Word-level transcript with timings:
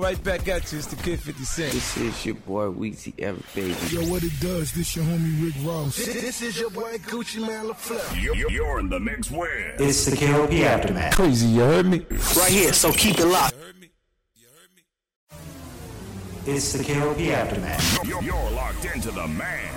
go 0.00 0.06
right 0.06 0.22
back 0.24 0.48
at 0.48 0.72
you. 0.72 0.78
It's 0.78 0.86
the 0.86 0.96
Kid 0.96 1.20
50 1.20 1.44
Cent. 1.44 1.72
This 1.72 1.96
is 1.96 2.26
your 2.26 2.34
boy 2.36 2.66
Weezy 2.66 3.14
F 3.18 3.54
baby. 3.54 3.74
Yo, 3.90 4.10
what 4.10 4.22
it 4.22 4.32
does? 4.40 4.72
This 4.72 4.96
your 4.96 5.04
homie 5.04 5.44
Rick 5.44 5.54
Ross. 5.66 5.96
This 5.96 6.42
is 6.42 6.58
your 6.58 6.70
boy 6.70 6.96
Gucci 6.98 7.46
Mane 7.46 7.68
La 7.68 7.74
Flare. 7.74 8.00
You're, 8.18 8.50
you're 8.50 8.80
in 8.80 8.88
the 8.88 9.00
mix 9.00 9.30
with. 9.30 9.80
It's 9.80 10.06
the 10.06 10.16
KLP 10.16 10.62
Aftermath. 10.62 11.14
Crazy, 11.14 11.46
you 11.48 11.60
heard 11.60 11.86
me? 11.86 12.04
Right 12.36 12.50
here, 12.50 12.72
so 12.72 12.92
keep 12.92 13.18
it 13.18 13.26
locked. 13.26 13.54
You 13.56 13.62
heard 13.62 13.80
me? 13.80 13.90
You 14.36 14.46
heard 14.48 16.46
me? 16.46 16.52
It's 16.52 16.72
the 16.72 16.82
KLP 16.82 17.32
Aftermath. 17.32 18.06
You're, 18.06 18.22
you're 18.22 18.50
locked 18.50 18.84
into 18.84 19.10
the 19.10 19.26
man. 19.26 19.74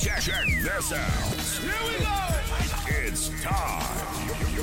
Check, 0.00 0.20
check 0.20 0.46
this 0.62 0.92
out. 0.92 1.10
Here 1.60 1.72
we 1.86 2.04
go. 2.04 3.06
It's 3.06 3.42
time. 3.42 4.13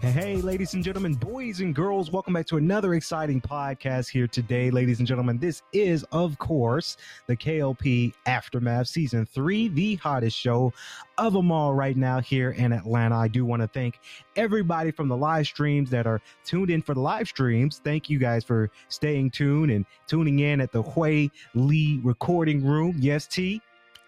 Hey, 0.00 0.36
ladies 0.36 0.74
and 0.74 0.84
gentlemen, 0.84 1.14
boys 1.14 1.58
and 1.58 1.74
girls, 1.74 2.12
welcome 2.12 2.32
back 2.32 2.46
to 2.46 2.56
another 2.56 2.94
exciting 2.94 3.40
podcast 3.40 4.08
here 4.08 4.28
today, 4.28 4.70
ladies 4.70 5.00
and 5.00 5.08
gentlemen. 5.08 5.38
This 5.38 5.62
is, 5.72 6.04
of 6.12 6.38
course, 6.38 6.96
the 7.26 7.36
KLP 7.36 8.14
Aftermath 8.24 8.86
Season 8.86 9.26
3, 9.26 9.66
the 9.68 9.96
hottest 9.96 10.36
show 10.36 10.72
of 11.18 11.32
them 11.32 11.50
all 11.50 11.74
right 11.74 11.96
now 11.96 12.20
here 12.20 12.52
in 12.52 12.72
Atlanta. 12.72 13.16
I 13.16 13.26
do 13.26 13.44
want 13.44 13.60
to 13.62 13.66
thank 13.66 13.98
everybody 14.36 14.92
from 14.92 15.08
the 15.08 15.16
live 15.16 15.46
streams 15.46 15.90
that 15.90 16.06
are 16.06 16.20
tuned 16.44 16.70
in 16.70 16.80
for 16.80 16.94
the 16.94 17.00
live 17.00 17.26
streams. 17.26 17.80
Thank 17.82 18.08
you 18.08 18.20
guys 18.20 18.44
for 18.44 18.70
staying 18.88 19.32
tuned 19.32 19.72
and 19.72 19.84
tuning 20.06 20.38
in 20.38 20.60
at 20.60 20.70
the 20.70 20.82
Huey 20.82 21.32
Lee 21.54 22.00
Recording 22.04 22.64
Room. 22.64 22.94
Yes, 23.00 23.26
T. 23.26 23.60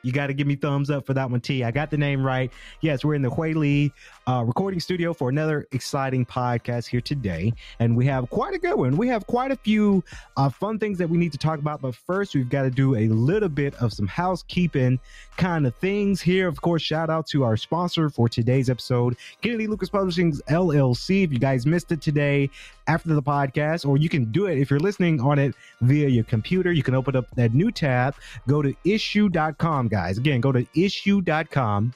You 0.02 0.12
got 0.12 0.28
to 0.28 0.34
give 0.34 0.46
me 0.46 0.56
thumbs 0.56 0.90
up 0.90 1.06
for 1.06 1.14
that 1.14 1.30
one, 1.30 1.40
T. 1.40 1.64
I 1.64 1.70
got 1.70 1.90
the 1.90 1.98
name 1.98 2.24
right. 2.24 2.50
Yes, 2.80 3.04
we're 3.04 3.14
in 3.14 3.22
the 3.22 3.30
Huey 3.30 3.54
Lee 3.54 3.92
uh, 4.26 4.44
recording 4.46 4.80
studio 4.80 5.12
for 5.12 5.28
another 5.28 5.66
exciting 5.72 6.24
podcast 6.24 6.86
here 6.86 7.00
today. 7.00 7.52
And 7.78 7.96
we 7.96 8.06
have 8.06 8.30
quite 8.30 8.54
a 8.54 8.58
good 8.58 8.76
one. 8.76 8.96
We 8.96 9.08
have 9.08 9.26
quite 9.26 9.50
a 9.50 9.56
few 9.56 10.02
uh, 10.36 10.48
fun 10.48 10.78
things 10.78 10.98
that 10.98 11.08
we 11.08 11.18
need 11.18 11.32
to 11.32 11.38
talk 11.38 11.58
about. 11.58 11.82
But 11.82 11.94
first, 11.94 12.34
we've 12.34 12.48
got 12.48 12.62
to 12.62 12.70
do 12.70 12.96
a 12.96 13.08
little 13.08 13.48
bit 13.48 13.74
of 13.76 13.92
some 13.92 14.06
housekeeping 14.06 14.98
kind 15.36 15.66
of 15.66 15.74
things 15.76 16.20
here. 16.20 16.48
Of 16.48 16.60
course, 16.62 16.82
shout 16.82 17.10
out 17.10 17.26
to 17.28 17.44
our 17.44 17.56
sponsor 17.56 18.08
for 18.08 18.28
today's 18.28 18.70
episode, 18.70 19.16
Kennedy 19.42 19.66
Lucas 19.66 19.90
Publishing's 19.90 20.40
LLC. 20.48 21.24
If 21.24 21.32
you 21.32 21.38
guys 21.38 21.66
missed 21.66 21.92
it 21.92 22.00
today 22.00 22.50
after 22.86 23.14
the 23.14 23.22
podcast, 23.22 23.86
or 23.86 23.96
you 23.96 24.08
can 24.08 24.30
do 24.32 24.46
it 24.46 24.58
if 24.58 24.70
you're 24.70 24.80
listening 24.80 25.20
on 25.20 25.38
it 25.38 25.54
via 25.80 26.08
your 26.08 26.24
computer, 26.24 26.72
you 26.72 26.82
can 26.82 26.94
open 26.94 27.16
up 27.16 27.26
that 27.36 27.54
new 27.54 27.70
tab, 27.70 28.14
go 28.48 28.62
to 28.62 28.74
issuu.com, 28.84 29.88
guys. 29.88 30.18
Again, 30.18 30.40
go 30.40 30.52
to 30.52 30.64
issuu.com 30.76 31.94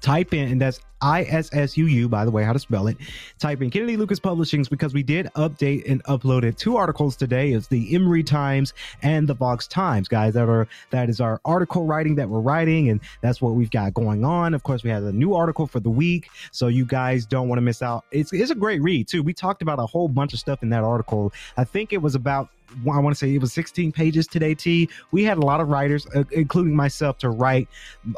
type 0.00 0.34
in 0.34 0.50
and 0.50 0.60
that's 0.60 0.80
ISSUU, 1.02 2.08
by 2.08 2.24
the 2.24 2.30
way, 2.30 2.42
how 2.42 2.52
to 2.52 2.58
spell 2.58 2.86
it. 2.86 2.96
Type 3.38 3.60
in 3.62 3.70
Kennedy 3.70 3.96
Lucas 3.96 4.18
Publishings 4.18 4.68
because 4.68 4.94
we 4.94 5.02
did 5.02 5.26
update 5.36 5.88
and 5.90 6.02
uploaded 6.04 6.56
two 6.56 6.76
articles 6.76 7.16
today. 7.16 7.52
It's 7.52 7.66
the 7.66 7.94
Emory 7.94 8.22
Times 8.22 8.72
and 9.02 9.28
the 9.28 9.34
Vox 9.34 9.66
Times, 9.66 10.08
guys. 10.08 10.34
That 10.34 10.48
are 10.48 10.66
that 10.90 11.08
is 11.08 11.20
our 11.20 11.40
article 11.44 11.84
writing 11.84 12.14
that 12.16 12.28
we're 12.28 12.40
writing, 12.40 12.88
and 12.88 13.00
that's 13.20 13.42
what 13.42 13.54
we've 13.54 13.70
got 13.70 13.94
going 13.94 14.24
on. 14.24 14.54
Of 14.54 14.62
course, 14.62 14.82
we 14.82 14.90
have 14.90 15.04
a 15.04 15.12
new 15.12 15.34
article 15.34 15.66
for 15.66 15.80
the 15.80 15.90
week, 15.90 16.28
so 16.50 16.68
you 16.68 16.84
guys 16.84 17.26
don't 17.26 17.48
want 17.48 17.58
to 17.58 17.62
miss 17.62 17.82
out. 17.82 18.04
It's 18.10 18.32
it's 18.32 18.50
a 18.50 18.54
great 18.54 18.82
read 18.82 19.08
too. 19.08 19.22
We 19.22 19.34
talked 19.34 19.62
about 19.62 19.78
a 19.78 19.86
whole 19.86 20.08
bunch 20.08 20.32
of 20.32 20.38
stuff 20.38 20.62
in 20.62 20.70
that 20.70 20.82
article. 20.82 21.32
I 21.56 21.64
think 21.64 21.92
it 21.92 21.98
was 21.98 22.14
about 22.14 22.48
I 22.84 22.98
want 22.98 23.14
to 23.14 23.18
say 23.18 23.34
it 23.34 23.40
was 23.40 23.52
16 23.52 23.92
pages 23.92 24.26
today, 24.26 24.54
T. 24.54 24.88
We 25.10 25.24
had 25.24 25.38
a 25.38 25.40
lot 25.40 25.60
of 25.60 25.68
writers, 25.68 26.06
uh, 26.14 26.24
including 26.32 26.74
myself, 26.74 27.18
to 27.18 27.30
write 27.30 27.68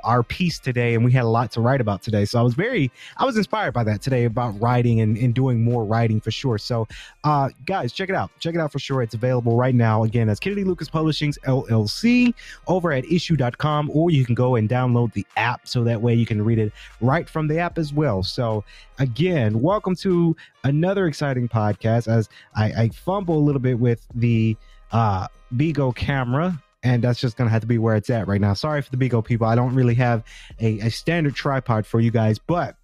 our 0.05 0.23
piece 0.23 0.59
today, 0.59 0.95
and 0.95 1.05
we 1.05 1.13
had 1.13 1.25
a 1.25 1.29
lot 1.29 1.51
to 1.53 1.61
write 1.61 1.81
about 1.81 2.03
today. 2.03 2.25
So 2.25 2.39
I 2.39 2.43
was 2.43 2.55
very, 2.55 2.91
I 3.17 3.25
was 3.25 3.37
inspired 3.37 3.73
by 3.73 3.85
that 3.85 4.03
today 4.03 4.25
about 4.25 4.59
writing 4.61 5.01
and, 5.01 5.17
and 5.17 5.35
doing 5.35 5.63
more 5.63 5.85
writing 5.85 6.21
for 6.21 6.31
sure. 6.31 6.59
So, 6.59 6.87
uh, 7.25 7.51
guys, 7.67 7.93
check 7.93 8.09
it 8.09 8.15
out. 8.15 8.31
Check 8.41 8.55
it 8.55 8.61
out 8.61 8.73
for 8.73 8.79
sure. 8.79 9.03
It's 9.03 9.15
available 9.15 9.57
right 9.57 9.75
now. 9.75 10.05
Again, 10.05 10.27
that's 10.27 10.41
Kennedy 10.41 10.65
Lucas 10.65 10.89
Publishing's 10.89 11.39
LLC 11.47 12.35
over 12.67 12.93
at 12.93 13.05
issuu.com, 13.05 13.91
or 13.93 14.11
you 14.11 14.25
can 14.25 14.35
go 14.35 14.57
and 14.57 14.69
download 14.69 15.13
the 15.13 15.27
app 15.37 15.67
so 15.69 15.85
that 15.85 16.01
way 16.01 16.15
you 16.15 16.27
can 16.27 16.43
read 16.45 16.59
it 16.59 16.73
right 17.01 17.29
from 17.29 17.49
the 17.49 17.59
app 17.59 17.79
as 17.79 17.93
well. 17.93 18.23
So, 18.23 18.65
again, 18.99 19.61
welcome 19.61 19.95
to 19.97 20.37
another 20.65 21.07
exciting 21.07 21.49
podcast 21.49 22.09
as 22.09 22.29
I, 22.55 22.65
I 22.67 22.89
fumble 22.89 23.39
a 23.39 23.41
little 23.41 23.61
bit 23.61 23.79
with 23.79 24.07
the 24.15 24.38
uh 24.93 25.29
Bigo 25.55 25.95
camera 25.95 26.63
and 26.83 27.03
that's 27.03 27.21
just 27.21 27.37
gonna 27.37 27.51
have 27.51 27.61
to 27.61 27.67
be 27.67 27.79
where 27.79 27.97
it's 27.97 28.11
at 28.11 28.29
right 28.29 28.41
now. 28.41 28.55
Sorry 28.55 28.83
for 28.83 28.95
the 28.95 28.97
Bigo 28.97 29.25
people. 29.25 29.47
I 29.47 29.55
don't 29.55 29.75
really 29.75 29.95
have 29.95 30.25
a, 30.61 30.79
a 30.81 30.91
standard 30.91 31.35
tripod 31.35 31.87
for 31.87 32.01
you 32.01 32.11
guys, 32.11 32.39
but 32.39 32.77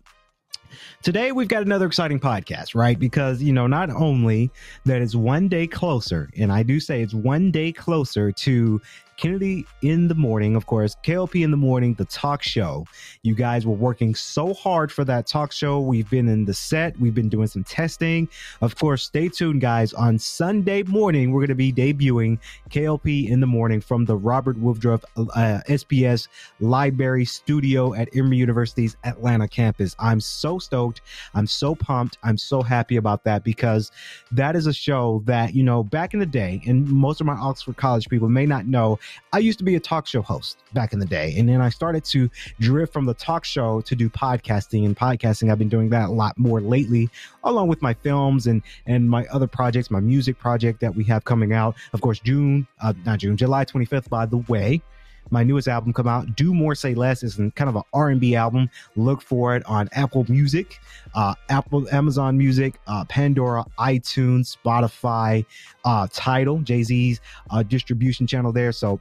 today 1.02 1.32
we've 1.32 1.48
got 1.48 1.62
another 1.62 1.86
exciting 1.86 2.18
podcast, 2.18 2.74
right? 2.74 2.98
Because 2.98 3.42
you 3.42 3.52
know, 3.52 3.66
not 3.66 3.90
only 3.90 4.50
that 4.84 5.00
it's 5.02 5.14
one 5.14 5.48
day 5.48 5.66
closer, 5.66 6.30
and 6.36 6.52
I 6.52 6.62
do 6.62 6.80
say 6.80 7.02
it's 7.02 7.14
one 7.14 7.50
day 7.50 7.72
closer 7.72 8.32
to 8.32 8.80
Kennedy 9.16 9.66
in 9.82 10.08
the 10.08 10.14
morning, 10.14 10.56
of 10.56 10.66
course, 10.66 10.96
KLP 11.02 11.44
in 11.44 11.50
the 11.50 11.56
morning, 11.56 11.94
the 11.94 12.04
talk 12.06 12.42
show. 12.42 12.86
You 13.22 13.34
guys 13.34 13.66
were 13.66 13.74
working 13.74 14.14
so 14.14 14.54
hard 14.54 14.90
for 14.90 15.04
that 15.04 15.26
talk 15.26 15.52
show. 15.52 15.80
We've 15.80 16.08
been 16.08 16.28
in 16.28 16.44
the 16.44 16.54
set, 16.54 16.98
we've 16.98 17.14
been 17.14 17.28
doing 17.28 17.46
some 17.46 17.64
testing. 17.64 18.28
Of 18.60 18.76
course, 18.76 19.04
stay 19.04 19.28
tuned, 19.28 19.60
guys. 19.60 19.92
On 19.92 20.18
Sunday 20.18 20.82
morning, 20.82 21.32
we're 21.32 21.46
going 21.46 21.48
to 21.48 21.54
be 21.54 21.72
debuting 21.72 22.38
KLP 22.70 23.28
in 23.28 23.40
the 23.40 23.46
morning 23.46 23.80
from 23.80 24.04
the 24.04 24.16
Robert 24.16 24.58
Woodruff 24.58 25.04
uh, 25.16 25.60
SPS 25.68 26.28
Library 26.60 27.24
Studio 27.24 27.94
at 27.94 28.08
Emory 28.16 28.36
University's 28.36 28.96
Atlanta 29.04 29.48
campus. 29.48 29.94
I'm 29.98 30.20
so 30.20 30.58
stoked. 30.58 31.00
I'm 31.34 31.46
so 31.46 31.74
pumped. 31.74 32.18
I'm 32.22 32.38
so 32.38 32.62
happy 32.62 32.96
about 32.96 33.24
that 33.24 33.44
because 33.44 33.92
that 34.32 34.56
is 34.56 34.66
a 34.66 34.72
show 34.72 35.22
that, 35.26 35.54
you 35.54 35.62
know, 35.62 35.82
back 35.82 36.14
in 36.14 36.20
the 36.20 36.26
day, 36.26 36.62
and 36.66 36.88
most 36.90 37.20
of 37.20 37.26
my 37.26 37.34
Oxford 37.34 37.76
College 37.76 38.08
people 38.08 38.28
may 38.28 38.46
not 38.46 38.66
know, 38.66 38.98
I 39.32 39.38
used 39.38 39.58
to 39.58 39.64
be 39.64 39.74
a 39.74 39.80
talk 39.80 40.06
show 40.06 40.22
host 40.22 40.58
back 40.72 40.92
in 40.92 40.98
the 40.98 41.06
day. 41.06 41.34
And 41.36 41.48
then 41.48 41.60
I 41.60 41.68
started 41.68 42.04
to 42.06 42.30
drift 42.60 42.92
from 42.92 43.04
the 43.06 43.14
talk 43.14 43.44
show 43.44 43.80
to 43.82 43.94
do 43.94 44.08
podcasting. 44.08 44.84
And 44.84 44.96
podcasting, 44.96 45.50
I've 45.50 45.58
been 45.58 45.68
doing 45.68 45.90
that 45.90 46.08
a 46.08 46.12
lot 46.12 46.36
more 46.38 46.60
lately, 46.60 47.10
along 47.44 47.68
with 47.68 47.82
my 47.82 47.94
films 47.94 48.46
and, 48.46 48.62
and 48.86 49.08
my 49.08 49.26
other 49.26 49.46
projects, 49.46 49.90
my 49.90 50.00
music 50.00 50.38
project 50.38 50.80
that 50.80 50.94
we 50.94 51.04
have 51.04 51.24
coming 51.24 51.52
out. 51.52 51.74
Of 51.92 52.00
course, 52.00 52.20
June, 52.20 52.66
uh, 52.82 52.92
not 53.04 53.18
June, 53.20 53.36
July 53.36 53.64
25th, 53.64 54.08
by 54.08 54.26
the 54.26 54.38
way 54.48 54.82
my 55.30 55.42
newest 55.42 55.68
album 55.68 55.92
come 55.92 56.08
out. 56.08 56.36
Do 56.36 56.54
more 56.54 56.74
say 56.74 56.94
less 56.94 57.22
is 57.22 57.36
kind 57.36 57.68
of 57.68 57.76
an 57.76 57.82
r&b 57.92 58.34
album. 58.34 58.70
Look 58.96 59.22
for 59.22 59.56
it 59.56 59.64
on 59.66 59.88
apple 59.92 60.26
music 60.28 60.80
uh, 61.14 61.34
apple 61.48 61.88
amazon 61.90 62.36
music 62.36 62.80
uh, 62.86 63.04
pandora 63.06 63.64
itunes 63.78 64.56
spotify 64.56 65.44
uh, 65.84 66.06
Tidal 66.12 66.58
jay-z's 66.60 67.20
uh, 67.50 67.62
distribution 67.62 68.26
channel 68.26 68.52
there. 68.52 68.72
So 68.72 69.00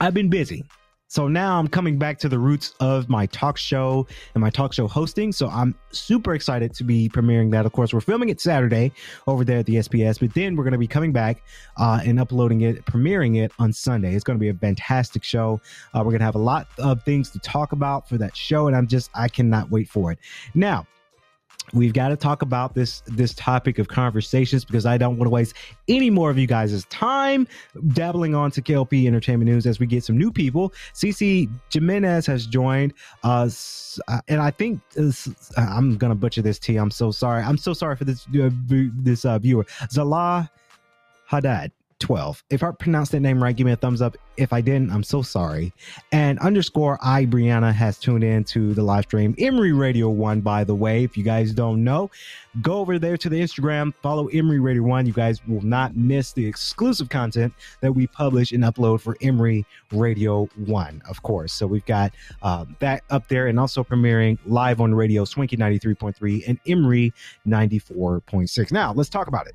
i've 0.00 0.14
been 0.14 0.28
busy 0.28 0.64
so 1.08 1.26
now 1.26 1.58
I'm 1.58 1.68
coming 1.68 1.98
back 1.98 2.18
to 2.18 2.28
the 2.28 2.38
roots 2.38 2.74
of 2.80 3.08
my 3.08 3.24
talk 3.26 3.56
show 3.56 4.06
and 4.34 4.42
my 4.42 4.50
talk 4.50 4.74
show 4.74 4.86
hosting. 4.86 5.32
So 5.32 5.48
I'm 5.48 5.74
super 5.90 6.34
excited 6.34 6.74
to 6.74 6.84
be 6.84 7.08
premiering 7.08 7.50
that. 7.52 7.64
Of 7.64 7.72
course, 7.72 7.94
we're 7.94 8.00
filming 8.00 8.28
it 8.28 8.42
Saturday 8.42 8.92
over 9.26 9.42
there 9.42 9.58
at 9.58 9.66
the 9.66 9.76
SPS, 9.76 10.20
but 10.20 10.34
then 10.34 10.54
we're 10.54 10.64
going 10.64 10.72
to 10.72 10.78
be 10.78 10.86
coming 10.86 11.12
back 11.12 11.42
uh, 11.78 12.00
and 12.04 12.20
uploading 12.20 12.60
it, 12.60 12.84
premiering 12.84 13.42
it 13.42 13.52
on 13.58 13.72
Sunday. 13.72 14.14
It's 14.14 14.22
going 14.22 14.38
to 14.38 14.40
be 14.40 14.50
a 14.50 14.54
fantastic 14.54 15.24
show. 15.24 15.62
Uh, 15.94 16.00
we're 16.00 16.10
going 16.10 16.18
to 16.18 16.26
have 16.26 16.34
a 16.34 16.38
lot 16.38 16.68
of 16.78 17.02
things 17.04 17.30
to 17.30 17.38
talk 17.38 17.72
about 17.72 18.06
for 18.06 18.18
that 18.18 18.36
show, 18.36 18.66
and 18.66 18.76
I'm 18.76 18.86
just 18.86 19.10
I 19.14 19.28
cannot 19.28 19.70
wait 19.70 19.88
for 19.88 20.12
it. 20.12 20.18
Now, 20.54 20.86
we've 21.72 21.92
got 21.92 22.08
to 22.08 22.16
talk 22.16 22.42
about 22.42 22.74
this 22.74 23.02
this 23.06 23.34
topic 23.34 23.78
of 23.78 23.88
conversations 23.88 24.64
because 24.64 24.86
I 24.86 24.98
don't 24.98 25.16
want 25.16 25.26
to 25.26 25.30
waste 25.30 25.54
any 25.88 26.10
more 26.10 26.30
of 26.30 26.38
you 26.38 26.46
guys' 26.46 26.84
time 26.86 27.46
dabbling 27.92 28.34
on 28.34 28.50
to 28.52 28.62
KLP 28.62 29.06
Entertainment 29.06 29.50
News 29.50 29.66
as 29.66 29.78
we 29.78 29.86
get 29.86 30.04
some 30.04 30.16
new 30.16 30.32
people. 30.32 30.72
CC 30.94 31.48
Jimenez 31.72 32.26
has 32.26 32.46
joined 32.46 32.94
us, 33.22 33.98
uh, 34.08 34.20
and 34.28 34.40
I 34.40 34.50
think 34.50 34.80
this, 34.90 35.28
I'm 35.56 35.96
gonna 35.96 36.14
butcher 36.14 36.42
this. 36.42 36.58
T. 36.58 36.76
I'm 36.76 36.90
so 36.90 37.10
sorry. 37.10 37.42
I'm 37.42 37.58
so 37.58 37.72
sorry 37.72 37.96
for 37.96 38.04
this 38.04 38.26
uh, 38.28 38.50
this 38.68 39.24
uh, 39.24 39.38
viewer. 39.38 39.66
Zala 39.90 40.50
Haddad. 41.26 41.72
12. 42.00 42.44
If 42.50 42.62
I 42.62 42.70
pronounced 42.70 43.12
that 43.12 43.20
name 43.20 43.42
right, 43.42 43.54
give 43.54 43.66
me 43.66 43.72
a 43.72 43.76
thumbs 43.76 44.00
up. 44.00 44.16
If 44.36 44.52
I 44.52 44.60
didn't, 44.60 44.90
I'm 44.90 45.02
so 45.02 45.22
sorry. 45.22 45.72
And 46.12 46.38
underscore 46.38 46.98
I 47.02 47.26
Brianna 47.26 47.72
has 47.72 47.98
tuned 47.98 48.22
in 48.22 48.44
to 48.44 48.72
the 48.74 48.82
live 48.82 49.04
stream. 49.04 49.34
Emory 49.38 49.72
Radio 49.72 50.08
One, 50.08 50.40
by 50.40 50.64
the 50.64 50.74
way, 50.74 51.02
if 51.02 51.16
you 51.16 51.24
guys 51.24 51.52
don't 51.52 51.82
know, 51.82 52.10
go 52.62 52.78
over 52.78 52.98
there 52.98 53.16
to 53.16 53.28
the 53.28 53.40
Instagram, 53.40 53.92
follow 54.02 54.28
Emory 54.28 54.60
Radio 54.60 54.82
One. 54.82 55.06
You 55.06 55.12
guys 55.12 55.44
will 55.46 55.62
not 55.62 55.96
miss 55.96 56.32
the 56.32 56.46
exclusive 56.46 57.08
content 57.08 57.52
that 57.80 57.92
we 57.92 58.06
publish 58.06 58.52
and 58.52 58.62
upload 58.62 59.00
for 59.00 59.16
Emory 59.20 59.66
Radio 59.90 60.48
One, 60.66 61.02
of 61.08 61.22
course. 61.22 61.52
So 61.52 61.66
we've 61.66 61.86
got 61.86 62.12
uh, 62.42 62.64
that 62.78 63.02
up 63.10 63.28
there 63.28 63.48
and 63.48 63.58
also 63.58 63.82
premiering 63.82 64.38
live 64.46 64.80
on 64.80 64.94
radio, 64.94 65.24
Swinky 65.24 65.56
93.3 65.56 66.48
and 66.48 66.60
Emory 66.66 67.12
94.6. 67.46 68.72
Now, 68.72 68.92
let's 68.92 69.10
talk 69.10 69.26
about 69.26 69.48
it. 69.48 69.54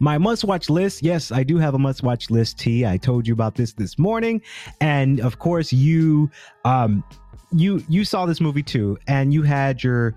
My 0.00 0.18
must 0.18 0.44
watch 0.44 0.70
list. 0.70 1.02
Yes, 1.02 1.32
I 1.32 1.42
do 1.42 1.58
have 1.58 1.74
a 1.74 1.78
must 1.78 2.02
watch 2.02 2.30
list. 2.30 2.58
T. 2.58 2.86
I 2.86 2.96
told 2.96 3.26
you 3.26 3.32
about 3.32 3.54
this 3.54 3.72
this 3.72 3.98
morning, 3.98 4.42
and 4.80 5.20
of 5.20 5.38
course 5.38 5.72
you 5.72 6.30
um 6.64 7.04
you 7.52 7.82
you 7.88 8.04
saw 8.04 8.26
this 8.26 8.40
movie 8.40 8.62
too, 8.62 8.98
and 9.06 9.32
you 9.32 9.42
had 9.42 9.82
your 9.82 10.14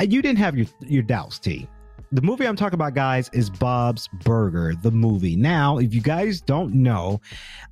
you 0.00 0.22
didn't 0.22 0.38
have 0.38 0.56
your 0.56 0.66
your 0.80 1.02
doubts. 1.02 1.38
T. 1.38 1.68
The 2.10 2.22
movie 2.22 2.46
I'm 2.46 2.56
talking 2.56 2.74
about, 2.74 2.94
guys, 2.94 3.28
is 3.34 3.50
Bob's 3.50 4.08
Burger, 4.24 4.74
the 4.82 4.90
movie. 4.90 5.36
Now, 5.36 5.76
if 5.76 5.92
you 5.92 6.00
guys 6.00 6.40
don't 6.40 6.72
know, 6.72 7.20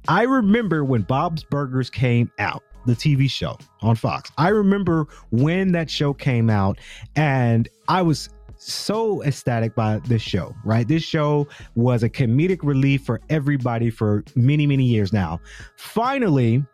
I 0.09 0.25
remember 0.25 0.85
when 0.85 1.03
Bob's 1.03 1.43
Burgers 1.43 1.89
came 1.89 2.31
out 2.39 2.63
the 2.85 2.95
TV 2.95 3.31
show 3.31 3.59
on 3.81 3.97
Fox. 3.97 4.31
I 4.39 4.49
remember 4.49 5.07
when 5.31 5.73
that 5.73 5.91
show 5.91 6.13
came 6.13 6.51
out, 6.51 6.79
and 7.17 7.69
I 7.89 8.03
was 8.03 8.29
so 8.59 9.23
ecstatic 9.23 9.75
by 9.75 9.99
this 10.07 10.23
show, 10.23 10.55
right? 10.65 10.87
This 10.87 11.03
show 11.03 11.47
was 11.75 12.03
a 12.03 12.09
comedic 12.09 12.61
relief 12.63 13.05
for 13.05 13.21
everybody 13.29 13.91
for 13.91 14.25
many, 14.35 14.67
many 14.67 14.85
years 14.85 15.13
now. 15.13 15.41
Finally, 15.77 16.65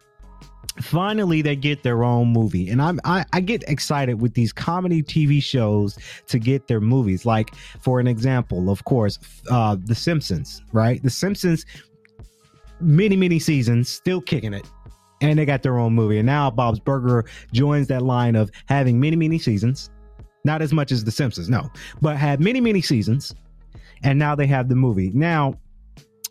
finally 0.81 1.43
they 1.43 1.56
get 1.56 1.82
their 1.82 2.02
own 2.02 2.29
movie. 2.29 2.70
And 2.70 2.81
i'm 2.81 2.99
I, 3.05 3.25
I, 3.32 3.40
get 3.40 3.62
excited 3.69 4.20
with 4.20 4.34
these 4.34 4.52
comedy 4.52 5.02
tv 5.02 5.43
shows 5.43 5.99
to 6.29 6.38
get 6.38 6.67
their 6.67 6.81
movies. 6.81 7.26
Like 7.26 7.55
for 7.81 8.00
an 8.00 8.06
example 8.06 8.70
of 8.70 8.85
course 8.85 9.19
uh 9.50 9.76
the 9.85 9.94
simpsons 9.94 10.62
right? 10.73 11.02
The 11.02 11.11
simpsons 11.11 11.67
many 12.81 13.17
many 13.17 13.38
seasons 13.38 13.88
still 13.88 14.20
kicking 14.20 14.55
it. 14.55 14.67
And 15.20 15.38
they 15.38 15.44
got 15.44 15.62
their 15.62 15.78
own 15.78 15.94
movie. 15.94 16.19
And 16.19 16.26
now 16.26 16.50
bob's 16.50 16.81
burger 16.81 17.26
joins 17.52 17.87
that 17.88 18.02
line 18.02 18.35
of 18.35 18.50
having 18.67 18.99
many 18.99 19.17
many 19.17 19.38
seasons 19.38 19.90
not 20.44 20.62
as 20.62 20.73
much 20.73 20.93
as 20.93 21.05
The 21.05 21.11
Simpsons, 21.11 21.49
no, 21.49 21.71
but 22.00 22.17
had 22.17 22.41
many, 22.41 22.61
many 22.61 22.81
seasons. 22.81 23.35
And 24.05 24.19
now 24.19 24.35
they 24.35 24.47
have 24.49 24.69
the 24.69 24.75
movie. 24.75 25.11
Now, 25.15 25.59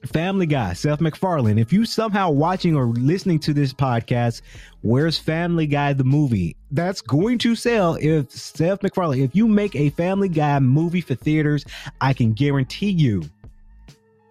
Family 0.06 0.46
Guy, 0.46 0.74
Seth 0.74 1.00
MacFarlane. 1.00 1.60
If 1.60 1.72
you 1.72 1.86
somehow 1.86 2.31
watching 2.31 2.75
or 2.75 2.88
listening 2.88 3.40
to 3.40 3.54
this 3.54 3.72
podcast, 3.72 4.42
where's 4.81 5.18
Family 5.18 5.68
Guy 5.68 5.94
the 5.94 6.04
movie? 6.04 6.56
That's 6.72 7.02
going 7.02 7.38
to 7.40 7.56
sell 7.56 7.96
if 8.02 8.31
Seth 8.31 8.81
MacFarlane, 8.81 9.22
if 9.24 9.36
you 9.36 9.48
make 9.48 9.75
a 9.75 9.92
Family 9.92 10.28
Guy 10.28 10.60
movie 10.60 11.02
for 11.02 11.16
theaters, 11.16 11.66
I 12.02 12.14
can 12.14 12.34
guarantee 12.34 12.90
you 12.90 13.24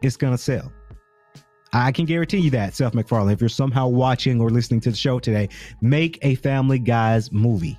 it's 0.02 0.16
going 0.16 0.34
to 0.34 0.38
sell. 0.38 0.72
I 1.72 1.92
can 1.92 2.04
guarantee 2.04 2.38
you 2.38 2.50
that, 2.50 2.74
Seth 2.74 2.94
MacFarlane. 2.94 3.32
If 3.32 3.40
you're 3.40 3.48
somehow 3.48 3.86
watching 3.86 4.40
or 4.40 4.50
listening 4.50 4.80
to 4.80 4.90
the 4.90 4.96
show 4.96 5.20
today, 5.20 5.48
make 5.80 6.18
a 6.22 6.34
Family 6.36 6.80
Guys 6.80 7.30
movie 7.30 7.78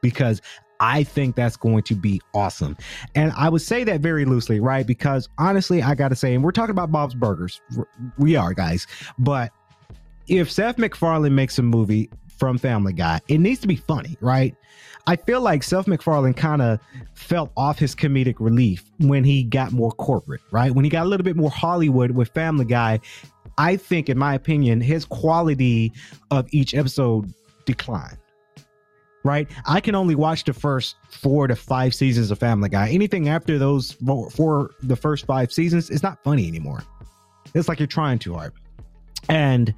because 0.00 0.40
I 0.80 1.04
think 1.04 1.36
that's 1.36 1.56
going 1.56 1.82
to 1.84 1.94
be 1.94 2.20
awesome. 2.34 2.76
And 3.14 3.32
I 3.36 3.48
would 3.48 3.62
say 3.62 3.84
that 3.84 4.00
very 4.00 4.24
loosely, 4.24 4.60
right? 4.60 4.86
Because 4.86 5.28
honestly, 5.38 5.82
I 5.82 5.94
got 5.94 6.08
to 6.08 6.16
say, 6.16 6.34
and 6.34 6.42
we're 6.42 6.52
talking 6.52 6.70
about 6.70 6.92
Bob's 6.92 7.14
Burgers. 7.14 7.60
We 8.18 8.36
are, 8.36 8.52
guys. 8.54 8.86
But 9.18 9.52
if 10.28 10.50
Seth 10.50 10.78
MacFarlane 10.78 11.34
makes 11.34 11.58
a 11.58 11.62
movie 11.62 12.10
from 12.28 12.58
Family 12.58 12.92
Guy, 12.92 13.20
it 13.28 13.38
needs 13.38 13.60
to 13.60 13.68
be 13.68 13.76
funny, 13.76 14.16
right? 14.20 14.54
I 15.06 15.16
feel 15.16 15.40
like 15.40 15.62
Seth 15.62 15.86
MacFarlane 15.86 16.34
kind 16.34 16.60
of 16.60 16.80
felt 17.14 17.52
off 17.56 17.78
his 17.78 17.94
comedic 17.94 18.36
relief 18.40 18.90
when 18.98 19.22
he 19.22 19.44
got 19.44 19.72
more 19.72 19.92
corporate, 19.92 20.40
right? 20.50 20.72
When 20.72 20.84
he 20.84 20.90
got 20.90 21.06
a 21.06 21.08
little 21.08 21.24
bit 21.24 21.36
more 21.36 21.50
Hollywood 21.50 22.10
with 22.10 22.28
Family 22.30 22.64
Guy, 22.64 23.00
I 23.56 23.76
think, 23.76 24.08
in 24.08 24.18
my 24.18 24.34
opinion, 24.34 24.80
his 24.80 25.04
quality 25.04 25.92
of 26.30 26.46
each 26.50 26.74
episode 26.74 27.32
declined 27.64 28.18
right? 29.26 29.48
I 29.66 29.80
can 29.80 29.94
only 29.94 30.14
watch 30.14 30.44
the 30.44 30.52
first 30.52 30.96
four 31.08 31.46
to 31.46 31.56
five 31.56 31.94
seasons 31.94 32.30
of 32.30 32.38
Family 32.38 32.68
Guy. 32.68 32.88
Anything 32.88 33.28
after 33.28 33.58
those 33.58 33.92
four, 33.92 34.30
for 34.30 34.70
the 34.82 34.96
first 34.96 35.26
five 35.26 35.52
seasons, 35.52 35.90
it's 35.90 36.02
not 36.02 36.22
funny 36.22 36.48
anymore. 36.48 36.82
It's 37.54 37.68
like 37.68 37.78
you're 37.78 37.86
trying 37.86 38.18
too 38.18 38.34
hard. 38.34 38.52
And 39.28 39.74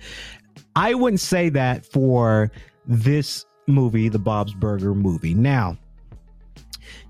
I 0.77 0.95
wouldn't 0.95 1.21
say 1.21 1.49
that 1.51 1.87
for 1.87 2.51
this 2.87 3.45
movie, 3.67 4.09
the 4.09 4.19
Bob's 4.19 4.55
Burger 4.55 4.95
movie. 4.95 5.35
Now, 5.35 5.77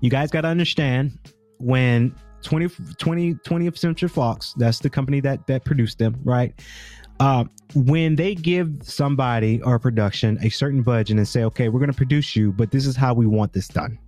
you 0.01 0.09
guys 0.09 0.31
got 0.31 0.41
to 0.41 0.47
understand 0.47 1.17
when 1.57 2.15
20, 2.43 2.69
20, 2.97 3.33
20th 3.35 3.77
Century 3.77 4.09
Fox, 4.09 4.53
that's 4.57 4.79
the 4.79 4.89
company 4.89 5.19
that 5.21 5.45
that 5.47 5.65
produced 5.65 5.97
them, 5.97 6.19
right? 6.23 6.53
Uh, 7.19 7.43
when 7.75 8.15
they 8.15 8.33
give 8.35 8.77
somebody 8.81 9.61
or 9.61 9.77
production 9.77 10.37
a 10.41 10.49
certain 10.49 10.81
budget 10.81 11.17
and 11.17 11.27
say, 11.27 11.43
okay, 11.43 11.69
we're 11.69 11.79
going 11.79 11.91
to 11.91 11.97
produce 11.97 12.35
you, 12.35 12.51
but 12.51 12.71
this 12.71 12.85
is 12.85 12.95
how 12.95 13.13
we 13.13 13.25
want 13.25 13.53
this 13.53 13.67
done. 13.67 13.99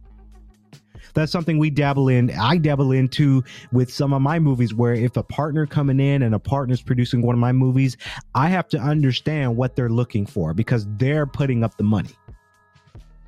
That's 1.14 1.32
something 1.32 1.58
we 1.58 1.70
dabble 1.70 2.08
in. 2.08 2.32
I 2.32 2.58
dabble 2.58 2.94
into 2.94 3.44
with 3.74 3.92
some 3.92 4.14
of 4.14 4.22
my 4.22 4.40
movies 4.40 4.74
where 4.74 4.94
if 4.94 5.18
a 5.18 5.24
partner 5.24 5.66
coming 5.66 6.00
in 6.00 6.22
and 6.22 6.34
a 6.34 6.40
partner's 6.40 6.82
producing 6.82 7.22
one 7.22 7.36
of 7.36 7.40
my 7.40 7.52
movies, 7.52 7.98
I 8.34 8.48
have 8.48 8.70
to 8.70 8.80
understand 8.80 9.58
what 9.58 9.76
they're 9.76 9.90
looking 9.90 10.26
for 10.26 10.54
because 10.54 10.88
they're 10.98 11.26
putting 11.26 11.66
up 11.66 11.76
the 11.76 11.84
money. 11.84 12.16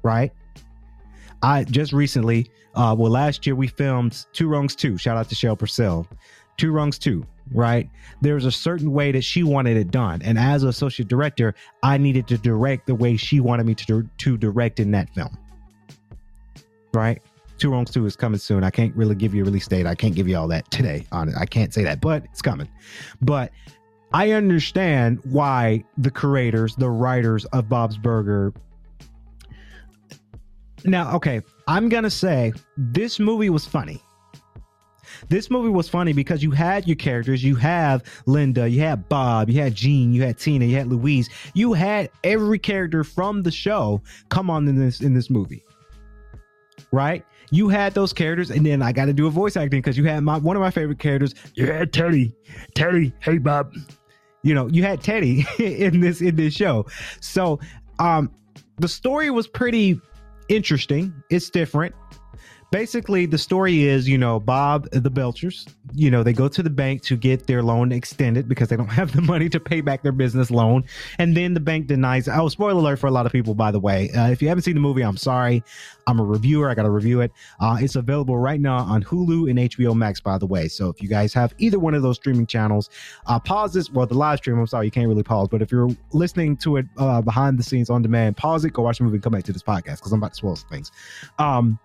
Right? 0.02 0.32
I 1.42 1.66
just 1.66 1.92
recently, 1.92 2.50
uh, 2.76 2.96
well, 2.98 3.12
last 3.12 3.46
year 3.46 3.56
we 3.56 3.68
filmed 3.68 4.26
Two 4.32 4.48
Wrongs 4.48 4.78
Two. 4.78 4.98
Shout 4.98 5.18
out 5.18 5.28
to 5.30 5.36
Cheryl 5.36 5.60
Purcell. 5.60 6.08
Two 6.56 6.72
Wrongs 6.72 6.98
Two 6.98 7.26
right? 7.52 7.90
There's 8.22 8.46
a 8.46 8.52
certain 8.52 8.92
way 8.92 9.12
that 9.12 9.24
she 9.24 9.44
wanted 9.44 9.78
it 9.78 9.92
done. 9.92 10.22
And 10.24 10.38
as 10.38 10.64
associate 10.64 11.08
director, 11.08 11.56
I 11.82 11.98
needed 11.98 12.28
to 12.28 12.38
direct 12.38 12.88
the 12.88 12.96
way 12.96 13.18
she 13.18 13.40
wanted 13.40 13.66
me 13.66 13.76
to, 13.76 14.08
to 14.18 14.38
direct 14.38 14.80
in 14.80 14.92
that 14.92 15.10
film. 15.14 15.38
Right? 16.94 17.22
Two 17.58 17.72
Wrongs 17.72 17.92
2 17.92 18.06
is 18.06 18.16
coming 18.16 18.40
soon. 18.40 18.64
I 18.64 18.70
can't 18.70 18.96
really 18.96 19.16
give 19.16 19.34
you 19.34 19.44
a 19.44 19.46
release 19.46 19.68
date. 19.68 19.86
I 19.86 19.96
can't 19.96 20.16
give 20.16 20.28
you 20.28 20.38
all 20.38 20.48
that 20.50 20.70
today 20.72 21.06
on 21.12 21.30
it. 21.30 21.36
I 21.38 21.46
can't 21.46 21.74
say 21.74 21.84
that, 21.84 22.02
but 22.02 22.24
it's 22.26 22.42
coming. 22.42 22.68
But 23.22 23.52
I 24.14 24.32
understand 24.32 25.20
why 25.24 25.84
the 25.98 26.12
creators, 26.12 26.76
the 26.76 26.90
writers 26.90 27.46
of 27.46 27.70
Bob's 27.70 27.98
Burger. 27.98 28.54
Now, 30.86 31.16
okay, 31.16 31.42
I'm 31.68 31.90
going 31.90 32.04
to 32.04 32.12
say 32.12 32.54
this 32.78 33.20
movie 33.20 33.50
was 33.50 33.66
funny 33.66 34.03
this 35.30 35.50
movie 35.50 35.70
was 35.70 35.90
funny 35.90 36.14
because 36.14 36.44
you 36.44 36.52
had 36.52 36.88
your 36.88 36.96
characters. 36.96 37.44
You 37.44 37.56
have 37.56 38.04
Linda, 38.26 38.68
you 38.68 38.82
had 38.82 39.08
Bob, 39.10 39.50
you 39.50 39.62
had 39.62 39.76
Gene, 39.76 40.14
you 40.14 40.24
had 40.24 40.38
Tina, 40.38 40.66
you 40.66 40.76
had 40.76 40.88
Louise. 40.88 41.30
You 41.54 41.74
had 41.74 42.10
every 42.24 42.60
character 42.60 43.04
from 43.04 43.44
the 43.44 43.52
show 43.52 44.02
come 44.30 44.50
on 44.50 44.68
in 44.68 44.78
this 44.78 45.02
in 45.02 45.14
this 45.14 45.30
movie. 45.30 45.64
Right? 46.92 47.26
You 47.52 47.70
had 47.70 47.94
those 47.94 48.14
characters, 48.14 48.50
and 48.50 48.66
then 48.66 48.82
I 48.82 48.92
got 48.92 49.06
to 49.06 49.14
do 49.14 49.28
a 49.28 49.30
voice 49.30 49.56
acting 49.58 49.82
because 49.82 49.98
you 49.98 50.06
had 50.06 50.24
my 50.24 50.38
one 50.38 50.56
of 50.56 50.62
my 50.62 50.72
favorite 50.72 51.00
characters. 51.00 51.36
You 51.56 51.68
had 51.68 51.94
Teddy. 51.94 52.34
Teddy, 52.76 53.14
hey 53.20 53.38
Bob. 53.38 53.74
You 54.44 54.54
know, 54.54 54.68
you 54.68 54.84
had 54.84 55.02
Teddy 55.02 55.46
in 55.60 56.00
this 56.00 56.22
in 56.22 56.36
this 56.36 56.54
show. 56.54 56.86
So 57.22 57.60
um 58.00 58.32
the 58.78 58.88
story 58.88 59.30
was 59.30 59.48
pretty 59.48 60.00
interesting. 60.50 61.14
It's 61.30 61.50
different 61.50 61.94
basically 62.74 63.28
the 63.28 63.38
story 63.38 63.84
is 63.84 64.10
you 64.10 64.18
know 64.18 64.40
bob 64.40 64.90
the 64.90 65.12
belchers 65.12 65.72
you 65.94 66.10
know 66.10 66.24
they 66.24 66.34
go 66.34 66.48
to 66.48 66.64
the 66.64 66.72
bank 66.72 67.04
to 67.04 67.16
get 67.16 67.46
their 67.46 67.62
loan 67.62 67.92
extended 67.92 68.50
because 68.50 68.68
they 68.68 68.76
don't 68.76 68.88
have 69.02 69.12
the 69.12 69.22
money 69.22 69.48
to 69.48 69.60
pay 69.60 69.80
back 69.80 70.02
their 70.02 70.12
business 70.12 70.50
loan. 70.50 70.84
And 71.20 71.38
then 71.38 71.54
the 71.54 71.60
bank 71.60 71.86
denies 71.86 72.28
oh 72.28 72.50
spoiler 72.50 72.80
alert 72.80 72.98
for 72.98 73.06
a 73.06 73.12
lot 73.12 73.28
of 73.28 73.32
people 73.32 73.54
by 73.54 73.70
the 73.70 73.80
way. 73.80 74.10
Uh, 74.10 74.30
if 74.30 74.42
you 74.42 74.48
haven't 74.48 74.64
seen 74.64 74.74
the 74.74 74.82
movie 74.82 75.04
i'm 75.04 75.18
sorry. 75.18 75.64
I'm 76.08 76.20
a 76.20 76.24
reviewer. 76.24 76.70
I 76.70 76.74
gotta 76.74 76.90
review 76.90 77.22
it. 77.22 77.32
Uh, 77.62 77.78
it's 77.80 77.96
available 77.96 78.38
right 78.38 78.60
now 78.60 78.78
on 78.78 79.04
hulu 79.04 79.52
and 79.52 79.60
hbo 79.60 79.96
max 79.96 80.20
by 80.20 80.40
the 80.40 80.48
way. 80.48 80.68
So 80.68 80.90
if 80.90 81.00
you 81.00 81.08
guys 81.08 81.32
have 81.36 81.54
either 81.60 81.78
one 81.78 81.94
of 81.94 82.02
those 82.02 82.16
streaming 82.16 82.48
channels 82.48 82.90
uh, 83.28 83.40
pause 83.40 83.72
this 83.74 83.92
well 83.92 84.08
the 84.08 84.16
live 84.16 84.40
stream 84.40 84.58
i'm 84.58 84.66
sorry 84.66 84.86
you 84.86 84.92
can't 84.92 85.08
really 85.08 85.22
pause. 85.22 85.48
But 85.48 85.62
if 85.62 85.72
you're 85.72 85.90
listening 86.12 86.58
to 86.58 86.78
it 86.78 86.88
uh, 86.98 87.22
behind 87.22 87.60
the 87.60 87.64
scenes 87.64 87.92
on 87.92 88.02
demand 88.02 88.36
pause 88.36 88.66
it 88.66 88.74
go 88.74 88.82
watch 88.82 88.98
the 88.98 89.04
movie 89.04 89.18
and 89.18 89.24
come 89.24 89.34
back 89.34 89.44
to 89.44 89.54
this 89.54 89.64
podcast 89.64 89.98
because 89.98 90.12
i'm 90.12 90.20
about 90.20 90.32
to 90.32 90.38
spoil 90.38 90.56
some 90.56 90.70
things. 90.70 90.92
Um 91.38 91.78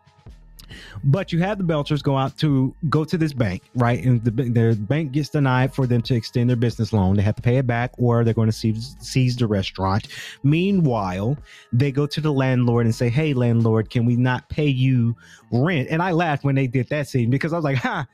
but 1.05 1.33
you 1.33 1.39
have 1.41 1.59
the 1.59 1.65
Belchers 1.65 2.03
go 2.03 2.17
out 2.17 2.37
to 2.39 2.75
go 2.89 3.05
to 3.05 3.17
this 3.19 3.33
bank, 3.33 3.63
right? 3.75 4.05
And 4.05 4.23
the, 4.25 4.31
their 4.31 4.75
bank 4.75 5.13
gets 5.13 5.29
denied 5.29 5.75
for 5.75 5.87
them 5.87 6.03
to 6.03 6.15
extend 6.15 6.49
their 6.49 6.57
business 6.57 6.93
loan. 6.93 7.17
They 7.17 7.23
have 7.23 7.37
to 7.37 7.43
pay 7.43 7.59
it 7.59 7.67
back, 7.67 7.93
or 7.99 8.25
they're 8.25 8.35
going 8.35 8.49
to 8.49 8.53
seize, 8.57 8.97
seize 9.01 9.37
the 9.37 9.47
restaurant. 9.47 10.09
Meanwhile, 10.43 11.37
they 11.73 11.93
go 11.93 12.07
to 12.07 12.21
the 12.21 12.33
landlord 12.33 12.87
and 12.87 12.95
say, 12.95 13.09
"Hey, 13.09 13.35
landlord, 13.35 13.91
can 13.91 14.05
we 14.05 14.17
not 14.17 14.49
pay 14.49 14.69
you 14.69 15.17
rent?" 15.51 15.89
And 15.91 16.03
I 16.03 16.13
laughed 16.13 16.45
when 16.45 16.55
they 16.55 16.67
did 16.67 16.89
that 16.89 17.09
scene 17.09 17.31
because 17.31 17.53
I 17.53 17.57
was 17.57 17.65
like, 17.65 17.79
"Ha." 17.79 18.07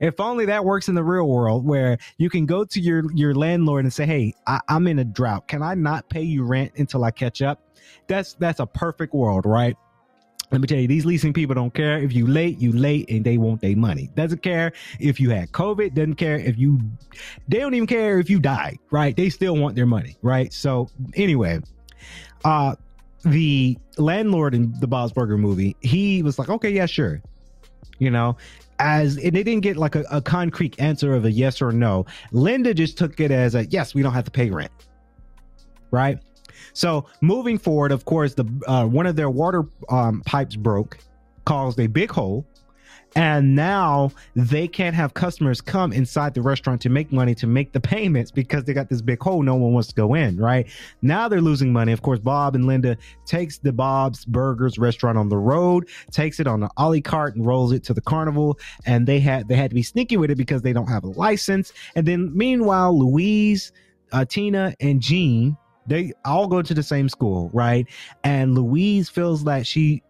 If 0.00 0.18
only 0.18 0.46
that 0.46 0.64
works 0.64 0.88
in 0.88 0.94
the 0.94 1.04
real 1.04 1.28
world 1.28 1.66
where 1.66 1.98
you 2.16 2.30
can 2.30 2.46
go 2.46 2.64
to 2.64 2.80
your 2.80 3.04
your 3.12 3.34
landlord 3.34 3.84
and 3.84 3.92
say, 3.92 4.06
"Hey, 4.06 4.34
I, 4.46 4.60
I'm 4.68 4.86
in 4.86 4.98
a 4.98 5.04
drought. 5.04 5.46
Can 5.46 5.62
I 5.62 5.74
not 5.74 6.08
pay 6.08 6.22
you 6.22 6.44
rent 6.44 6.72
until 6.76 7.04
I 7.04 7.10
catch 7.10 7.42
up?" 7.42 7.60
That's 8.08 8.34
that's 8.34 8.60
a 8.60 8.66
perfect 8.66 9.12
world, 9.14 9.44
right? 9.44 9.76
Let 10.50 10.60
me 10.60 10.66
tell 10.66 10.78
you, 10.78 10.88
these 10.88 11.06
leasing 11.06 11.32
people 11.32 11.54
don't 11.54 11.72
care 11.72 11.98
if 11.98 12.12
you 12.12 12.26
late, 12.26 12.58
you 12.58 12.72
late, 12.72 13.08
and 13.08 13.24
they 13.24 13.38
want 13.38 13.60
their 13.60 13.76
money. 13.76 14.10
Doesn't 14.16 14.42
care 14.42 14.72
if 14.98 15.20
you 15.20 15.30
had 15.30 15.52
COVID. 15.52 15.94
Doesn't 15.94 16.16
care 16.16 16.36
if 16.36 16.58
you. 16.58 16.80
They 17.48 17.58
don't 17.58 17.74
even 17.74 17.86
care 17.86 18.18
if 18.18 18.28
you 18.28 18.40
died, 18.40 18.78
right? 18.90 19.16
They 19.16 19.30
still 19.30 19.56
want 19.56 19.76
their 19.76 19.86
money, 19.86 20.16
right? 20.22 20.52
So 20.52 20.88
anyway, 21.14 21.60
uh, 22.44 22.74
the 23.24 23.78
landlord 23.96 24.54
in 24.54 24.74
the 24.80 24.88
Bob's 24.88 25.12
Burger 25.12 25.38
movie, 25.38 25.76
he 25.80 26.22
was 26.22 26.38
like, 26.38 26.48
"Okay, 26.48 26.70
yeah, 26.70 26.86
sure," 26.86 27.22
you 27.98 28.10
know, 28.10 28.36
as 28.80 29.18
and 29.18 29.36
they 29.36 29.44
didn't 29.44 29.62
get 29.62 29.76
like 29.76 29.94
a, 29.94 30.04
a 30.10 30.20
concrete 30.20 30.80
answer 30.80 31.14
of 31.14 31.24
a 31.26 31.30
yes 31.30 31.62
or 31.62 31.70
no. 31.70 32.06
Linda 32.32 32.74
just 32.74 32.98
took 32.98 33.20
it 33.20 33.30
as 33.30 33.54
a 33.54 33.66
yes, 33.66 33.94
we 33.94 34.02
don't 34.02 34.14
have 34.14 34.24
to 34.24 34.30
pay 34.30 34.50
rent. 34.50 34.72
Right? 35.92 36.18
So 36.72 37.06
moving 37.20 37.58
forward, 37.58 37.92
of 37.92 38.04
course, 38.04 38.34
the 38.34 38.46
uh, 38.66 38.86
one 38.86 39.06
of 39.06 39.16
their 39.16 39.30
water 39.30 39.64
um, 39.88 40.22
pipes 40.24 40.56
broke, 40.56 40.98
caused 41.44 41.78
a 41.80 41.86
big 41.86 42.10
hole, 42.10 42.44
and 43.16 43.56
now 43.56 44.12
they 44.36 44.68
can't 44.68 44.94
have 44.94 45.14
customers 45.14 45.60
come 45.60 45.92
inside 45.92 46.34
the 46.34 46.42
restaurant 46.42 46.80
to 46.82 46.88
make 46.88 47.10
money 47.10 47.34
to 47.36 47.46
make 47.46 47.72
the 47.72 47.80
payments 47.80 48.30
because 48.30 48.64
they 48.64 48.72
got 48.72 48.88
this 48.88 49.02
big 49.02 49.20
hole. 49.20 49.42
No 49.42 49.56
one 49.56 49.72
wants 49.72 49.88
to 49.88 49.94
go 49.94 50.14
in. 50.14 50.36
Right 50.36 50.68
now, 51.02 51.28
they're 51.28 51.40
losing 51.40 51.72
money. 51.72 51.92
Of 51.92 52.02
course, 52.02 52.20
Bob 52.20 52.54
and 52.54 52.66
Linda 52.66 52.96
takes 53.26 53.58
the 53.58 53.72
Bob's 53.72 54.24
Burgers 54.24 54.78
restaurant 54.78 55.18
on 55.18 55.28
the 55.28 55.38
road, 55.38 55.88
takes 56.12 56.38
it 56.38 56.46
on 56.46 56.60
the 56.60 56.70
ollie 56.76 57.00
cart, 57.00 57.34
and 57.34 57.44
rolls 57.44 57.72
it 57.72 57.82
to 57.84 57.94
the 57.94 58.00
carnival. 58.00 58.58
And 58.86 59.06
they 59.06 59.18
had 59.18 59.48
they 59.48 59.56
had 59.56 59.70
to 59.70 59.74
be 59.74 59.82
sneaky 59.82 60.16
with 60.16 60.30
it 60.30 60.36
because 60.36 60.62
they 60.62 60.72
don't 60.72 60.88
have 60.88 61.04
a 61.04 61.08
license. 61.08 61.72
And 61.96 62.06
then 62.06 62.36
meanwhile, 62.36 62.96
Louise, 62.96 63.72
uh, 64.12 64.24
Tina, 64.24 64.74
and 64.80 65.00
Gene 65.00 65.56
they 65.90 66.12
all 66.24 66.46
go 66.46 66.62
to 66.62 66.72
the 66.72 66.84
same 66.84 67.08
school, 67.08 67.50
right? 67.52 67.86
And 68.22 68.54
Louise 68.54 69.10
feels 69.10 69.44
that 69.44 69.66
she 69.66 70.02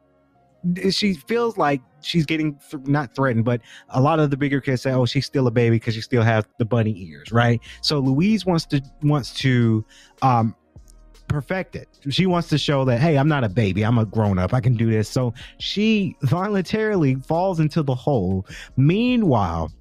she 0.90 1.14
feels 1.14 1.56
like 1.56 1.80
she's 2.02 2.26
getting 2.26 2.60
th- 2.70 2.86
not 2.86 3.14
threatened, 3.14 3.46
but 3.46 3.62
a 3.88 4.00
lot 4.00 4.20
of 4.20 4.30
the 4.30 4.36
bigger 4.36 4.60
kids 4.60 4.82
say, 4.82 4.92
"Oh, 4.92 5.06
she's 5.06 5.24
still 5.24 5.46
a 5.46 5.50
baby 5.50 5.76
because 5.76 5.94
she 5.94 6.02
still 6.02 6.22
has 6.22 6.44
the 6.58 6.66
bunny 6.66 6.94
ears," 7.08 7.32
right? 7.32 7.60
So 7.80 7.98
Louise 7.98 8.44
wants 8.44 8.66
to 8.66 8.82
wants 9.02 9.32
to 9.40 9.82
um 10.20 10.54
perfect 11.28 11.76
it. 11.76 11.88
She 12.10 12.26
wants 12.26 12.48
to 12.48 12.58
show 12.58 12.84
that, 12.84 12.98
hey, 12.98 13.16
I'm 13.16 13.28
not 13.28 13.44
a 13.44 13.48
baby. 13.48 13.82
I'm 13.84 13.98
a 13.98 14.04
grown 14.04 14.38
up. 14.38 14.52
I 14.52 14.60
can 14.60 14.74
do 14.74 14.90
this. 14.90 15.08
So 15.08 15.32
she 15.58 16.16
voluntarily 16.22 17.14
falls 17.14 17.60
into 17.60 17.82
the 17.82 17.94
hole. 17.94 18.46
Meanwhile, 18.76 19.72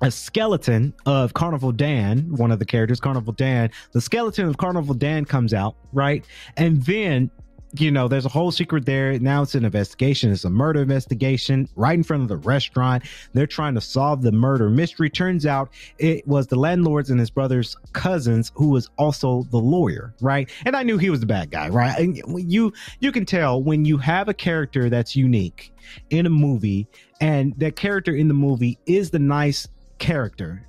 a 0.00 0.10
skeleton 0.10 0.94
of 1.06 1.34
Carnival 1.34 1.72
Dan, 1.72 2.34
one 2.36 2.50
of 2.50 2.58
the 2.58 2.64
characters, 2.64 3.00
Carnival 3.00 3.32
Dan, 3.32 3.70
the 3.92 4.00
skeleton 4.00 4.46
of 4.46 4.56
Carnival 4.56 4.94
Dan 4.94 5.24
comes 5.24 5.52
out, 5.52 5.76
right? 5.92 6.24
And 6.56 6.82
then, 6.84 7.30
you 7.74 7.90
know, 7.90 8.08
there's 8.08 8.24
a 8.24 8.30
whole 8.30 8.50
secret 8.50 8.86
there. 8.86 9.18
Now 9.18 9.42
it's 9.42 9.54
an 9.54 9.64
investigation. 9.64 10.32
It's 10.32 10.44
a 10.44 10.50
murder 10.50 10.80
investigation 10.82 11.68
right 11.76 11.94
in 11.94 12.02
front 12.02 12.22
of 12.22 12.28
the 12.28 12.38
restaurant. 12.38 13.04
They're 13.34 13.46
trying 13.46 13.74
to 13.74 13.80
solve 13.80 14.22
the 14.22 14.32
murder 14.32 14.70
mystery. 14.70 15.10
Turns 15.10 15.46
out 15.46 15.70
it 15.98 16.26
was 16.26 16.46
the 16.46 16.56
landlord's 16.56 17.10
and 17.10 17.20
his 17.20 17.30
brother's 17.30 17.76
cousins 17.92 18.50
who 18.54 18.70
was 18.70 18.88
also 18.98 19.44
the 19.50 19.58
lawyer, 19.58 20.14
right? 20.20 20.50
And 20.64 20.74
I 20.74 20.82
knew 20.82 20.98
he 20.98 21.10
was 21.10 21.20
the 21.20 21.26
bad 21.26 21.50
guy, 21.50 21.68
right? 21.68 21.96
And 21.96 22.20
you 22.50 22.72
you 23.00 23.12
can 23.12 23.26
tell 23.26 23.62
when 23.62 23.84
you 23.84 23.98
have 23.98 24.28
a 24.28 24.34
character 24.34 24.88
that's 24.88 25.14
unique 25.14 25.72
in 26.08 26.26
a 26.26 26.30
movie 26.30 26.88
and 27.20 27.54
that 27.58 27.76
character 27.76 28.14
in 28.14 28.28
the 28.28 28.34
movie 28.34 28.78
is 28.86 29.10
the 29.10 29.18
nice 29.18 29.68
character 30.00 30.66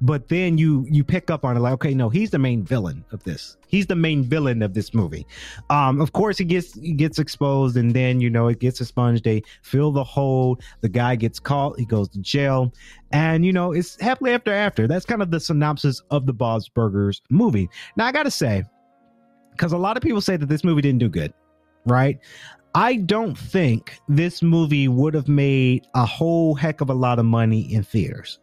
but 0.00 0.28
then 0.28 0.58
you 0.58 0.86
you 0.90 1.02
pick 1.02 1.30
up 1.30 1.44
on 1.44 1.56
it 1.56 1.60
like 1.60 1.72
okay 1.72 1.94
no 1.94 2.08
he's 2.08 2.30
the 2.30 2.38
main 2.38 2.62
villain 2.62 3.04
of 3.12 3.22
this. 3.24 3.56
He's 3.66 3.86
the 3.86 3.96
main 3.96 4.22
villain 4.24 4.62
of 4.62 4.74
this 4.74 4.92
movie. 4.92 5.26
Um 5.70 6.00
of 6.00 6.12
course 6.12 6.38
he 6.38 6.44
gets 6.44 6.74
he 6.74 6.92
gets 6.92 7.18
exposed 7.18 7.76
and 7.76 7.94
then 7.94 8.20
you 8.20 8.28
know 8.28 8.48
it 8.48 8.60
gets 8.60 8.80
expunged. 8.80 9.24
They 9.24 9.42
fill 9.62 9.92
the 9.92 10.04
hole. 10.04 10.58
The 10.80 10.88
guy 10.88 11.16
gets 11.16 11.38
caught. 11.38 11.78
He 11.78 11.86
goes 11.86 12.08
to 12.10 12.18
jail. 12.18 12.72
And 13.12 13.44
you 13.44 13.52
know 13.52 13.72
it's 13.72 14.00
happily 14.00 14.32
after 14.32 14.52
after. 14.52 14.86
That's 14.86 15.06
kind 15.06 15.22
of 15.22 15.30
the 15.30 15.40
synopsis 15.40 16.02
of 16.10 16.26
the 16.26 16.32
bob's 16.32 16.68
burgers 16.68 17.22
movie. 17.30 17.68
Now 17.96 18.06
i 18.06 18.12
gotta 18.12 18.30
say 18.30 18.64
because 19.52 19.72
a 19.72 19.78
lot 19.78 19.96
of 19.96 20.02
people 20.02 20.20
say 20.20 20.36
that 20.36 20.48
this 20.48 20.64
movie 20.64 20.82
didn't 20.82 21.00
do 21.00 21.08
good 21.08 21.32
right? 21.86 22.18
I 22.74 22.96
don't 22.96 23.38
think 23.38 24.00
this 24.08 24.42
movie 24.42 24.88
would 24.88 25.14
have 25.14 25.28
made 25.28 25.86
a 25.94 26.04
whole 26.04 26.54
heck 26.54 26.80
of 26.80 26.90
a 26.90 26.94
lot 26.94 27.18
of 27.18 27.24
money 27.24 27.72
in 27.72 27.84
theaters 27.84 28.40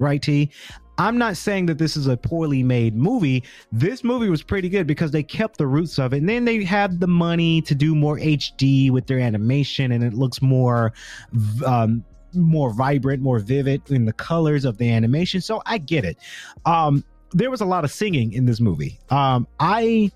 right 0.00 0.20
T? 0.20 0.50
I'm 0.98 1.16
not 1.16 1.38
saying 1.38 1.64
that 1.66 1.78
this 1.78 1.96
is 1.96 2.08
a 2.08 2.16
poorly 2.16 2.62
made 2.62 2.94
movie. 2.94 3.42
This 3.72 4.04
movie 4.04 4.28
was 4.28 4.42
pretty 4.42 4.68
good 4.68 4.86
because 4.86 5.10
they 5.12 5.22
kept 5.22 5.56
the 5.56 5.66
roots 5.66 5.98
of 5.98 6.12
it. 6.12 6.18
And 6.18 6.28
then 6.28 6.44
they 6.44 6.62
had 6.62 7.00
the 7.00 7.06
money 7.06 7.62
to 7.62 7.74
do 7.74 7.94
more 7.94 8.18
HD 8.18 8.90
with 8.90 9.06
their 9.06 9.18
animation 9.18 9.92
and 9.92 10.04
it 10.04 10.12
looks 10.12 10.42
more 10.42 10.92
um, 11.64 12.04
more 12.34 12.72
vibrant, 12.72 13.22
more 13.22 13.38
vivid 13.38 13.90
in 13.90 14.04
the 14.04 14.12
colors 14.12 14.64
of 14.64 14.76
the 14.76 14.90
animation. 14.90 15.40
So 15.40 15.62
I 15.64 15.78
get 15.78 16.04
it. 16.04 16.18
Um, 16.66 17.02
there 17.32 17.50
was 17.50 17.60
a 17.60 17.66
lot 17.66 17.84
of 17.84 17.90
singing 17.90 18.32
in 18.32 18.44
this 18.44 18.60
movie. 18.60 18.98
Um, 19.08 19.46
I 19.58 20.10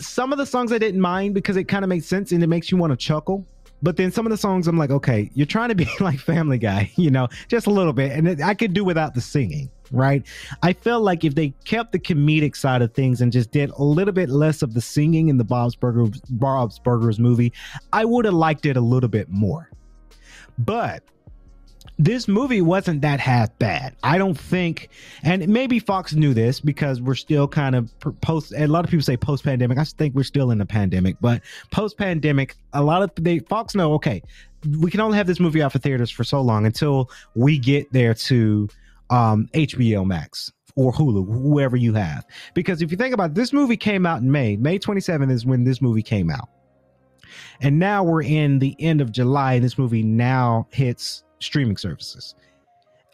some 0.00 0.32
of 0.32 0.38
the 0.38 0.46
songs 0.46 0.72
I 0.72 0.78
didn't 0.78 1.00
mind 1.00 1.34
because 1.34 1.56
it 1.56 1.64
kind 1.64 1.84
of 1.84 1.88
makes 1.88 2.06
sense 2.06 2.32
and 2.32 2.42
it 2.42 2.46
makes 2.46 2.70
you 2.70 2.76
want 2.76 2.92
to 2.92 2.96
chuckle. 2.96 3.46
But 3.82 3.96
then 3.96 4.10
some 4.10 4.26
of 4.26 4.30
the 4.30 4.36
songs, 4.36 4.66
I'm 4.66 4.76
like, 4.76 4.90
okay, 4.90 5.30
you're 5.34 5.46
trying 5.46 5.68
to 5.68 5.74
be 5.74 5.88
like 6.00 6.18
Family 6.18 6.58
Guy, 6.58 6.90
you 6.96 7.10
know, 7.10 7.28
just 7.48 7.66
a 7.66 7.70
little 7.70 7.92
bit. 7.92 8.12
And 8.12 8.42
I 8.42 8.54
could 8.54 8.72
do 8.72 8.84
without 8.84 9.14
the 9.14 9.20
singing, 9.20 9.70
right? 9.90 10.26
I 10.62 10.72
felt 10.72 11.02
like 11.02 11.24
if 11.24 11.34
they 11.34 11.50
kept 11.64 11.92
the 11.92 11.98
comedic 11.98 12.56
side 12.56 12.82
of 12.82 12.92
things 12.94 13.20
and 13.20 13.32
just 13.32 13.50
did 13.50 13.70
a 13.70 13.82
little 13.82 14.14
bit 14.14 14.28
less 14.28 14.62
of 14.62 14.74
the 14.74 14.80
singing 14.80 15.28
in 15.28 15.36
the 15.36 15.44
Bob's 15.44 15.76
Burgers, 15.76 16.20
Bob's 16.30 16.78
Burgers 16.78 17.18
movie, 17.18 17.52
I 17.92 18.04
would 18.04 18.24
have 18.24 18.34
liked 18.34 18.66
it 18.66 18.76
a 18.76 18.80
little 18.80 19.08
bit 19.08 19.28
more. 19.28 19.70
But 20.58 21.04
this 21.98 22.28
movie 22.28 22.62
wasn't 22.62 23.02
that 23.02 23.18
half 23.18 23.56
bad. 23.58 23.96
I 24.04 24.18
don't 24.18 24.38
think, 24.38 24.88
and 25.24 25.46
maybe 25.48 25.80
Fox 25.80 26.14
knew 26.14 26.32
this 26.32 26.60
because 26.60 27.00
we're 27.00 27.16
still 27.16 27.48
kind 27.48 27.74
of 27.74 27.92
post. 28.20 28.54
A 28.56 28.66
lot 28.68 28.84
of 28.84 28.90
people 28.90 29.02
say 29.02 29.16
post 29.16 29.42
pandemic. 29.44 29.78
I 29.78 29.84
think 29.84 30.14
we're 30.14 30.22
still 30.22 30.52
in 30.52 30.58
the 30.58 30.66
pandemic, 30.66 31.16
but 31.20 31.42
post 31.72 31.98
pandemic, 31.98 32.56
a 32.72 32.82
lot 32.82 33.02
of 33.02 33.10
they 33.16 33.40
Fox 33.40 33.74
know. 33.74 33.94
Okay, 33.94 34.22
we 34.80 34.90
can 34.90 35.00
only 35.00 35.16
have 35.16 35.26
this 35.26 35.40
movie 35.40 35.60
out 35.60 35.72
for 35.72 35.80
theaters 35.80 36.10
for 36.10 36.22
so 36.22 36.40
long 36.40 36.66
until 36.66 37.10
we 37.34 37.58
get 37.58 37.92
there 37.92 38.14
to 38.14 38.68
um, 39.10 39.48
HBO 39.54 40.06
Max 40.06 40.52
or 40.76 40.92
Hulu, 40.92 41.26
whoever 41.26 41.76
you 41.76 41.94
have. 41.94 42.24
Because 42.54 42.80
if 42.80 42.92
you 42.92 42.96
think 42.96 43.12
about 43.12 43.30
it, 43.30 43.34
this 43.34 43.52
movie 43.52 43.76
came 43.76 44.06
out 44.06 44.22
in 44.22 44.30
May. 44.30 44.56
May 44.56 44.78
27th 44.78 45.32
is 45.32 45.44
when 45.44 45.64
this 45.64 45.82
movie 45.82 46.02
came 46.02 46.30
out. 46.30 46.48
And 47.60 47.80
now 47.80 48.04
we're 48.04 48.22
in 48.22 48.60
the 48.60 48.76
end 48.78 49.00
of 49.00 49.10
July, 49.10 49.54
and 49.54 49.64
this 49.64 49.76
movie 49.76 50.04
now 50.04 50.68
hits 50.70 51.24
streaming 51.40 51.76
services. 51.76 52.34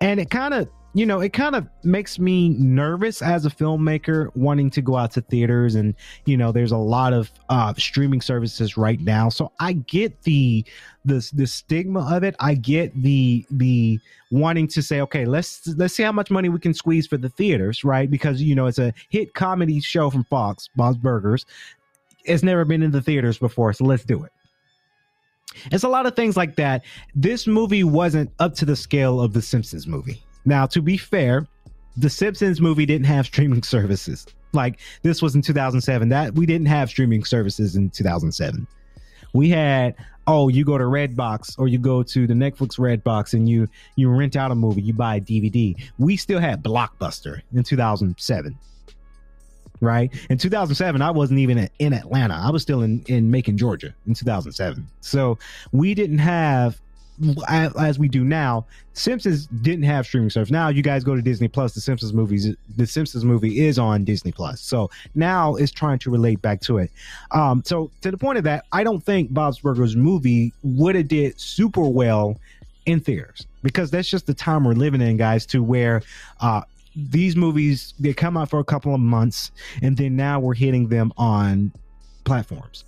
And 0.00 0.21
it 0.21 0.31
kind 0.31 0.54
of, 0.54 0.69
you 0.97 1.07
know, 1.07 1.21
it 1.21 1.33
kind 1.33 1.57
of 1.57 1.66
makes 1.83 2.19
me 2.19 2.50
nervous 2.50 3.21
as 3.21 3.47
a 3.47 3.50
filmmaker 3.50 4.35
wanting 4.37 4.71
to 4.71 4.83
go 4.83 4.97
out 4.97 5.11
to 5.12 5.23
theaters 5.23 5.75
and, 5.75 5.95
you 6.25 6.37
know, 6.37 6.52
there's 6.52 6.73
a 6.73 6.76
lot 6.76 7.12
of 7.12 7.33
uh 7.49 7.75
streaming 7.75 8.21
services 8.21 8.76
right 8.76 9.00
now. 9.00 9.28
So 9.28 9.50
I 9.59 9.73
get 9.73 10.23
the 10.23 10.64
the 11.04 11.28
the 11.35 11.47
stigma 11.47 12.14
of 12.14 12.23
it. 12.23 12.37
I 12.38 12.54
get 12.54 12.95
the 13.02 13.45
the 13.50 13.99
wanting 14.31 14.69
to 14.69 14.83
say, 14.83 15.00
okay, 15.00 15.25
let's 15.25 15.66
let's 15.76 15.95
see 15.95 16.02
how 16.02 16.12
much 16.12 16.31
money 16.31 16.49
we 16.49 16.61
can 16.61 16.75
squeeze 16.75 17.07
for 17.07 17.16
the 17.16 17.28
theaters, 17.28 17.83
right? 17.83 18.11
Because 18.11 18.43
you 18.43 18.54
know, 18.54 18.66
it's 18.66 18.78
a 18.78 18.93
hit 19.09 19.35
comedy 19.35 19.81
show 19.81 20.11
from 20.11 20.25
Fox, 20.25 20.69
Bob's 20.76 20.99
Burgers. 20.99 21.45
It's 22.25 22.43
never 22.43 22.64
been 22.64 22.83
in 22.83 22.90
the 22.90 23.02
theaters 23.02 23.38
before, 23.38 23.73
so 23.73 23.85
let's 23.85 24.04
do 24.04 24.23
it. 24.23 24.33
It's 25.70 25.84
a 25.84 25.88
lot 25.88 26.06
of 26.06 26.16
things 26.16 26.37
like 26.37 26.56
that. 26.56 26.84
This 27.14 27.46
movie 27.46 27.84
wasn't 27.84 28.30
up 28.38 28.54
to 28.56 28.64
the 28.64 28.76
scale 28.76 29.20
of 29.20 29.32
the 29.32 29.42
Simpsons 29.42 29.87
movie. 29.87 30.23
Now, 30.44 30.66
to 30.66 30.82
be 30.82 30.96
fair, 30.96 31.46
the 31.96 32.11
Simpsons 32.11 32.61
movie 32.61 32.87
didn't 32.87 33.06
have 33.06 33.26
streaming 33.26 33.62
services. 33.75 34.26
Like 34.52 34.80
this 35.02 35.20
was 35.20 35.34
in 35.34 35.42
2007. 35.42 36.08
That 36.08 36.34
we 36.34 36.46
didn't 36.46 36.66
have 36.66 36.88
streaming 36.88 37.25
services 37.25 37.76
in 37.76 37.90
2007. 37.90 38.66
We 39.32 39.49
had 39.49 39.96
oh, 40.26 40.49
you 40.49 40.64
go 40.64 40.78
to 40.78 40.84
Redbox 40.84 41.58
or 41.58 41.68
you 41.68 41.78
go 41.78 42.02
to 42.02 42.26
the 42.26 42.34
Netflix 42.34 42.78
Redbox 42.78 43.34
and 43.34 43.49
you 43.49 43.68
you 43.96 44.08
rent 44.08 44.37
out 44.37 44.50
a 44.50 44.54
movie, 44.54 44.82
you 44.82 44.92
buy 44.92 45.16
a 45.16 45.20
DVD. 45.20 45.75
We 45.99 46.16
still 46.16 46.38
had 46.38 46.62
Blockbuster 46.62 47.42
in 47.52 47.62
2007 47.62 48.58
right? 49.85 50.12
In 50.31 50.38
2007, 50.38 51.03
I 51.03 51.11
wasn't 51.11 51.41
even 51.41 51.69
in 51.79 51.93
Atlanta. 51.93 52.35
I 52.35 52.50
was 52.50 52.62
still 52.62 52.83
in, 52.83 53.03
in 53.07 53.31
Macon, 53.31 53.57
Georgia 53.57 53.95
in 54.07 54.14
2007. 54.14 54.87
So 55.00 55.38
we 55.73 55.95
didn't 55.95 56.19
have, 56.19 56.81
as 57.49 57.99
we 57.99 58.09
do 58.09 58.25
now, 58.25 58.67
Simpsons 58.93 59.47
didn't 59.47 59.85
have 59.85 60.07
streaming 60.07 60.31
service. 60.31 60.50
Now 60.50 60.69
you 60.69 60.83
guys 60.83 61.05
go 61.05 61.14
to 61.14 61.23
Disney 61.23 61.49
Plus, 61.49 61.75
the 61.75 61.81
Simpsons 61.81 62.12
movies, 62.12 62.55
the 62.76 62.87
Simpsons 62.87 63.25
movie 63.25 63.67
is 63.67 63.79
on 63.79 64.05
Disney 64.05 64.33
Plus. 64.33 64.61
So 64.61 64.91
now 65.14 65.57
it's 65.57 65.73
trying 65.73 65.99
to 66.00 66.11
relate 66.11 66.41
back 66.43 66.61
to 66.62 66.79
it. 66.79 66.91
Um, 67.33 67.62
so 67.64 67.91
to 68.03 68.11
the 68.11 68.19
point 68.19 68.38
of 68.38 68.45
that, 68.45 68.64
I 68.73 68.85
don't 68.85 69.03
think 69.03 69.33
Bob's 69.33 69.59
Burgers 69.59 69.97
movie 69.97 70.53
would 70.62 70.95
have 70.95 71.09
did 71.09 71.38
super 71.41 71.88
well 71.88 72.38
in 72.87 73.00
theaters 73.00 73.47
because 73.62 73.91
that's 73.91 74.09
just 74.09 74.26
the 74.26 74.35
time 74.35 74.64
we're 74.64 74.75
living 74.75 75.00
in, 75.00 75.17
guys. 75.17 75.47
To 75.47 75.62
where 75.62 76.03
uh, 76.41 76.62
these 76.96 77.36
movies 77.36 77.94
they 77.98 78.12
come 78.12 78.36
out 78.36 78.50
for 78.50 78.58
a 78.60 78.64
couple 78.64 78.94
of 78.94 79.00
months 79.00 79.50
and 79.82 79.96
then 79.96 80.16
now 80.16 80.38
we're 80.40 80.54
hitting 80.54 80.88
them 80.88 81.12
on 81.16 81.72
platforms. 82.24 82.84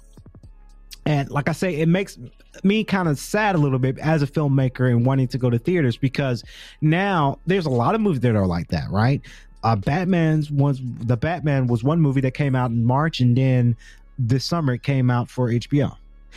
And 1.07 1.31
like 1.31 1.49
I 1.49 1.53
say, 1.53 1.77
it 1.77 1.89
makes 1.89 2.19
me 2.65 2.83
kind 2.83 3.09
of 3.09 3.19
sad 3.19 3.55
a 3.55 3.59
little 3.59 3.79
bit 3.79 3.99
as 3.99 4.23
a 4.23 4.27
filmmaker 4.27 4.91
and 4.91 5.07
wanting 5.07 5.29
to 5.29 5.39
go 5.39 5.49
to 5.51 5.59
theaters 5.59 5.97
because 5.97 6.43
now 6.81 7.39
there's 7.47 7.67
a 7.67 7.71
lot 7.71 7.95
of 7.95 8.01
movies 8.01 8.21
that 8.21 8.35
are 8.35 8.47
like 8.47 8.69
that, 8.69 8.91
right? 8.91 9.23
Uh, 9.63 9.77
Batman's 9.77 10.51
was 10.51 10.81
the 10.83 11.17
Batman 11.17 11.67
was 11.67 11.83
one 11.83 12.01
movie 12.01 12.21
that 12.21 12.35
came 12.35 12.55
out 12.55 12.71
in 12.71 12.85
March, 12.85 13.21
and 13.21 13.37
then 13.37 13.77
this 14.19 14.45
summer 14.45 14.75
it 14.75 14.83
came 14.83 15.11
out 15.11 15.29
for 15.29 15.49
HBO. 15.49 15.97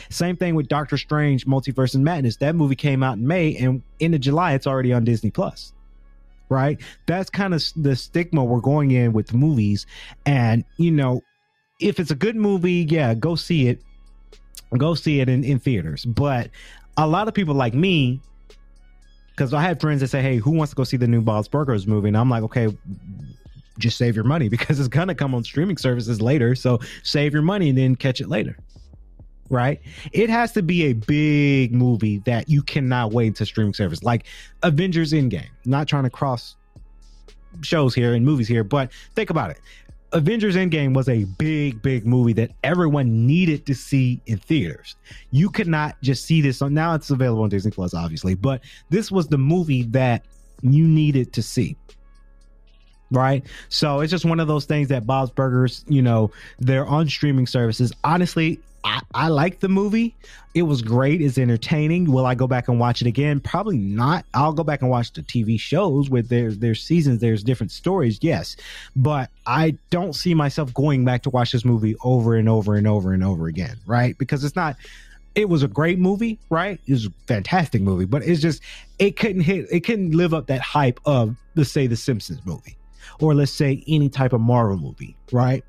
Same 0.10 0.36
thing 0.36 0.56
with 0.56 0.68
Doctor 0.68 0.98
Strange: 0.98 1.46
Multiverse 1.46 1.94
and 1.94 2.04
Madness. 2.04 2.38
That 2.38 2.56
movie 2.56 2.76
came 2.76 3.04
out 3.04 3.18
in 3.18 3.28
May, 3.28 3.56
and 3.58 3.84
into 4.00 4.18
July 4.18 4.54
it's 4.54 4.66
already 4.66 4.94
on 4.94 5.04
Disney 5.04 5.30
Plus. 5.30 5.74
Right? 6.50 6.82
That's 7.06 7.30
kind 7.30 7.54
of 7.54 7.64
the 7.76 7.96
stigma 7.96 8.44
we're 8.44 8.60
going 8.60 8.92
in 8.92 9.14
with 9.14 9.34
movies, 9.34 9.86
and 10.26 10.64
you 10.78 10.92
know, 10.92 11.22
if 11.80 12.00
it's 12.00 12.12
a 12.12 12.16
good 12.16 12.36
movie, 12.36 12.88
yeah, 12.90 13.14
go 13.14 13.36
see 13.36 13.68
it 13.68 13.80
go 14.78 14.94
see 14.94 15.20
it 15.20 15.30
in, 15.30 15.44
in 15.44 15.60
theaters. 15.60 16.06
But 16.06 16.50
a 16.98 17.08
lot 17.08 17.28
of 17.28 17.34
people 17.34 17.56
like 17.56 17.74
me, 17.74 18.22
because 19.32 19.54
I 19.54 19.62
have 19.62 19.80
friends 19.80 20.02
that 20.02 20.10
say, 20.10 20.22
"Hey, 20.22 20.38
who 20.38 20.52
wants 20.52 20.72
to 20.72 20.76
go 20.76 20.84
see 20.84 20.98
the 20.98 21.08
new 21.08 21.22
Bob's 21.22 21.48
Burgers 21.48 21.88
movie?" 21.88 22.10
And 22.10 22.18
I'm 22.18 22.30
like, 22.30 22.44
"Okay, 22.44 22.68
just 23.78 23.98
save 23.98 24.16
your 24.16 24.26
money 24.26 24.50
because 24.56 24.80
it's 24.80 24.90
gonna 24.90 25.16
come 25.16 25.34
on 25.34 25.44
streaming 25.44 25.78
services 25.78 26.22
later. 26.22 26.56
So 26.56 26.80
save 27.04 27.34
your 27.34 27.42
money 27.42 27.70
and 27.70 27.78
then 27.78 27.96
catch 27.96 28.22
it 28.22 28.30
later." 28.30 28.58
Right? 29.50 29.82
It 30.12 30.30
has 30.30 30.52
to 30.54 30.62
be 30.62 30.84
a 30.86 30.94
big 30.94 31.74
movie 31.74 32.20
that 32.20 32.50
you 32.50 32.62
cannot 32.62 33.12
wait 33.12 33.36
to 33.38 33.46
streaming 33.46 33.74
service, 33.74 34.04
like 34.04 34.26
Avengers 34.64 35.12
Endgame. 35.12 35.50
Not 35.66 35.88
trying 35.88 36.04
to 36.04 36.10
cross 36.10 36.56
shows 37.62 37.96
here 37.96 38.14
and 38.14 38.26
movies 38.26 38.48
here, 38.48 38.64
but 38.64 38.92
think 39.16 39.30
about 39.30 39.50
it. 39.50 39.60
Avengers 40.12 40.56
Endgame 40.56 40.96
was 40.96 41.08
a 41.08 41.26
big, 41.26 41.82
big 41.82 42.06
movie 42.06 42.34
that 42.34 42.52
everyone 42.64 43.28
needed 43.28 43.66
to 43.68 43.76
see 43.76 44.20
in 44.26 44.40
theaters. 44.40 44.96
You 45.32 45.50
could 45.50 45.68
not 45.68 46.02
just 46.02 46.26
see 46.26 46.42
this 46.42 46.62
on 46.62 46.74
now 46.74 46.96
it's 46.96 47.12
available 47.12 47.44
on 47.44 47.50
Disney 47.50 47.72
Plus, 47.72 47.94
obviously, 47.94 48.34
but 48.34 48.62
this 48.90 49.12
was 49.12 49.28
the 49.28 49.38
movie 49.38 49.84
that 49.84 50.26
you 50.62 50.88
needed 50.88 51.34
to 51.34 51.44
see. 51.44 51.76
Right. 53.12 53.44
So 53.70 54.02
it's 54.02 54.12
just 54.12 54.26
one 54.26 54.40
of 54.40 54.48
those 54.48 54.66
things 54.66 54.90
that 54.90 55.08
Bob's 55.08 55.32
Burgers, 55.32 55.84
you 55.88 56.02
know, 56.02 56.32
they're 56.60 56.86
on 56.86 57.08
streaming 57.08 57.48
services. 57.48 57.92
Honestly, 58.04 58.60
I, 58.84 59.02
I 59.14 59.28
like 59.28 59.60
the 59.60 59.70
movie. 59.70 60.16
It 60.54 60.64
was 60.64 60.82
great. 60.82 61.22
It's 61.22 61.38
entertaining. 61.38 62.12
Will 62.12 62.26
I 62.26 62.36
go 62.36 62.48
back 62.48 62.68
and 62.68 62.80
watch 62.80 63.02
it 63.02 63.08
again? 63.08 63.40
Probably 63.40 63.78
not. 63.78 64.26
I'll 64.34 64.54
go 64.54 64.64
back 64.64 64.82
and 64.82 64.90
watch 64.90 65.14
the 65.14 65.22
TV 65.22 65.60
shows 65.60 66.10
with 66.10 66.30
their 66.30 66.52
their 66.52 66.76
seasons. 66.76 67.22
There's 67.22 67.44
different 67.44 67.72
stories, 67.72 68.20
yes, 68.22 68.56
but 68.96 69.30
I 69.46 69.78
don't 69.90 70.14
see 70.14 70.34
myself 70.34 70.74
going 70.74 71.06
back 71.06 71.24
to 71.24 71.30
watch 71.30 71.52
this 71.52 71.66
movie 71.66 71.96
over 72.04 72.36
and 72.36 72.50
over 72.50 72.76
and 72.76 72.88
over 72.88 73.14
and 73.14 73.24
over 73.24 73.48
again, 73.48 73.78
right? 73.86 74.18
Because 74.18 74.44
it's 74.44 74.56
not. 74.56 74.76
It 75.36 75.48
was 75.48 75.62
a 75.62 75.68
great 75.68 76.00
movie, 76.00 76.40
right? 76.50 76.80
It 76.88 76.92
was 76.92 77.06
a 77.06 77.12
fantastic 77.28 77.82
movie, 77.82 78.06
but 78.06 78.24
it's 78.24 78.42
just 78.42 78.62
it 78.98 79.16
couldn't 79.16 79.42
hit. 79.42 79.68
It 79.72 79.82
couldn't 79.82 80.12
live 80.12 80.34
up 80.34 80.48
that 80.48 80.62
hype 80.62 81.00
of 81.06 81.36
let's 81.56 81.72
say 81.72 81.88
the 81.88 81.96
Simpsons 81.96 82.46
movie, 82.46 82.78
or 83.20 83.36
let's 83.36 83.52
say 83.52 83.84
any 83.88 84.10
type 84.10 84.34
of 84.34 84.42
Marvel 84.42 84.78
movie, 84.78 85.16
right? 85.32 85.64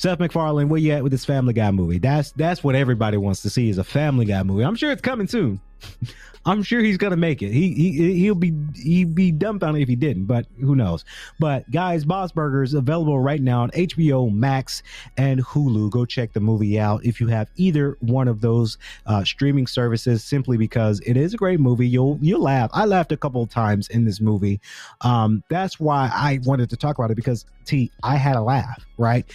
Seth 0.00 0.18
MacFarlane, 0.18 0.70
where 0.70 0.80
you 0.80 0.92
at 0.92 1.02
with 1.02 1.12
this 1.12 1.26
Family 1.26 1.52
Guy 1.52 1.70
movie? 1.70 1.98
That's 1.98 2.32
that's 2.32 2.64
what 2.64 2.74
everybody 2.74 3.18
wants 3.18 3.42
to 3.42 3.50
see 3.50 3.68
is 3.68 3.76
a 3.76 3.84
Family 3.84 4.24
Guy 4.24 4.42
movie. 4.42 4.64
I'm 4.64 4.74
sure 4.74 4.90
it's 4.90 5.02
coming 5.02 5.26
soon. 5.26 5.60
I'm 6.46 6.62
sure 6.62 6.80
he's 6.80 6.96
gonna 6.96 7.18
make 7.18 7.42
it. 7.42 7.52
He 7.52 7.74
he 7.74 8.14
he'll 8.14 8.34
be 8.34 8.54
he'd 8.74 9.14
be 9.14 9.30
dumbfounded 9.30 9.82
if 9.82 9.90
he 9.90 9.96
didn't, 9.96 10.24
but 10.24 10.46
who 10.58 10.74
knows? 10.74 11.04
But 11.38 11.70
guys, 11.70 12.06
Bob's 12.06 12.32
Burgers 12.32 12.72
available 12.72 13.20
right 13.20 13.42
now 13.42 13.60
on 13.60 13.70
HBO 13.72 14.32
Max 14.32 14.82
and 15.18 15.44
Hulu. 15.44 15.90
Go 15.90 16.06
check 16.06 16.32
the 16.32 16.40
movie 16.40 16.80
out 16.80 17.04
if 17.04 17.20
you 17.20 17.26
have 17.26 17.50
either 17.56 17.98
one 18.00 18.26
of 18.26 18.40
those 18.40 18.78
uh, 19.04 19.22
streaming 19.22 19.66
services. 19.66 20.24
Simply 20.24 20.56
because 20.56 21.00
it 21.00 21.18
is 21.18 21.34
a 21.34 21.36
great 21.36 21.60
movie. 21.60 21.86
You'll 21.86 22.18
you'll 22.22 22.40
laugh. 22.40 22.70
I 22.72 22.86
laughed 22.86 23.12
a 23.12 23.18
couple 23.18 23.42
of 23.42 23.50
times 23.50 23.88
in 23.88 24.06
this 24.06 24.18
movie. 24.18 24.62
Um, 25.02 25.44
that's 25.50 25.78
why 25.78 26.10
I 26.10 26.40
wanted 26.44 26.70
to 26.70 26.76
talk 26.76 26.98
about 26.98 27.10
it 27.10 27.16
because 27.16 27.44
T 27.66 27.92
I 28.02 28.16
had 28.16 28.36
a 28.36 28.42
laugh. 28.42 28.86
Right 28.96 29.30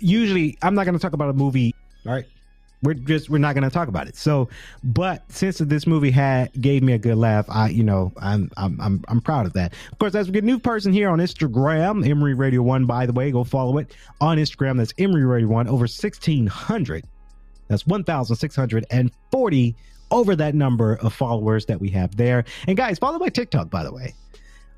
usually 0.00 0.58
I'm 0.62 0.74
not 0.74 0.84
going 0.84 0.94
to 0.94 1.00
talk 1.00 1.12
about 1.12 1.30
a 1.30 1.34
movie. 1.34 1.74
All 2.06 2.12
right. 2.12 2.26
We're 2.82 2.94
just 2.94 3.28
we're 3.28 3.38
not 3.38 3.54
going 3.54 3.64
to 3.64 3.70
talk 3.70 3.88
about 3.88 4.08
it. 4.08 4.16
So, 4.16 4.48
but 4.82 5.30
since 5.30 5.58
this 5.58 5.86
movie 5.86 6.10
had 6.10 6.50
gave 6.62 6.82
me 6.82 6.94
a 6.94 6.98
good 6.98 7.16
laugh, 7.16 7.44
I 7.50 7.68
you 7.68 7.82
know 7.82 8.10
I'm 8.16 8.50
I'm 8.56 8.80
I'm, 8.80 9.04
I'm 9.06 9.20
proud 9.20 9.44
of 9.44 9.52
that. 9.52 9.74
Of 9.92 9.98
course, 9.98 10.14
as 10.14 10.28
we 10.28 10.32
get 10.32 10.44
a 10.44 10.46
new 10.46 10.58
person 10.58 10.90
here 10.90 11.10
on 11.10 11.18
Instagram, 11.18 12.08
Emory 12.08 12.32
Radio 12.32 12.62
One. 12.62 12.86
By 12.86 13.04
the 13.04 13.12
way, 13.12 13.30
go 13.30 13.44
follow 13.44 13.76
it 13.76 13.94
on 14.22 14.38
Instagram. 14.38 14.78
That's 14.78 14.94
Emory 14.96 15.26
Radio 15.26 15.48
One. 15.48 15.68
Over 15.68 15.86
sixteen 15.86 16.46
hundred. 16.46 17.04
That's 17.68 17.86
one 17.86 18.02
thousand 18.02 18.36
six 18.36 18.56
hundred 18.56 18.86
and 18.90 19.10
forty 19.30 19.76
over 20.10 20.34
that 20.36 20.54
number 20.54 20.94
of 21.02 21.12
followers 21.12 21.66
that 21.66 21.78
we 21.78 21.90
have 21.90 22.16
there. 22.16 22.44
And 22.66 22.78
guys, 22.78 22.98
follow 22.98 23.18
my 23.18 23.28
TikTok. 23.28 23.68
By 23.68 23.84
the 23.84 23.92
way, 23.92 24.14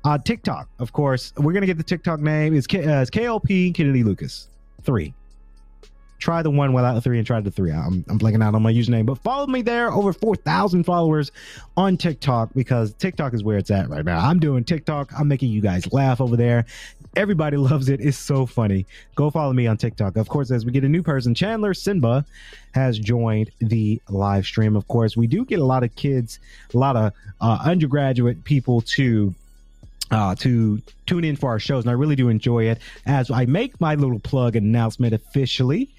uh, 0.03 0.17
TikTok. 0.17 0.67
Of 0.79 0.91
course, 0.91 1.31
we're 1.37 1.53
gonna 1.53 1.67
get 1.67 1.77
the 1.77 1.83
TikTok 1.83 2.19
name. 2.19 2.53
It's, 2.53 2.67
K, 2.67 2.83
uh, 2.85 3.01
it's 3.01 3.09
KLP 3.09 3.73
Kennedy 3.73 4.03
Lucas 4.03 4.49
three. 4.83 5.13
Try 6.19 6.41
the 6.41 6.49
one 6.49 6.71
without 6.71 6.93
the 6.93 7.01
three 7.01 7.17
and 7.17 7.27
try 7.27 7.41
the 7.41 7.51
three. 7.51 7.71
I'm, 7.71 8.05
I'm 8.07 8.17
blanking 8.17 8.41
out 8.41 8.55
on 8.55 8.61
my 8.61 8.71
username, 8.71 9.05
but 9.05 9.17
follow 9.17 9.45
me 9.45 9.61
there. 9.61 9.91
Over 9.91 10.13
4,000 10.13 10.85
followers 10.85 11.33
on 11.75 11.97
TikTok 11.97 12.53
because 12.55 12.93
TikTok 12.93 13.33
is 13.33 13.43
where 13.43 13.57
it's 13.57 13.69
at 13.71 13.89
right 13.89 14.05
now. 14.05 14.25
I'm 14.25 14.39
doing 14.39 14.63
TikTok. 14.63 15.11
I'm 15.19 15.27
making 15.27 15.51
you 15.51 15.59
guys 15.59 15.91
laugh 15.91 16.21
over 16.21 16.37
there. 16.37 16.65
Everybody 17.17 17.57
loves 17.71 17.89
it. 17.89 17.99
It's 17.99 18.17
so 18.17 18.45
funny. 18.45 18.85
Go 19.15 19.31
follow 19.31 19.51
me 19.51 19.67
on 19.67 19.75
TikTok. 19.75 20.15
Of 20.15 20.29
course, 20.29 20.49
as 20.49 20.65
we 20.65 20.71
get 20.71 20.85
a 20.85 20.89
new 20.89 21.03
person, 21.03 21.35
Chandler 21.35 21.73
Sinba 21.73 22.23
has 22.73 22.97
joined 22.97 23.51
the 23.59 24.01
live 24.07 24.45
stream. 24.45 24.77
Of 24.77 24.87
course, 24.87 25.17
we 25.17 25.27
do 25.27 25.43
get 25.43 25.59
a 25.59 25.65
lot 25.65 25.83
of 25.83 25.93
kids, 25.95 26.39
a 26.73 26.77
lot 26.77 26.95
of 26.95 27.11
uh, 27.41 27.59
undergraduate 27.65 28.45
people 28.45 28.79
to 28.81 29.35
uh, 30.13 30.35
to 30.35 30.79
tune 31.07 31.23
in 31.23 31.35
for 31.35 31.49
our 31.49 31.59
shows, 31.59 31.83
and 31.83 31.89
I 31.89 31.93
really 31.93 32.15
do 32.15 32.29
enjoy 32.29 32.65
it. 32.65 32.79
As 33.05 33.31
I 33.31 33.45
make 33.45 33.81
my 33.81 33.95
little 33.95 34.19
plug 34.19 34.55
announcement 34.55 35.13
officially, 35.13 35.95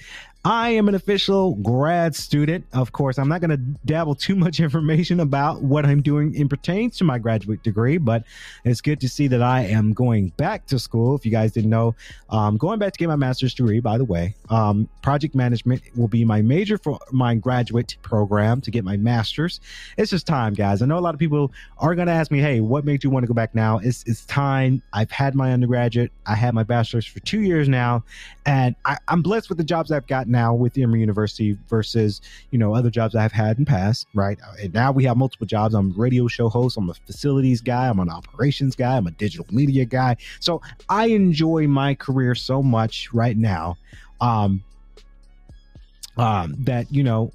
I 0.46 0.68
am 0.70 0.88
an 0.88 0.94
official 0.94 1.54
grad 1.54 2.14
student. 2.14 2.66
Of 2.74 2.92
course, 2.92 3.18
I'm 3.18 3.28
not 3.28 3.40
going 3.40 3.50
to 3.50 3.56
dabble 3.86 4.14
too 4.14 4.36
much 4.36 4.60
information 4.60 5.20
about 5.20 5.62
what 5.62 5.86
I'm 5.86 6.02
doing 6.02 6.34
in 6.34 6.50
pertains 6.50 6.98
to 6.98 7.04
my 7.04 7.18
graduate 7.18 7.62
degree, 7.62 7.96
but 7.96 8.24
it's 8.62 8.82
good 8.82 9.00
to 9.00 9.08
see 9.08 9.26
that 9.28 9.40
I 9.40 9.62
am 9.62 9.94
going 9.94 10.28
back 10.36 10.66
to 10.66 10.78
school. 10.78 11.14
If 11.14 11.24
you 11.24 11.32
guys 11.32 11.52
didn't 11.52 11.70
know, 11.70 11.94
um, 12.28 12.58
going 12.58 12.78
back 12.78 12.92
to 12.92 12.98
get 12.98 13.08
my 13.08 13.16
master's 13.16 13.54
degree, 13.54 13.80
by 13.80 13.96
the 13.96 14.04
way, 14.04 14.34
um, 14.50 14.86
project 15.00 15.34
management 15.34 15.80
will 15.96 16.08
be 16.08 16.26
my 16.26 16.42
major 16.42 16.76
for 16.76 16.98
my 17.10 17.34
graduate 17.34 17.96
program 18.02 18.60
to 18.62 18.70
get 18.70 18.84
my 18.84 18.98
master's. 18.98 19.60
It's 19.96 20.10
just 20.10 20.26
time, 20.26 20.52
guys. 20.52 20.82
I 20.82 20.86
know 20.86 20.98
a 20.98 21.00
lot 21.00 21.14
of 21.14 21.20
people 21.20 21.52
are 21.78 21.94
going 21.94 22.08
to 22.08 22.12
ask 22.12 22.30
me, 22.30 22.40
hey, 22.40 22.60
what 22.60 22.84
made 22.84 23.02
you 23.02 23.08
want 23.08 23.22
to 23.22 23.28
go 23.28 23.34
back 23.34 23.54
now? 23.54 23.78
It's, 23.78 24.04
it's 24.06 24.26
time. 24.26 24.82
I've 24.92 25.10
had 25.10 25.34
my 25.34 25.54
undergraduate, 25.54 26.12
I 26.26 26.34
had 26.34 26.52
my 26.52 26.64
bachelor's 26.64 27.06
for 27.06 27.20
two 27.20 27.40
years 27.40 27.66
now, 27.66 28.04
and 28.44 28.76
I, 28.84 28.98
I'm 29.08 29.22
blessed 29.22 29.48
with 29.48 29.56
the 29.56 29.64
jobs 29.64 29.90
I've 29.90 30.06
gotten 30.06 30.33
now 30.34 30.52
with 30.52 30.76
Emory 30.76 31.00
University 31.00 31.56
versus 31.68 32.20
you 32.50 32.58
know 32.58 32.74
other 32.74 32.90
jobs 32.90 33.14
I've 33.14 33.32
had 33.32 33.58
in 33.58 33.64
past, 33.64 34.06
right? 34.14 34.38
And 34.60 34.74
now 34.74 34.92
we 34.92 35.04
have 35.04 35.16
multiple 35.16 35.46
jobs. 35.46 35.74
I'm 35.74 35.92
a 35.92 35.94
radio 35.94 36.26
show 36.26 36.48
host. 36.48 36.76
I'm 36.76 36.90
a 36.90 36.94
facilities 36.94 37.60
guy. 37.60 37.88
I'm 37.88 38.00
an 38.00 38.10
operations 38.10 38.76
guy. 38.76 38.96
I'm 38.96 39.06
a 39.06 39.12
digital 39.12 39.46
media 39.50 39.84
guy. 39.84 40.16
So 40.40 40.60
I 40.88 41.06
enjoy 41.06 41.66
my 41.68 41.94
career 41.94 42.34
so 42.34 42.62
much 42.62 43.12
right 43.12 43.36
now 43.36 43.76
um, 44.20 44.62
um, 46.16 46.54
that 46.64 46.92
you 46.92 47.04
know 47.04 47.32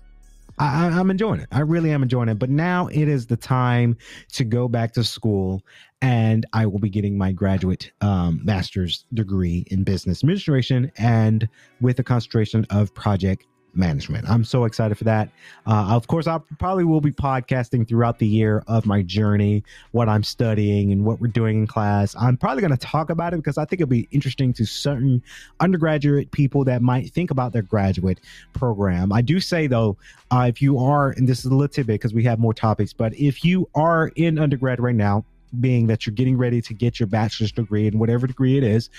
I, 0.59 0.99
am 0.99 1.09
enjoying 1.09 1.39
it. 1.39 1.47
I 1.51 1.62
really 1.62 1.91
am 1.91 2.03
enjoying 2.03 2.29
it. 2.29 2.38
But 2.38 2.49
now 2.49 2.88
it 2.88 3.07
is 3.07 3.27
the 3.27 3.38
time 3.38 3.97
to 4.33 4.43
go 4.43 4.67
back 4.67 4.93
to 4.93 5.03
school, 5.03 5.63
and 6.01 6.45
I 6.53 6.65
will 6.65 6.79
be 6.79 6.89
getting 6.89 7.17
my 7.17 7.31
graduate 7.31 7.91
um, 8.01 8.41
master's 8.43 9.05
degree 9.13 9.65
in 9.67 9.83
business 9.83 10.23
administration 10.23 10.91
and 10.97 11.47
with 11.81 11.99
a 11.99 12.03
concentration 12.03 12.65
of 12.69 12.93
project 12.93 13.45
management. 13.73 14.29
I'm 14.29 14.43
so 14.43 14.65
excited 14.65 14.97
for 14.97 15.03
that. 15.03 15.29
Uh, 15.67 15.88
of 15.89 16.07
course, 16.07 16.27
I 16.27 16.39
probably 16.57 16.83
will 16.83 17.01
be 17.01 17.12
podcasting 17.12 17.88
throughout 17.88 18.19
the 18.19 18.27
year 18.27 18.63
of 18.67 18.85
my 18.85 19.01
journey, 19.01 19.63
what 19.91 20.09
I'm 20.09 20.23
studying, 20.23 20.91
and 20.91 21.05
what 21.05 21.19
we're 21.19 21.27
doing 21.27 21.59
in 21.59 21.67
class. 21.67 22.15
I'm 22.19 22.38
probably 22.38 22.62
going 22.62 22.71
to 22.71 22.77
talk 22.77 23.09
about 23.09 23.33
it 23.33 23.38
because 23.38 23.57
I 23.57 23.65
think 23.65 23.81
it'll 23.81 23.89
be 23.89 24.07
interesting 24.12 24.53
to 24.53 24.65
certain 24.65 25.21
undergraduate 25.59 26.31
people 26.31 26.63
that 26.65 26.81
might 26.81 27.12
think 27.12 27.31
about 27.31 27.53
their 27.53 27.62
graduate 27.62 28.19
program. 28.53 29.12
I 29.12 29.21
do 29.21 29.39
say, 29.39 29.67
though, 29.67 29.97
uh, 30.31 30.45
if 30.49 30.62
you 30.62 30.79
are, 30.79 31.12
and 31.12 31.27
this 31.27 31.39
is 31.39 31.45
a 31.45 31.49
little 31.49 31.67
tidbit 31.67 31.95
because 31.95 32.13
we 32.13 32.23
have 32.23 32.39
more 32.39 32.53
topics, 32.53 32.93
but 32.93 33.13
if 33.15 33.45
you 33.45 33.69
are 33.75 34.12
in 34.15 34.39
undergrad 34.39 34.79
right 34.79 34.95
now, 34.95 35.25
being 35.59 35.88
that 35.88 36.05
you're 36.05 36.13
getting 36.15 36.38
ready 36.38 36.62
to 36.62 36.73
get 36.73 36.99
your 36.99 37.07
bachelor's 37.07 37.51
degree 37.51 37.88
in 37.88 37.99
whatever 37.99 38.27
degree 38.27 38.57
it 38.57 38.63
is, 38.63 38.89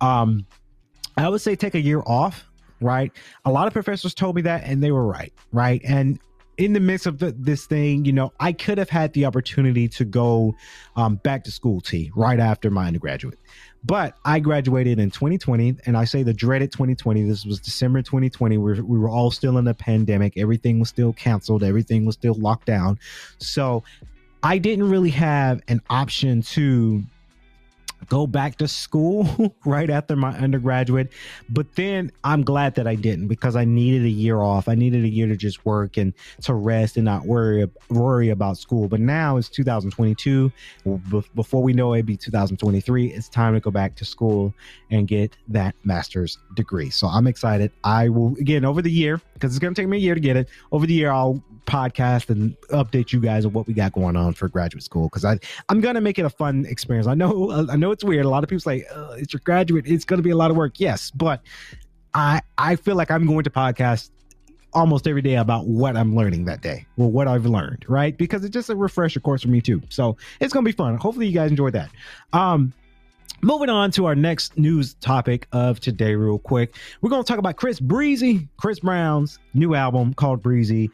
um, 0.00 0.46
I 1.16 1.28
would 1.28 1.40
say 1.40 1.56
take 1.56 1.74
a 1.74 1.80
year 1.80 2.02
off 2.06 2.46
right? 2.80 3.12
A 3.44 3.50
lot 3.50 3.66
of 3.66 3.72
professors 3.72 4.14
told 4.14 4.36
me 4.36 4.42
that, 4.42 4.64
and 4.64 4.82
they 4.82 4.90
were 4.90 5.06
right, 5.06 5.32
right? 5.52 5.80
And 5.84 6.18
in 6.58 6.72
the 6.74 6.80
midst 6.80 7.06
of 7.06 7.18
the, 7.18 7.32
this 7.38 7.66
thing, 7.66 8.04
you 8.04 8.12
know, 8.12 8.32
I 8.38 8.52
could 8.52 8.76
have 8.78 8.90
had 8.90 9.12
the 9.14 9.24
opportunity 9.24 9.88
to 9.88 10.04
go 10.04 10.54
um, 10.96 11.16
back 11.16 11.44
to 11.44 11.50
school 11.50 11.80
T 11.80 12.10
right 12.14 12.38
after 12.38 12.70
my 12.70 12.86
undergraduate. 12.86 13.38
But 13.82 14.18
I 14.26 14.40
graduated 14.40 14.98
in 14.98 15.10
2020, 15.10 15.76
and 15.86 15.96
I 15.96 16.04
say 16.04 16.22
the 16.22 16.34
dreaded 16.34 16.70
2020. 16.70 17.22
This 17.22 17.46
was 17.46 17.60
December 17.60 18.02
2020. 18.02 18.58
We 18.58 18.62
were, 18.62 18.84
we 18.84 18.98
were 18.98 19.08
all 19.08 19.30
still 19.30 19.56
in 19.56 19.64
the 19.64 19.72
pandemic. 19.72 20.36
Everything 20.36 20.78
was 20.78 20.90
still 20.90 21.14
canceled. 21.14 21.62
Everything 21.62 22.04
was 22.04 22.14
still 22.14 22.34
locked 22.34 22.66
down. 22.66 22.98
So 23.38 23.82
I 24.42 24.58
didn't 24.58 24.88
really 24.88 25.10
have 25.10 25.60
an 25.68 25.82
option 25.90 26.42
to 26.42 27.02
go 28.08 28.26
back 28.26 28.56
to 28.56 28.68
school 28.68 29.54
right 29.64 29.90
after 29.90 30.16
my 30.16 30.36
undergraduate. 30.38 31.12
But 31.48 31.74
then 31.76 32.10
I'm 32.24 32.42
glad 32.42 32.74
that 32.76 32.86
I 32.86 32.94
didn't 32.94 33.28
because 33.28 33.56
I 33.56 33.64
needed 33.64 34.04
a 34.04 34.10
year 34.10 34.40
off. 34.40 34.68
I 34.68 34.74
needed 34.74 35.04
a 35.04 35.08
year 35.08 35.26
to 35.26 35.36
just 35.36 35.64
work 35.64 35.96
and 35.96 36.12
to 36.42 36.54
rest 36.54 36.96
and 36.96 37.04
not 37.04 37.26
worry 37.26 37.68
worry 37.88 38.30
about 38.30 38.58
school. 38.58 38.88
But 38.88 39.00
now 39.00 39.36
it's 39.36 39.48
2022. 39.48 40.52
Before 41.34 41.62
we 41.62 41.72
know 41.72 41.92
it, 41.94 42.04
be 42.04 42.16
2023. 42.16 43.08
It's 43.08 43.28
time 43.28 43.54
to 43.54 43.60
go 43.60 43.70
back 43.70 43.96
to 43.96 44.04
school 44.04 44.54
and 44.90 45.06
get 45.06 45.36
that 45.48 45.74
master's 45.84 46.38
degree. 46.54 46.90
So 46.90 47.06
I'm 47.06 47.26
excited. 47.26 47.72
I 47.84 48.08
will 48.08 48.34
again 48.38 48.64
over 48.64 48.82
the 48.82 48.90
year 48.90 49.20
because 49.34 49.52
it's 49.52 49.58
going 49.58 49.74
to 49.74 49.80
take 49.80 49.88
me 49.88 49.98
a 49.98 50.00
year 50.00 50.14
to 50.14 50.20
get 50.20 50.36
it. 50.36 50.48
Over 50.72 50.86
the 50.86 50.94
year, 50.94 51.10
I'll 51.10 51.42
podcast 51.66 52.30
and 52.30 52.56
update 52.70 53.12
you 53.12 53.20
guys 53.20 53.44
on 53.44 53.52
what 53.52 53.66
we 53.66 53.72
got 53.72 53.92
going 53.92 54.16
on 54.16 54.34
for 54.34 54.48
graduate 54.48 54.82
school 54.82 55.04
because 55.04 55.24
I 55.24 55.38
I'm 55.68 55.80
gonna 55.80 56.00
make 56.00 56.18
it 56.18 56.24
a 56.24 56.30
fun 56.30 56.66
experience. 56.66 57.06
I 57.06 57.14
know 57.14 57.66
I 57.70 57.76
know 57.76 57.89
it's 57.90 58.04
weird. 58.04 58.24
A 58.24 58.28
lot 58.28 58.42
of 58.42 58.50
people 58.50 58.60
say 58.60 58.84
it's 59.16 59.32
your 59.32 59.40
graduate. 59.44 59.86
It's 59.86 60.04
gonna 60.04 60.22
be 60.22 60.30
a 60.30 60.36
lot 60.36 60.50
of 60.50 60.56
work. 60.56 60.78
Yes, 60.78 61.10
but 61.10 61.42
I 62.14 62.40
I 62.58 62.76
feel 62.76 62.96
like 62.96 63.10
I'm 63.10 63.26
going 63.26 63.44
to 63.44 63.50
podcast 63.50 64.10
almost 64.72 65.06
every 65.08 65.22
day 65.22 65.34
about 65.34 65.66
what 65.66 65.96
I'm 65.96 66.14
learning 66.14 66.44
that 66.44 66.62
day 66.62 66.86
or 66.96 67.10
what 67.10 67.26
I've 67.26 67.46
learned, 67.46 67.84
right? 67.88 68.16
Because 68.16 68.44
it's 68.44 68.52
just 68.52 68.70
a 68.70 68.76
refresher 68.76 69.18
course 69.18 69.42
for 69.42 69.48
me 69.48 69.60
too. 69.60 69.82
So 69.88 70.16
it's 70.40 70.52
gonna 70.52 70.64
be 70.64 70.72
fun. 70.72 70.96
Hopefully 70.96 71.26
you 71.26 71.34
guys 71.34 71.50
enjoyed 71.50 71.74
that. 71.74 71.90
Um 72.32 72.72
Moving 73.42 73.70
on 73.70 73.90
to 73.92 74.04
our 74.04 74.14
next 74.14 74.58
news 74.58 74.94
topic 74.94 75.46
of 75.52 75.80
today, 75.80 76.14
real 76.14 76.38
quick. 76.38 76.76
We're 77.00 77.08
going 77.08 77.24
to 77.24 77.26
talk 77.26 77.38
about 77.38 77.56
Chris 77.56 77.80
Breezy, 77.80 78.46
Chris 78.58 78.80
Brown's 78.80 79.38
new 79.54 79.74
album 79.74 80.12
called 80.12 80.42
Breezy 80.42 80.90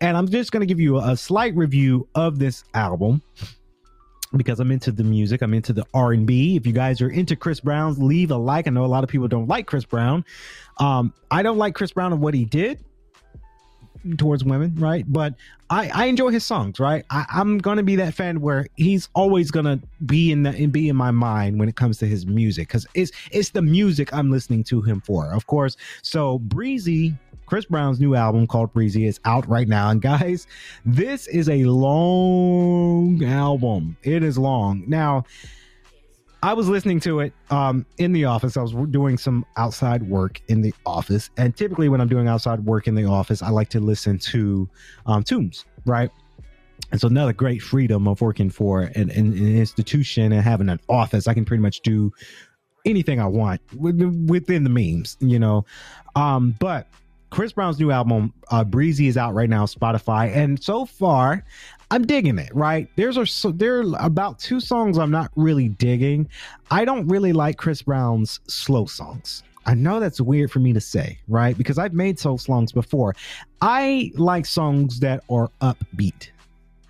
and 0.00 0.16
I'm 0.16 0.28
just 0.28 0.52
going 0.52 0.60
to 0.60 0.66
give 0.66 0.80
you 0.80 0.98
a 0.98 1.16
slight 1.16 1.54
review 1.56 2.08
of 2.14 2.38
this 2.38 2.64
album 2.74 3.22
because 4.36 4.60
I'm 4.60 4.70
into 4.70 4.92
the 4.92 5.04
music. 5.04 5.42
I'm 5.42 5.54
into 5.54 5.72
the 5.72 5.86
R&B. 5.94 6.56
If 6.56 6.66
you 6.66 6.72
guys 6.72 7.00
are 7.00 7.08
into 7.08 7.36
Chris 7.36 7.60
Brown's, 7.60 7.98
leave 7.98 8.30
a 8.30 8.36
like. 8.36 8.66
I 8.66 8.70
know 8.70 8.84
a 8.84 8.86
lot 8.86 9.04
of 9.04 9.10
people 9.10 9.28
don't 9.28 9.48
like 9.48 9.66
Chris 9.66 9.84
Brown. 9.84 10.24
Um, 10.78 11.12
I 11.30 11.42
don't 11.42 11.58
like 11.58 11.74
Chris 11.74 11.92
Brown 11.92 12.12
and 12.12 12.20
what 12.20 12.34
he 12.34 12.44
did 12.44 12.84
towards 14.16 14.44
women, 14.44 14.74
right? 14.76 15.04
But 15.06 15.34
I, 15.70 15.90
I 15.92 16.04
enjoy 16.06 16.30
his 16.30 16.44
songs, 16.44 16.80
right? 16.80 17.04
I, 17.10 17.26
am 17.32 17.58
gonna 17.58 17.82
be 17.82 17.96
that 17.96 18.14
fan 18.14 18.40
where 18.40 18.66
he's 18.76 19.08
always 19.14 19.50
gonna 19.50 19.80
be 20.06 20.32
in 20.32 20.42
the 20.42 20.50
and 20.50 20.72
be 20.72 20.88
in 20.88 20.96
my 20.96 21.10
mind 21.10 21.58
when 21.58 21.68
it 21.68 21.76
comes 21.76 21.98
to 21.98 22.06
his 22.06 22.26
music 22.26 22.68
because 22.68 22.86
it's 22.94 23.12
it's 23.30 23.50
the 23.50 23.62
music 23.62 24.12
I'm 24.14 24.30
listening 24.30 24.64
to 24.64 24.80
him 24.80 25.00
for, 25.00 25.32
of 25.32 25.46
course. 25.46 25.76
So 26.02 26.38
Breezy 26.38 27.14
Chris 27.48 27.64
Brown's 27.64 27.98
new 27.98 28.14
album 28.14 28.46
called 28.46 28.74
Breezy 28.74 29.06
is 29.06 29.18
out 29.24 29.48
right 29.48 29.66
now. 29.66 29.88
And 29.88 30.02
guys, 30.02 30.46
this 30.84 31.26
is 31.28 31.48
a 31.48 31.64
long 31.64 33.24
album. 33.24 33.96
It 34.02 34.22
is 34.22 34.36
long. 34.36 34.84
Now, 34.86 35.24
I 36.42 36.52
was 36.52 36.68
listening 36.68 37.00
to 37.00 37.20
it 37.20 37.32
um, 37.48 37.86
in 37.96 38.12
the 38.12 38.26
office. 38.26 38.58
I 38.58 38.62
was 38.62 38.74
doing 38.90 39.16
some 39.16 39.46
outside 39.56 40.02
work 40.02 40.42
in 40.48 40.60
the 40.60 40.74
office. 40.84 41.30
And 41.38 41.56
typically, 41.56 41.88
when 41.88 42.02
I'm 42.02 42.08
doing 42.08 42.28
outside 42.28 42.60
work 42.66 42.86
in 42.86 42.94
the 42.94 43.06
office, 43.06 43.40
I 43.40 43.48
like 43.48 43.70
to 43.70 43.80
listen 43.80 44.18
to 44.18 44.68
um, 45.06 45.24
tunes, 45.24 45.64
right? 45.86 46.10
And 46.92 47.00
so, 47.00 47.08
another 47.08 47.32
great 47.32 47.62
freedom 47.62 48.06
of 48.06 48.20
working 48.20 48.50
for 48.50 48.82
an, 48.82 49.10
an, 49.10 49.56
institution 49.56 50.32
and 50.32 50.42
having 50.42 50.68
an 50.68 50.80
office, 50.90 51.26
I 51.26 51.32
can 51.32 51.46
pretty 51.46 51.62
much 51.62 51.80
do 51.80 52.12
anything 52.84 53.20
I 53.20 53.26
want 53.26 53.62
within 53.74 54.64
the 54.64 54.70
memes, 54.70 55.16
you 55.20 55.38
know. 55.38 55.64
Um, 56.14 56.54
but 56.60 56.88
Chris 57.30 57.52
Brown's 57.52 57.78
new 57.78 57.90
album, 57.90 58.32
uh, 58.50 58.64
Breezy, 58.64 59.06
is 59.06 59.16
out 59.16 59.34
right 59.34 59.48
now, 59.48 59.66
Spotify, 59.66 60.34
and 60.34 60.62
so 60.62 60.84
far, 60.84 61.44
I'm 61.90 62.06
digging 62.06 62.38
it. 62.38 62.54
Right 62.54 62.88
there's 62.96 63.16
a 63.16 63.26
so 63.26 63.50
there 63.50 63.80
are 63.80 63.94
about 63.98 64.38
two 64.38 64.60
songs 64.60 64.98
I'm 64.98 65.10
not 65.10 65.30
really 65.36 65.68
digging. 65.68 66.28
I 66.70 66.84
don't 66.84 67.08
really 67.08 67.32
like 67.32 67.56
Chris 67.56 67.82
Brown's 67.82 68.40
slow 68.46 68.86
songs. 68.86 69.42
I 69.66 69.74
know 69.74 70.00
that's 70.00 70.20
weird 70.20 70.50
for 70.50 70.60
me 70.60 70.72
to 70.72 70.80
say, 70.80 71.18
right? 71.28 71.56
Because 71.56 71.78
I've 71.78 71.92
made 71.92 72.18
slow 72.18 72.36
songs 72.36 72.72
before. 72.72 73.14
I 73.60 74.12
like 74.14 74.46
songs 74.46 75.00
that 75.00 75.22
are 75.30 75.50
upbeat. 75.60 76.28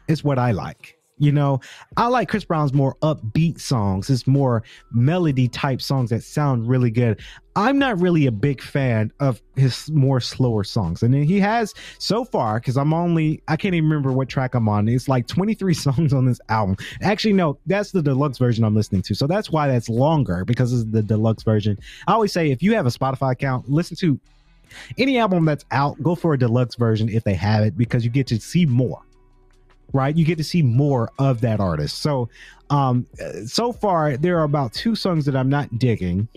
It's 0.07 0.23
what 0.23 0.39
I 0.39 0.53
like. 0.53 0.98
You 1.19 1.33
know, 1.33 1.61
I 1.97 2.07
like 2.07 2.29
Chris 2.29 2.45
Brown's 2.45 2.73
more 2.73 2.97
upbeat 3.03 3.61
songs. 3.61 4.09
It's 4.09 4.27
more 4.27 4.63
melody 4.93 5.49
type 5.49 5.83
songs 5.83 6.11
that 6.11 6.23
sound 6.23 6.69
really 6.69 6.91
good. 6.91 7.21
I'm 7.57 7.77
not 7.77 8.01
really 8.01 8.27
a 8.27 8.33
big 8.33 8.63
fan 8.63 9.13
of 9.19 9.43
his 9.57 9.91
more 9.91 10.21
slower 10.21 10.63
songs. 10.63 11.03
And 11.03 11.13
he 11.13 11.41
has 11.41 11.75
so 11.99 12.25
far, 12.25 12.61
because 12.61 12.77
I'm 12.77 12.95
only, 12.95 13.43
I 13.49 13.57
can't 13.57 13.75
even 13.75 13.91
remember 13.91 14.13
what 14.13 14.29
track 14.29 14.55
I'm 14.55 14.69
on. 14.69 14.89
It's 14.89 15.09
like 15.09 15.27
23 15.27 15.75
songs 15.75 16.13
on 16.13 16.25
this 16.25 16.41
album. 16.49 16.77
Actually, 17.03 17.33
no, 17.33 17.59
that's 17.67 17.91
the 17.91 18.01
deluxe 18.01 18.39
version 18.39 18.63
I'm 18.63 18.77
listening 18.77 19.03
to. 19.03 19.15
So 19.15 19.27
that's 19.27 19.51
why 19.51 19.67
that's 19.67 19.89
longer 19.89 20.45
because 20.45 20.73
it's 20.73 20.89
the 20.91 21.03
deluxe 21.03 21.43
version. 21.43 21.77
I 22.07 22.13
always 22.13 22.33
say 22.33 22.53
if 22.53 22.63
you 22.63 22.75
have 22.75 22.87
a 22.87 22.91
Spotify 22.91 23.33
account, 23.33 23.69
listen 23.69 23.97
to 23.97 24.21
any 24.97 25.19
album 25.19 25.45
that's 25.45 25.65
out, 25.73 26.01
go 26.01 26.15
for 26.15 26.35
a 26.35 26.39
deluxe 26.39 26.77
version 26.77 27.09
if 27.09 27.25
they 27.25 27.35
have 27.35 27.65
it 27.65 27.77
because 27.77 28.05
you 28.05 28.11
get 28.11 28.29
to 28.29 28.41
see 28.41 28.67
more 28.67 29.03
right? 29.93 30.15
You 30.15 30.25
get 30.25 30.39
to 30.39 30.45
see 30.45 30.63
more 30.63 31.11
of 31.19 31.41
that 31.41 31.61
artist. 31.61 31.99
So, 31.99 32.29
um, 32.71 33.07
so 33.47 33.73
far 33.73 34.17
there 34.17 34.39
are 34.39 34.45
about 34.45 34.73
two 34.73 34.95
songs 34.95 35.25
that 35.27 35.37
I'm 35.37 35.49
not 35.49 35.79
digging. 35.79 36.29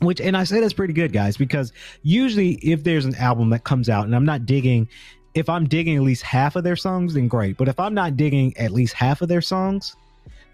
Which 0.00 0.20
and 0.20 0.36
I 0.36 0.42
say 0.42 0.60
that's 0.60 0.72
pretty 0.72 0.94
good, 0.94 1.12
guys, 1.12 1.36
because 1.36 1.72
usually 2.02 2.54
if 2.54 2.82
there's 2.82 3.04
an 3.04 3.14
album 3.14 3.50
that 3.50 3.62
comes 3.62 3.88
out 3.88 4.04
and 4.04 4.16
I'm 4.16 4.24
not 4.24 4.46
digging, 4.46 4.88
if 5.34 5.48
I'm 5.48 5.68
digging 5.68 5.96
at 5.96 6.02
least 6.02 6.24
half 6.24 6.56
of 6.56 6.64
their 6.64 6.74
songs, 6.74 7.14
then 7.14 7.28
great. 7.28 7.56
But 7.56 7.68
if 7.68 7.78
I'm 7.78 7.94
not 7.94 8.16
digging 8.16 8.56
at 8.56 8.72
least 8.72 8.94
half 8.94 9.22
of 9.22 9.28
their 9.28 9.40
songs, 9.40 9.94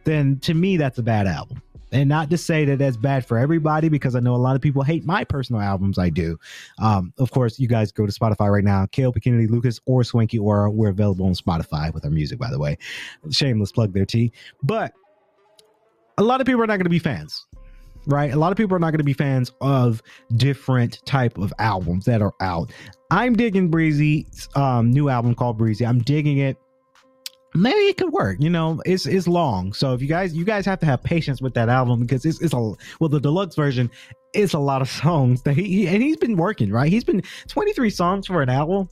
then 0.04 0.38
to 0.40 0.52
me 0.52 0.76
that's 0.76 0.98
a 0.98 1.02
bad 1.02 1.26
album 1.26 1.62
and 1.92 2.08
not 2.08 2.30
to 2.30 2.38
say 2.38 2.64
that 2.66 2.78
that's 2.78 2.96
bad 2.96 3.24
for 3.24 3.38
everybody 3.38 3.88
because 3.88 4.14
I 4.14 4.20
know 4.20 4.34
a 4.34 4.36
lot 4.36 4.56
of 4.56 4.62
people 4.62 4.82
hate 4.82 5.04
my 5.04 5.24
personal 5.24 5.60
albums. 5.60 5.98
I 5.98 6.10
do. 6.10 6.38
Um, 6.78 7.12
of 7.18 7.30
course, 7.30 7.58
you 7.58 7.68
guys 7.68 7.92
go 7.92 8.06
to 8.06 8.12
Spotify 8.12 8.52
right 8.52 8.64
now. 8.64 8.86
KLP 8.86 9.22
Kennedy 9.22 9.46
Lucas 9.46 9.80
or 9.86 10.04
Swanky 10.04 10.38
Aura. 10.38 10.70
We're 10.70 10.90
available 10.90 11.26
on 11.26 11.34
Spotify 11.34 11.92
with 11.92 12.04
our 12.04 12.10
music, 12.10 12.38
by 12.38 12.50
the 12.50 12.58
way. 12.58 12.78
Shameless 13.30 13.72
plug 13.72 13.92
there, 13.92 14.06
T. 14.06 14.32
But 14.62 14.92
a 16.18 16.22
lot 16.22 16.40
of 16.40 16.46
people 16.46 16.62
are 16.62 16.66
not 16.66 16.76
going 16.76 16.84
to 16.84 16.90
be 16.90 16.98
fans 16.98 17.46
right 18.06 18.32
a 18.32 18.36
lot 18.36 18.50
of 18.50 18.56
people 18.58 18.74
are 18.74 18.80
not 18.80 18.90
going 18.90 18.98
to 18.98 19.04
be 19.04 19.12
fans 19.12 19.52
of 19.60 20.02
different 20.36 21.04
type 21.04 21.38
of 21.38 21.52
albums 21.58 22.04
that 22.04 22.22
are 22.22 22.32
out 22.40 22.72
i'm 23.10 23.34
digging 23.34 23.68
breezy's 23.68 24.48
um, 24.54 24.90
new 24.90 25.08
album 25.08 25.34
called 25.34 25.58
breezy 25.58 25.84
i'm 25.84 26.00
digging 26.00 26.38
it 26.38 26.56
maybe 27.54 27.80
it 27.80 27.96
could 27.96 28.12
work 28.12 28.36
you 28.40 28.50
know 28.50 28.80
it's 28.84 29.06
it's 29.06 29.26
long 29.26 29.72
so 29.72 29.94
if 29.94 30.02
you 30.02 30.08
guys 30.08 30.34
you 30.34 30.44
guys 30.44 30.66
have 30.66 30.78
to 30.78 30.86
have 30.86 31.02
patience 31.02 31.40
with 31.40 31.54
that 31.54 31.68
album 31.68 32.00
because 32.00 32.24
it's, 32.24 32.40
it's 32.40 32.52
a 32.52 32.72
well 33.00 33.08
the 33.08 33.20
deluxe 33.20 33.54
version 33.54 33.90
is 34.34 34.52
a 34.52 34.58
lot 34.58 34.82
of 34.82 34.88
songs 34.88 35.42
that 35.42 35.54
he, 35.54 35.64
he 35.64 35.88
and 35.88 36.02
he's 36.02 36.16
been 36.16 36.36
working 36.36 36.70
right 36.70 36.92
he's 36.92 37.04
been 37.04 37.22
23 37.48 37.88
songs 37.90 38.26
for 38.26 38.42
an 38.42 38.50
album 38.50 38.88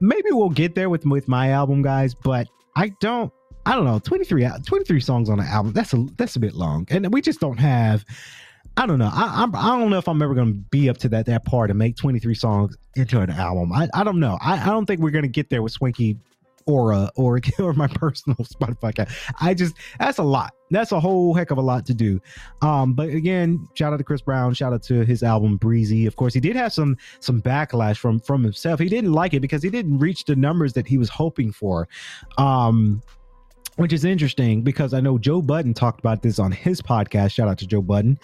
maybe 0.00 0.30
we'll 0.30 0.50
get 0.50 0.74
there 0.74 0.90
with 0.90 1.06
with 1.06 1.26
my 1.26 1.50
album 1.50 1.80
guys 1.80 2.14
but 2.14 2.46
i 2.76 2.88
don't 3.00 3.32
i 3.64 3.74
don't 3.74 3.84
know 3.84 3.98
23 3.98 4.46
23 4.66 5.00
songs 5.00 5.30
on 5.30 5.40
an 5.40 5.46
album 5.46 5.72
that's 5.72 5.94
a 5.94 6.06
that's 6.16 6.36
a 6.36 6.40
bit 6.40 6.54
long 6.54 6.86
and 6.90 7.12
we 7.12 7.22
just 7.22 7.40
don't 7.40 7.58
have 7.58 8.04
I 8.74 8.86
don't 8.86 8.98
know. 8.98 9.10
I, 9.12 9.42
I'm, 9.42 9.54
I 9.54 9.78
don't 9.78 9.90
know 9.90 9.98
if 9.98 10.08
I'm 10.08 10.22
ever 10.22 10.34
going 10.34 10.46
to 10.46 10.58
be 10.70 10.88
up 10.88 10.96
to 10.98 11.08
that 11.10 11.26
that 11.26 11.44
part 11.44 11.68
and 11.68 11.78
make 11.78 11.94
23 11.94 12.34
songs 12.34 12.74
into 12.96 13.20
an 13.20 13.28
album. 13.28 13.70
I, 13.70 13.86
I 13.92 14.02
don't 14.02 14.18
know. 14.18 14.38
I, 14.40 14.62
I 14.62 14.66
don't 14.66 14.86
think 14.86 15.02
we're 15.02 15.10
going 15.10 15.24
to 15.24 15.28
get 15.28 15.50
there 15.50 15.62
with 15.62 15.72
Swanky 15.72 16.16
Aura 16.66 17.10
or 17.16 17.40
or 17.58 17.72
my 17.72 17.88
personal 17.88 18.36
Spotify 18.40 18.90
account. 18.90 19.10
I 19.40 19.54
just 19.54 19.74
that's 19.98 20.18
a 20.18 20.22
lot. 20.22 20.52
That's 20.70 20.92
a 20.92 21.00
whole 21.00 21.34
heck 21.34 21.50
of 21.50 21.58
a 21.58 21.62
lot 21.62 21.84
to 21.86 21.94
do. 21.94 22.20
Um, 22.62 22.94
but 22.94 23.10
again, 23.10 23.68
shout 23.74 23.92
out 23.92 23.98
to 23.98 24.04
Chris 24.04 24.22
Brown. 24.22 24.54
Shout 24.54 24.72
out 24.72 24.82
to 24.84 25.04
his 25.04 25.22
album 25.22 25.58
Breezy. 25.58 26.06
Of 26.06 26.16
course, 26.16 26.32
he 26.32 26.40
did 26.40 26.56
have 26.56 26.72
some 26.72 26.96
some 27.20 27.42
backlash 27.42 27.98
from 27.98 28.20
from 28.20 28.42
himself. 28.42 28.80
He 28.80 28.88
didn't 28.88 29.12
like 29.12 29.34
it 29.34 29.40
because 29.40 29.62
he 29.62 29.70
didn't 29.70 29.98
reach 29.98 30.24
the 30.24 30.36
numbers 30.36 30.72
that 30.74 30.86
he 30.86 30.98
was 30.98 31.08
hoping 31.08 31.52
for. 31.52 31.88
Um, 32.38 33.02
which 33.76 33.92
is 33.92 34.04
interesting 34.04 34.62
because 34.62 34.92
I 34.92 35.00
know 35.00 35.16
Joe 35.18 35.40
Budden 35.40 35.72
talked 35.72 35.98
about 35.98 36.22
this 36.22 36.38
on 36.38 36.52
his 36.52 36.82
podcast. 36.82 37.32
Shout 37.32 37.48
out 37.48 37.58
to 37.58 37.66
Joe 37.66 37.80
Budden. 37.80 38.18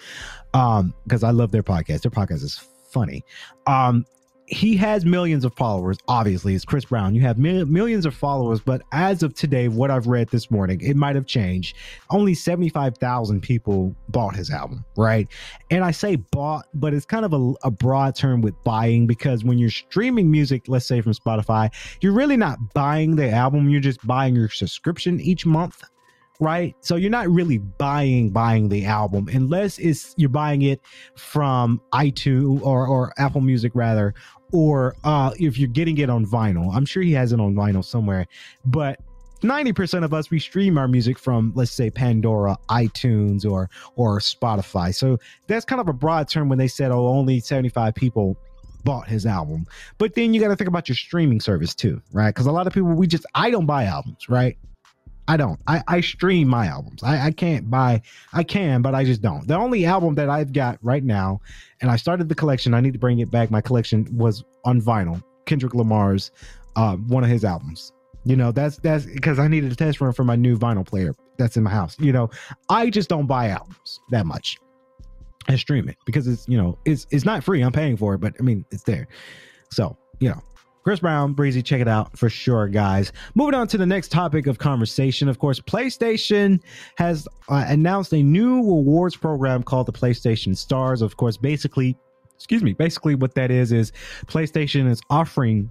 Um, 0.53 0.93
because 1.05 1.23
I 1.23 1.31
love 1.31 1.51
their 1.51 1.63
podcast. 1.63 2.01
Their 2.01 2.11
podcast 2.11 2.43
is 2.43 2.63
funny. 2.91 3.23
Um, 3.65 4.05
he 4.49 4.75
has 4.77 5.05
millions 5.05 5.45
of 5.45 5.53
followers. 5.53 5.97
Obviously, 6.07 6.55
it's 6.55 6.65
Chris 6.65 6.85
Brown. 6.85 7.13
You 7.13 7.21
have 7.21 7.37
mil- 7.37 7.67
millions 7.67 8.05
of 8.05 8.15
followers, 8.15 8.59
but 8.59 8.81
as 8.91 9.21
of 9.21 9.35
today, 9.35 9.67
what 9.67 9.91
I've 9.91 10.07
read 10.07 10.29
this 10.29 10.49
morning, 10.49 10.81
it 10.81 10.95
might 10.95 11.15
have 11.15 11.27
changed. 11.27 11.75
Only 12.09 12.33
75,000 12.33 13.41
people 13.41 13.95
bought 14.09 14.35
his 14.35 14.49
album, 14.49 14.83
right? 14.97 15.27
And 15.69 15.83
I 15.83 15.91
say 15.91 16.15
bought, 16.15 16.65
but 16.73 16.93
it's 16.93 17.05
kind 17.05 17.25
of 17.25 17.33
a, 17.33 17.53
a 17.67 17.71
broad 17.71 18.15
term 18.15 18.41
with 18.41 18.55
buying 18.63 19.05
because 19.05 19.43
when 19.43 19.59
you're 19.59 19.69
streaming 19.69 20.31
music, 20.31 20.63
let's 20.67 20.87
say 20.87 21.01
from 21.01 21.13
Spotify, 21.13 21.71
you're 22.01 22.13
really 22.13 22.37
not 22.37 22.73
buying 22.73 23.15
the 23.15 23.29
album, 23.29 23.69
you're 23.69 23.81
just 23.81 24.05
buying 24.07 24.35
your 24.35 24.49
subscription 24.49 25.19
each 25.21 25.45
month 25.45 25.83
right? 26.39 26.75
So 26.79 26.95
you're 26.95 27.09
not 27.09 27.29
really 27.29 27.57
buying 27.57 28.29
buying 28.29 28.69
the 28.69 28.85
album 28.85 29.27
unless 29.31 29.77
it's 29.77 30.13
you're 30.17 30.29
buying 30.29 30.61
it 30.61 30.81
from 31.15 31.81
iTunes 31.93 32.61
or 32.61 32.87
or 32.87 33.13
Apple 33.17 33.41
Music 33.41 33.73
rather, 33.75 34.13
or 34.51 34.95
uh 35.03 35.31
if 35.39 35.57
you're 35.57 35.67
getting 35.67 35.97
it 35.97 36.09
on 36.09 36.25
vinyl. 36.25 36.73
I'm 36.73 36.85
sure 36.85 37.03
he 37.03 37.13
has 37.13 37.31
it 37.33 37.39
on 37.39 37.53
vinyl 37.53 37.83
somewhere, 37.83 38.27
but 38.65 38.99
90% 39.41 40.03
of 40.03 40.13
us 40.13 40.29
we 40.29 40.39
stream 40.39 40.77
our 40.77 40.87
music 40.87 41.17
from 41.17 41.53
let's 41.55 41.71
say 41.71 41.89
Pandora, 41.89 42.57
iTunes 42.69 43.49
or 43.49 43.69
or 43.95 44.19
Spotify. 44.19 44.93
So 44.93 45.17
that's 45.47 45.65
kind 45.65 45.79
of 45.79 45.87
a 45.87 45.93
broad 45.93 46.27
term 46.27 46.49
when 46.49 46.57
they 46.57 46.67
said 46.67 46.91
oh 46.91 47.07
only 47.07 47.39
75 47.39 47.95
people 47.95 48.37
bought 48.83 49.07
his 49.07 49.25
album. 49.25 49.65
But 49.97 50.15
then 50.15 50.33
you 50.33 50.39
got 50.39 50.47
to 50.49 50.55
think 50.55 50.67
about 50.67 50.87
your 50.87 50.95
streaming 50.95 51.41
service 51.41 51.73
too, 51.73 52.01
right? 52.11 52.33
Cuz 52.33 52.45
a 52.45 52.51
lot 52.51 52.67
of 52.67 52.73
people 52.73 52.89
we 52.89 53.07
just 53.07 53.25
I 53.35 53.49
don't 53.49 53.65
buy 53.65 53.85
albums, 53.85 54.29
right? 54.29 54.57
I 55.29 55.37
don't. 55.37 55.59
I, 55.67 55.83
I 55.87 56.01
stream 56.01 56.47
my 56.47 56.65
albums. 56.65 57.03
I, 57.03 57.27
I 57.27 57.31
can't 57.31 57.69
buy. 57.69 58.01
I 58.33 58.43
can, 58.43 58.81
but 58.81 58.95
I 58.95 59.03
just 59.03 59.21
don't. 59.21 59.47
The 59.47 59.53
only 59.55 59.85
album 59.85 60.15
that 60.15 60.27
I've 60.27 60.51
got 60.51 60.79
right 60.81 61.03
now, 61.03 61.39
and 61.81 61.91
I 61.91 61.97
started 61.97 62.29
the 62.29 62.35
collection. 62.35 62.73
I 62.73 62.81
need 62.81 62.93
to 62.93 62.99
bring 62.99 63.19
it 63.19 63.29
back. 63.29 63.51
My 63.51 63.61
collection 63.61 64.07
was 64.11 64.43
on 64.65 64.81
vinyl. 64.81 65.23
Kendrick 65.45 65.75
Lamar's, 65.75 66.31
uh, 66.75 66.95
one 66.95 67.23
of 67.23 67.29
his 67.29 67.45
albums. 67.45 67.91
You 68.25 68.37
know, 68.37 68.51
that's 68.51 68.77
that's 68.77 69.05
because 69.05 69.37
I 69.37 69.47
needed 69.47 69.71
a 69.71 69.75
test 69.75 70.01
run 70.01 70.13
for 70.13 70.23
my 70.23 70.35
new 70.35 70.57
vinyl 70.57 70.83
player 70.85 71.13
that's 71.37 71.57
in 71.57 71.63
my 71.63 71.69
house. 71.69 71.95
You 71.99 72.11
know, 72.11 72.31
I 72.67 72.89
just 72.89 73.07
don't 73.07 73.27
buy 73.27 73.49
albums 73.49 73.99
that 74.09 74.25
much. 74.25 74.57
I 75.47 75.57
stream 75.57 75.87
it 75.89 75.97
because 76.07 76.27
it's 76.27 76.47
you 76.47 76.57
know 76.57 76.79
it's 76.85 77.05
it's 77.11 77.23
not 77.23 77.43
free. 77.43 77.61
I'm 77.61 77.71
paying 77.71 77.97
for 77.97 78.15
it, 78.15 78.17
but 78.17 78.33
I 78.39 78.41
mean 78.41 78.65
it's 78.71 78.83
there. 78.83 79.07
So 79.69 79.95
you 80.19 80.29
know, 80.29 80.41
Chris 80.83 80.99
Brown, 80.99 81.33
Breezy, 81.33 81.61
check 81.61 81.81
it 81.81 81.87
out 81.87 82.17
for 82.17 82.29
sure, 82.29 82.67
guys. 82.67 83.11
Moving 83.35 83.53
on 83.53 83.67
to 83.67 83.77
the 83.77 83.85
next 83.85 84.11
topic 84.11 84.47
of 84.47 84.59
conversation. 84.59 85.27
Of 85.27 85.39
course, 85.39 85.59
PlayStation 85.59 86.61
has 86.97 87.27
uh, 87.49 87.65
announced 87.67 88.13
a 88.13 88.23
new 88.23 88.57
rewards 88.57 89.15
program 89.15 89.63
called 89.63 89.87
the 89.87 89.91
PlayStation 89.91 90.55
Stars. 90.55 91.01
Of 91.01 91.17
course, 91.17 91.37
basically, 91.37 91.97
excuse 92.35 92.63
me, 92.63 92.73
basically 92.73 93.15
what 93.15 93.35
that 93.35 93.51
is 93.51 93.71
is 93.71 93.91
PlayStation 94.27 94.89
is 94.89 95.01
offering 95.09 95.69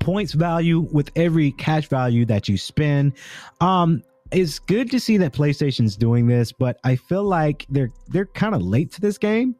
points 0.00 0.32
value 0.32 0.80
with 0.92 1.10
every 1.16 1.52
cash 1.52 1.88
value 1.88 2.24
that 2.26 2.48
you 2.48 2.58
spend. 2.58 3.14
Um, 3.60 4.02
it's 4.30 4.58
good 4.58 4.90
to 4.90 4.98
see 4.98 5.16
that 5.18 5.32
PlayStation's 5.32 5.96
doing 5.96 6.26
this, 6.26 6.50
but 6.50 6.78
I 6.82 6.96
feel 6.96 7.24
like 7.24 7.66
they're 7.70 7.90
they're 8.08 8.26
kind 8.26 8.54
of 8.54 8.62
late 8.62 8.90
to 8.92 9.00
this 9.00 9.16
game 9.16 9.54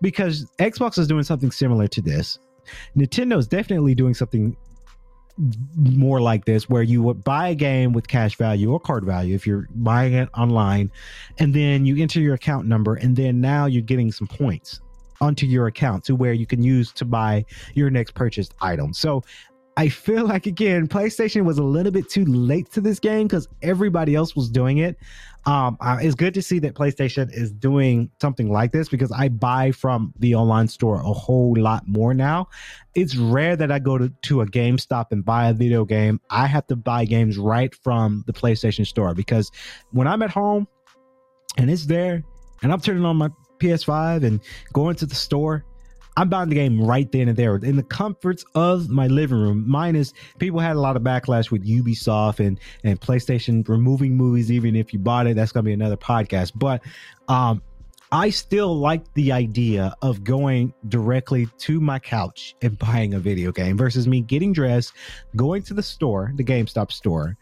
because 0.00 0.46
Xbox 0.58 0.98
is 0.98 1.06
doing 1.06 1.24
something 1.24 1.50
similar 1.50 1.86
to 1.88 2.00
this. 2.00 2.38
Nintendo 2.96 3.38
is 3.38 3.46
definitely 3.46 3.94
doing 3.94 4.14
something 4.14 4.56
more 5.74 6.20
like 6.20 6.44
this 6.44 6.68
where 6.68 6.82
you 6.82 7.02
would 7.02 7.24
buy 7.24 7.48
a 7.48 7.54
game 7.54 7.92
with 7.92 8.06
cash 8.06 8.36
value 8.36 8.70
or 8.70 8.78
card 8.78 9.04
value 9.04 9.34
if 9.34 9.46
you're 9.46 9.68
buying 9.74 10.12
it 10.12 10.28
online 10.38 10.90
and 11.38 11.52
then 11.52 11.84
you 11.84 12.00
enter 12.00 12.20
your 12.20 12.34
account 12.34 12.68
number 12.68 12.94
and 12.94 13.16
then 13.16 13.40
now 13.40 13.66
you're 13.66 13.82
getting 13.82 14.12
some 14.12 14.28
points 14.28 14.80
onto 15.20 15.46
your 15.46 15.66
account 15.66 16.04
to 16.04 16.14
where 16.14 16.32
you 16.32 16.46
can 16.46 16.62
use 16.62 16.92
to 16.92 17.04
buy 17.04 17.44
your 17.74 17.90
next 17.90 18.14
purchased 18.14 18.54
item. 18.60 18.92
So 18.92 19.22
I 19.76 19.88
feel 19.88 20.26
like 20.26 20.46
again, 20.46 20.86
PlayStation 20.86 21.44
was 21.44 21.58
a 21.58 21.62
little 21.62 21.90
bit 21.90 22.08
too 22.08 22.24
late 22.24 22.70
to 22.72 22.80
this 22.80 23.00
game 23.00 23.26
because 23.26 23.48
everybody 23.62 24.14
else 24.14 24.36
was 24.36 24.48
doing 24.48 24.78
it. 24.78 24.96
Um, 25.46 25.76
uh, 25.80 25.98
it's 26.00 26.14
good 26.14 26.32
to 26.34 26.42
see 26.42 26.58
that 26.60 26.74
PlayStation 26.74 27.30
is 27.32 27.50
doing 27.52 28.10
something 28.20 28.50
like 28.50 28.72
this 28.72 28.88
because 28.88 29.12
I 29.12 29.28
buy 29.28 29.72
from 29.72 30.14
the 30.18 30.36
online 30.36 30.68
store 30.68 30.96
a 30.96 31.12
whole 31.12 31.54
lot 31.58 31.86
more 31.86 32.14
now. 32.14 32.48
It's 32.94 33.16
rare 33.16 33.56
that 33.56 33.70
I 33.70 33.78
go 33.78 33.98
to, 33.98 34.08
to 34.08 34.40
a 34.40 34.46
GameStop 34.46 35.06
and 35.10 35.24
buy 35.24 35.48
a 35.48 35.52
video 35.52 35.84
game. 35.84 36.20
I 36.30 36.46
have 36.46 36.66
to 36.68 36.76
buy 36.76 37.04
games 37.04 37.36
right 37.36 37.74
from 37.74 38.24
the 38.26 38.32
PlayStation 38.32 38.86
store 38.86 39.12
because 39.12 39.50
when 39.90 40.06
I'm 40.06 40.22
at 40.22 40.30
home 40.30 40.66
and 41.58 41.68
it's 41.70 41.86
there 41.86 42.22
and 42.62 42.72
I'm 42.72 42.80
turning 42.80 43.04
on 43.04 43.16
my 43.16 43.28
PS5 43.58 44.24
and 44.24 44.40
going 44.72 44.94
to 44.96 45.06
the 45.06 45.14
store, 45.14 45.64
I'm 46.16 46.28
buying 46.28 46.48
the 46.48 46.54
game 46.54 46.80
right 46.80 47.10
then 47.10 47.28
and 47.28 47.36
there 47.36 47.56
in 47.56 47.76
the 47.76 47.82
comforts 47.82 48.44
of 48.54 48.88
my 48.88 49.06
living 49.08 49.38
room. 49.38 49.64
Minus 49.66 50.12
people 50.38 50.60
had 50.60 50.76
a 50.76 50.80
lot 50.80 50.96
of 50.96 51.02
backlash 51.02 51.50
with 51.50 51.66
Ubisoft 51.66 52.44
and 52.44 52.60
and 52.84 53.00
PlayStation 53.00 53.66
removing 53.68 54.16
movies 54.16 54.50
even 54.50 54.76
if 54.76 54.92
you 54.92 54.98
bought 54.98 55.26
it. 55.26 55.36
That's 55.36 55.52
gonna 55.52 55.64
be 55.64 55.72
another 55.72 55.96
podcast. 55.96 56.52
But 56.54 56.82
um 57.28 57.62
I 58.12 58.30
still 58.30 58.78
like 58.78 59.12
the 59.14 59.32
idea 59.32 59.92
of 60.00 60.22
going 60.22 60.72
directly 60.88 61.48
to 61.58 61.80
my 61.80 61.98
couch 61.98 62.54
and 62.62 62.78
buying 62.78 63.14
a 63.14 63.18
video 63.18 63.50
game 63.50 63.76
versus 63.76 64.06
me 64.06 64.20
getting 64.20 64.52
dressed, 64.52 64.92
going 65.34 65.62
to 65.64 65.74
the 65.74 65.82
store, 65.82 66.32
the 66.36 66.44
GameStop 66.44 66.92
store, 66.92 67.36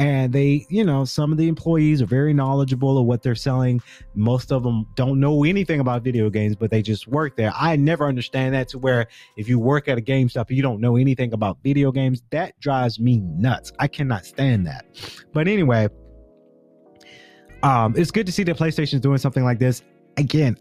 and 0.00 0.32
they 0.32 0.66
you 0.70 0.82
know 0.82 1.04
some 1.04 1.30
of 1.30 1.36
the 1.36 1.46
employees 1.46 2.00
are 2.00 2.06
very 2.06 2.32
knowledgeable 2.32 2.98
of 2.98 3.04
what 3.04 3.22
they're 3.22 3.34
selling. 3.34 3.80
Most 4.14 4.50
of 4.50 4.62
them 4.62 4.86
don't 4.96 5.20
know 5.20 5.44
anything 5.44 5.78
about 5.78 6.02
video 6.02 6.30
games 6.30 6.56
but 6.56 6.70
they 6.70 6.82
just 6.82 7.06
work 7.06 7.36
there. 7.36 7.52
I 7.54 7.76
never 7.76 8.06
understand 8.06 8.54
that 8.54 8.66
to 8.68 8.78
where 8.78 9.06
if 9.36 9.48
you 9.48 9.58
work 9.58 9.88
at 9.88 9.98
a 9.98 10.00
gamestop 10.00 10.48
and 10.48 10.56
you 10.56 10.62
don't 10.62 10.80
know 10.80 10.96
anything 10.96 11.34
about 11.34 11.58
video 11.62 11.92
games. 11.92 12.22
That 12.30 12.58
drives 12.60 12.98
me 12.98 13.18
nuts. 13.18 13.72
I 13.78 13.88
cannot 13.88 14.24
stand 14.24 14.66
that. 14.66 14.86
But 15.32 15.46
anyway 15.46 15.88
um 17.62 17.94
it's 17.94 18.10
good 18.10 18.24
to 18.24 18.32
see 18.32 18.42
that 18.44 18.56
playstation's 18.56 19.02
doing 19.02 19.18
something 19.18 19.44
like 19.44 19.58
this. 19.58 19.82
Again 20.16 20.56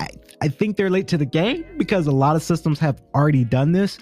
I, 0.00 0.08
I 0.42 0.48
think 0.48 0.76
they're 0.76 0.90
late 0.90 1.08
to 1.08 1.16
the 1.16 1.24
game 1.24 1.64
because 1.78 2.06
a 2.08 2.12
lot 2.12 2.36
of 2.36 2.42
systems 2.42 2.78
have 2.80 3.02
already 3.14 3.44
done 3.44 3.72
this 3.72 3.98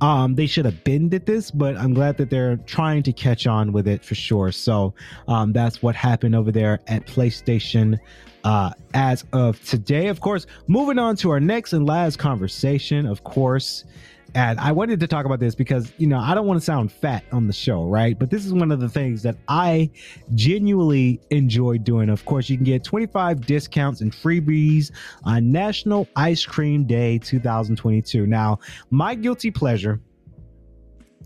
um 0.00 0.34
they 0.34 0.46
should 0.46 0.64
have 0.64 0.82
been 0.84 1.08
did 1.08 1.24
this 1.26 1.50
but 1.50 1.76
i'm 1.76 1.94
glad 1.94 2.16
that 2.16 2.28
they're 2.30 2.56
trying 2.66 3.02
to 3.02 3.12
catch 3.12 3.46
on 3.46 3.72
with 3.72 3.88
it 3.88 4.04
for 4.04 4.14
sure. 4.14 4.52
So 4.52 4.94
um 5.28 5.52
that's 5.52 5.82
what 5.82 5.94
happened 5.94 6.34
over 6.34 6.52
there 6.52 6.80
at 6.86 7.06
playstation 7.06 7.98
uh 8.44 8.70
as 8.94 9.24
of 9.32 9.62
today. 9.64 10.08
Of 10.08 10.20
course 10.20 10.46
moving 10.66 10.98
on 10.98 11.16
to 11.16 11.30
our 11.30 11.40
next 11.40 11.72
and 11.72 11.86
last 11.86 12.18
conversation 12.18 13.06
of 13.06 13.24
course 13.24 13.84
and 14.34 14.60
I 14.60 14.72
wanted 14.72 15.00
to 15.00 15.06
talk 15.06 15.24
about 15.24 15.40
this 15.40 15.54
because, 15.54 15.92
you 15.98 16.06
know, 16.06 16.18
I 16.18 16.34
don't 16.34 16.46
want 16.46 16.60
to 16.60 16.64
sound 16.64 16.92
fat 16.92 17.24
on 17.32 17.46
the 17.46 17.52
show, 17.52 17.84
right? 17.84 18.18
But 18.18 18.30
this 18.30 18.44
is 18.44 18.52
one 18.52 18.70
of 18.70 18.80
the 18.80 18.88
things 18.88 19.22
that 19.22 19.36
I 19.48 19.90
genuinely 20.34 21.20
enjoy 21.30 21.78
doing. 21.78 22.10
Of 22.10 22.24
course, 22.24 22.50
you 22.50 22.56
can 22.56 22.64
get 22.64 22.84
25 22.84 23.46
discounts 23.46 24.00
and 24.02 24.12
freebies 24.12 24.90
on 25.24 25.50
National 25.50 26.06
Ice 26.16 26.44
Cream 26.44 26.84
Day 26.84 27.18
2022. 27.18 28.26
Now, 28.26 28.58
my 28.90 29.14
guilty 29.14 29.50
pleasure, 29.50 30.00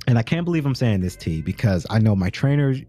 and 0.06 0.16
I 0.18 0.22
can't 0.22 0.44
believe 0.44 0.64
I'm 0.64 0.74
saying 0.74 1.00
this, 1.00 1.16
T, 1.16 1.42
because 1.42 1.86
I 1.90 1.98
know 1.98 2.14
my 2.14 2.30
trainers. 2.30 2.80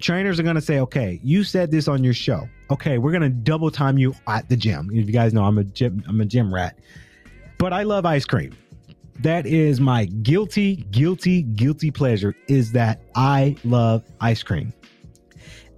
Trainers 0.00 0.40
are 0.40 0.42
going 0.42 0.56
to 0.56 0.60
say, 0.60 0.80
okay, 0.80 1.20
you 1.22 1.44
said 1.44 1.70
this 1.70 1.86
on 1.86 2.02
your 2.02 2.14
show. 2.14 2.48
Okay, 2.70 2.98
we're 2.98 3.12
going 3.12 3.22
to 3.22 3.30
double 3.30 3.70
time 3.70 3.96
you 3.96 4.12
at 4.26 4.48
the 4.48 4.56
gym. 4.56 4.90
If 4.92 5.06
you 5.06 5.12
guys 5.12 5.32
know, 5.32 5.44
I'm 5.44 5.56
a 5.58 5.64
gym, 5.64 6.02
I'm 6.08 6.20
a 6.20 6.24
gym 6.24 6.52
rat, 6.52 6.78
but 7.58 7.72
I 7.72 7.84
love 7.84 8.04
ice 8.04 8.24
cream 8.24 8.56
that 9.20 9.46
is 9.46 9.80
my 9.80 10.06
guilty, 10.06 10.76
guilty, 10.90 11.42
guilty 11.42 11.90
pleasure 11.90 12.34
is 12.48 12.72
that 12.72 13.00
I 13.14 13.56
love 13.64 14.04
ice 14.20 14.42
cream. 14.42 14.72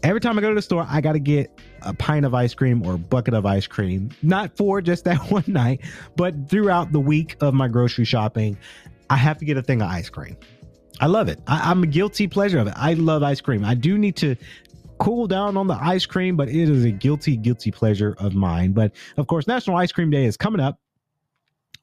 Every 0.03 0.21
time 0.21 0.39
I 0.39 0.41
go 0.41 0.49
to 0.51 0.55
the 0.55 0.63
store, 0.63 0.87
I 0.89 1.01
got 1.01 1.13
to 1.13 1.19
get 1.19 1.61
a 1.83 1.93
pint 1.93 2.25
of 2.25 2.35
ice 2.35 2.55
cream 2.55 2.87
or 2.87 2.95
a 2.95 2.99
bucket 2.99 3.35
of 3.35 3.45
ice 3.45 3.67
cream, 3.67 4.11
not 4.23 4.57
for 4.57 4.81
just 4.81 5.05
that 5.05 5.19
one 5.31 5.45
night, 5.47 5.83
but 6.17 6.49
throughout 6.49 6.93
the 6.93 7.01
week 7.01 7.37
of 7.41 7.55
my 7.55 7.69
grocery 7.69 8.05
shopping, 8.05 8.57
I 9.11 9.17
have 9.17 9.39
to 9.39 9.45
get 9.45 9.57
a 9.57 9.63
thing 9.63 9.83
of 9.83 9.89
ice 9.89 10.09
cream. 10.09 10.37
I 11.01 11.07
love 11.07 11.29
it. 11.29 11.41
I, 11.47 11.71
am 11.71 11.83
a 11.83 11.87
guilty 11.87 12.27
pleasure 12.27 12.59
of 12.59 12.67
it. 12.69 12.75
I 12.77 12.95
love 12.95 13.23
ice 13.23 13.41
cream. 13.41 13.65
I 13.65 13.75
do 13.75 13.99
need 13.99 14.17
to 14.17 14.37
cool 14.99 15.27
down 15.27 15.57
on 15.57 15.67
the 15.67 15.75
ice 15.75 16.07
cream, 16.07 16.37
but 16.37 16.49
it 16.49 16.55
is 16.71 16.85
a 16.85 16.91
guilty, 16.91 17.37
guilty 17.37 17.71
pleasure 17.71 18.17
of 18.19 18.35
mine. 18.35 18.73
But 18.73 18.93
of 19.17 19.27
course, 19.27 19.47
National 19.47 19.77
Ice 19.77 19.93
Cream 19.93 20.11
Day 20.11 20.25
is 20.25 20.37
coming 20.37 20.61
up. 20.61 20.79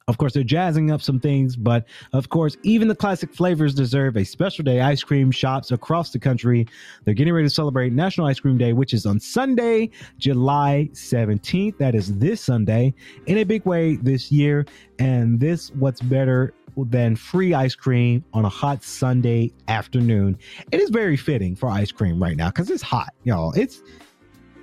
Of 0.06 0.18
course, 0.18 0.34
they're 0.34 0.44
jazzing 0.44 0.90
up 0.90 1.00
some 1.00 1.18
things, 1.18 1.56
but 1.56 1.86
of 2.12 2.28
course, 2.28 2.58
even 2.62 2.88
the 2.88 2.94
classic 2.94 3.32
flavors 3.32 3.74
deserve 3.74 4.18
a 4.18 4.24
special 4.24 4.62
day. 4.62 4.82
Ice 4.82 5.02
cream 5.02 5.30
shops 5.30 5.70
across 5.70 6.10
the 6.10 6.18
country, 6.18 6.66
they're 7.04 7.14
getting 7.14 7.32
ready 7.32 7.46
to 7.46 7.54
celebrate 7.54 7.90
National 7.90 8.26
Ice 8.26 8.38
Cream 8.38 8.58
Day, 8.58 8.74
which 8.74 8.92
is 8.92 9.06
on 9.06 9.18
Sunday, 9.18 9.88
July 10.18 10.90
17th. 10.92 11.78
That 11.78 11.94
is 11.94 12.18
this 12.18 12.42
Sunday 12.42 12.92
in 13.24 13.38
a 13.38 13.44
big 13.44 13.64
way 13.64 13.96
this 13.96 14.30
year. 14.30 14.66
And 14.98 15.40
this, 15.40 15.70
what's 15.70 16.02
better 16.02 16.52
than 16.76 17.16
free 17.16 17.54
ice 17.54 17.74
cream 17.74 18.22
on 18.34 18.44
a 18.44 18.50
hot 18.50 18.84
Sunday 18.84 19.54
afternoon? 19.68 20.36
It 20.70 20.80
is 20.80 20.90
very 20.90 21.16
fitting 21.16 21.56
for 21.56 21.70
ice 21.70 21.92
cream 21.92 22.22
right 22.22 22.36
now 22.36 22.48
because 22.48 22.68
it's 22.68 22.82
hot, 22.82 23.14
y'all. 23.22 23.52
It's 23.52 23.82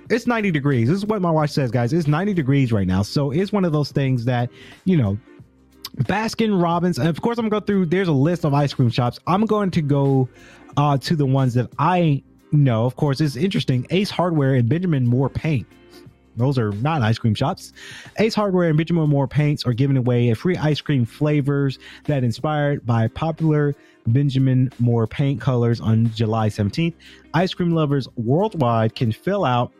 it's 0.08 0.26
90 0.26 0.52
degrees. 0.52 0.88
This 0.88 0.98
is 0.98 1.06
what 1.06 1.20
my 1.20 1.30
watch 1.30 1.50
says, 1.50 1.72
guys. 1.72 1.92
It's 1.92 2.06
90 2.06 2.34
degrees 2.34 2.70
right 2.70 2.86
now. 2.86 3.02
So 3.02 3.32
it's 3.32 3.50
one 3.50 3.64
of 3.64 3.72
those 3.72 3.90
things 3.90 4.24
that, 4.26 4.50
you 4.84 4.96
know, 4.96 5.18
Baskin 5.96 6.60
Robbins. 6.60 6.98
And 6.98 7.08
of 7.08 7.20
course, 7.20 7.38
I'm 7.38 7.48
gonna 7.48 7.60
go 7.60 7.64
through. 7.64 7.86
There's 7.86 8.08
a 8.08 8.12
list 8.12 8.44
of 8.44 8.54
ice 8.54 8.72
cream 8.74 8.90
shops. 8.90 9.18
I'm 9.26 9.46
going 9.46 9.70
to 9.72 9.82
go 9.82 10.28
uh, 10.76 10.98
to 10.98 11.16
the 11.16 11.26
ones 11.26 11.54
that 11.54 11.70
I 11.78 12.22
know. 12.50 12.84
Of 12.86 12.96
course, 12.96 13.20
it's 13.20 13.36
interesting. 13.36 13.86
Ace 13.90 14.10
Hardware 14.10 14.54
and 14.54 14.68
Benjamin 14.68 15.06
Moore 15.06 15.28
Paint. 15.28 15.66
Those 16.36 16.58
are 16.58 16.72
not 16.72 17.02
ice 17.02 17.18
cream 17.18 17.34
shops. 17.34 17.72
Ace 18.18 18.34
Hardware 18.34 18.68
and 18.68 18.76
Benjamin 18.76 19.08
Moore 19.08 19.28
Paints 19.28 19.66
are 19.66 19.74
giving 19.74 19.96
away 19.96 20.30
a 20.30 20.34
free 20.34 20.56
ice 20.56 20.80
cream 20.80 21.04
flavors 21.04 21.78
that 22.04 22.24
inspired 22.24 22.86
by 22.86 23.08
popular 23.08 23.74
Benjamin 24.06 24.72
Moore 24.78 25.06
paint 25.06 25.40
colors 25.40 25.80
on 25.80 26.10
July 26.12 26.48
17th. 26.48 26.94
Ice 27.34 27.54
cream 27.54 27.70
lovers 27.70 28.08
worldwide 28.16 28.94
can 28.94 29.12
fill 29.12 29.44
out 29.44 29.72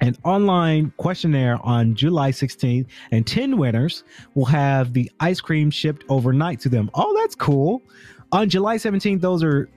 an 0.00 0.16
online 0.24 0.92
questionnaire 0.96 1.58
on 1.64 1.94
July 1.94 2.30
16th, 2.30 2.86
and 3.10 3.26
10 3.26 3.56
winners 3.56 4.04
will 4.34 4.44
have 4.44 4.92
the 4.92 5.10
ice 5.20 5.40
cream 5.40 5.70
shipped 5.70 6.04
overnight 6.08 6.60
to 6.60 6.68
them. 6.68 6.90
Oh, 6.94 7.16
that's 7.20 7.34
cool. 7.34 7.82
On 8.30 8.48
July 8.48 8.76
17th, 8.76 9.20
those 9.20 9.42
are 9.42 9.68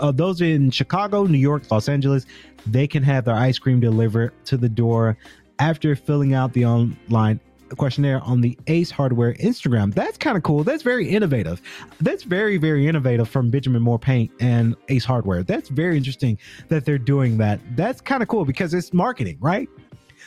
uh, 0.00 0.12
those 0.12 0.40
in 0.40 0.70
Chicago, 0.70 1.24
New 1.24 1.38
York, 1.38 1.70
Los 1.70 1.88
Angeles. 1.88 2.26
They 2.66 2.86
can 2.86 3.02
have 3.02 3.24
their 3.24 3.34
ice 3.34 3.58
cream 3.58 3.80
delivered 3.80 4.32
to 4.46 4.56
the 4.56 4.68
door 4.68 5.16
after 5.58 5.94
filling 5.94 6.34
out 6.34 6.52
the 6.52 6.66
online 6.66 7.40
questionnaire 7.76 8.20
on 8.22 8.40
the 8.40 8.58
Ace 8.66 8.90
Hardware 8.90 9.34
Instagram. 9.34 9.94
That's 9.94 10.18
kind 10.18 10.36
of 10.36 10.42
cool. 10.42 10.64
That's 10.64 10.82
very 10.82 11.08
innovative. 11.08 11.60
That's 12.00 12.22
very, 12.22 12.56
very 12.56 12.86
innovative 12.86 13.28
from 13.28 13.50
Benjamin 13.50 13.82
Moore 13.82 13.98
Paint 13.98 14.30
and 14.40 14.76
Ace 14.88 15.04
Hardware. 15.04 15.42
That's 15.42 15.68
very 15.68 15.96
interesting 15.96 16.38
that 16.68 16.84
they're 16.84 16.98
doing 16.98 17.38
that. 17.38 17.60
That's 17.76 18.00
kind 18.00 18.22
of 18.22 18.28
cool 18.28 18.44
because 18.44 18.74
it's 18.74 18.92
marketing, 18.92 19.38
right? 19.40 19.68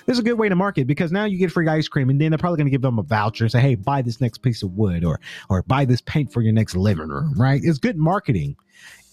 This 0.06 0.16
is 0.16 0.20
a 0.20 0.24
good 0.24 0.38
way 0.38 0.50
to 0.50 0.56
market 0.56 0.88
because 0.88 1.12
now 1.12 1.26
you 1.26 1.38
get 1.38 1.52
free 1.52 1.68
ice 1.68 1.88
cream, 1.88 2.10
and 2.10 2.20
then 2.20 2.32
they're 2.32 2.38
probably 2.38 2.58
going 2.58 2.68
to 2.68 2.72
give 2.72 2.82
them 2.82 3.00
a 3.00 3.04
voucher 3.04 3.46
and 3.46 3.52
say, 3.52 3.60
"Hey, 3.60 3.76
buy 3.76 4.02
this 4.02 4.22
next 4.22 4.40
piece 4.40 4.62
of 4.62 4.74
wood, 4.78 5.04
or 5.04 5.20
or 5.50 5.64
buy 5.64 5.86
this 5.86 6.02
paint 6.02 6.32
for 6.32 6.42
your 6.42 6.54
next 6.54 6.76
living 6.76 7.08
room." 7.08 7.34
Right? 7.38 7.62
It's 7.64 7.80
good 7.80 7.98
marketing 7.98 8.56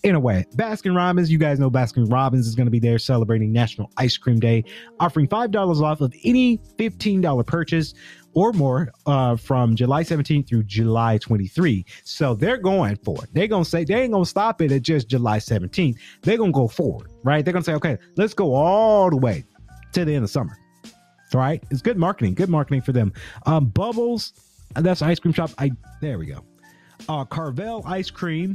in 0.03 0.15
a 0.15 0.21
way. 0.21 0.45
Baskin 0.57 0.97
Robbins, 0.97 1.31
you 1.31 1.39
guys 1.39 1.59
know 1.59 1.71
Baskin 1.71 2.11
Robbins 2.11 2.47
is 2.47 2.55
going 2.55 2.67
to 2.67 2.71
be 2.71 2.81
there 2.81 2.99
celebrating 2.99 3.53
National 3.53 3.91
Ice 3.97 4.17
Cream 4.17 4.41
Day, 4.41 4.65
offering 4.99 5.29
$5 5.29 5.83
off 5.83 6.01
of 6.01 6.13
any 6.25 6.59
$15 6.79 7.47
purchase 7.47 7.95
or 8.35 8.53
more 8.53 8.93
uh, 9.07 9.37
from 9.37 9.77
July 9.77 10.03
17th 10.03 10.49
through 10.49 10.65
July 10.65 11.19
23. 11.19 11.85
So 12.05 12.35
they're 12.35 12.59
going 12.59 12.97
for 12.97 13.23
it. 13.25 13.31
They're 13.33 13.47
going 13.47 13.65
to 13.65 13.71
say, 13.71 13.85
they 13.85 14.03
ain't 14.03 14.13
going 14.13 14.25
to 14.25 14.31
stop 14.31 14.61
it 14.61 14.73
at 14.73 14.83
just 14.83 15.09
July 15.09 15.39
17th. 15.39 15.97
They're 16.23 16.37
going 16.37 16.53
to 16.53 16.57
go 16.57 16.69
forward, 16.69 17.11
right? 17.23 17.45
They're 17.45 17.53
going 17.53 17.65
to 17.65 17.71
say, 17.71 17.75
okay, 17.75 17.99
let's 18.17 18.35
go 18.35 18.55
all 18.55 19.11
the 19.11 19.17
way 19.17 19.45
to 19.93 20.05
the 20.05 20.15
end 20.15 20.25
of 20.25 20.31
summer. 20.31 20.57
Right? 21.35 21.63
It's 21.71 21.81
good 21.81 21.97
marketing. 21.97 22.35
Good 22.35 22.51
marketing 22.51 22.83
for 22.83 22.93
them. 22.93 23.13
Um, 23.47 23.67
Bubbles, 23.67 24.35
that's 24.75 25.01
ice 25.01 25.19
cream 25.19 25.33
shop. 25.33 25.51
I 25.57 25.71
there 26.03 26.19
we 26.19 26.27
go. 26.27 26.45
Uh, 27.09 27.25
Carvel 27.25 27.83
ice 27.87 28.11
cream 28.11 28.55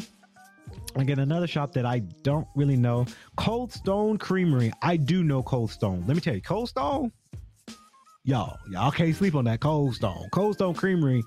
Again, 0.95 1.19
another 1.19 1.47
shop 1.47 1.73
that 1.73 1.85
I 1.85 1.99
don't 2.23 2.47
really 2.55 2.75
know. 2.75 3.05
Cold 3.35 3.71
Stone 3.71 4.17
Creamery. 4.17 4.71
I 4.81 4.97
do 4.97 5.23
know 5.23 5.43
Cold 5.43 5.71
Stone. 5.71 6.05
Let 6.07 6.15
me 6.15 6.21
tell 6.21 6.33
you, 6.33 6.41
Cold 6.41 6.69
Stone, 6.69 7.11
y'all, 8.27 8.59
y'all 8.69 8.91
can't 8.91 9.15
sleep 9.15 9.33
on 9.33 9.45
that 9.45 9.61
Cold 9.61 9.95
Stone. 9.95 10.27
Cold 10.31 10.55
Stone 10.55 10.75
Creamery. 10.75 11.23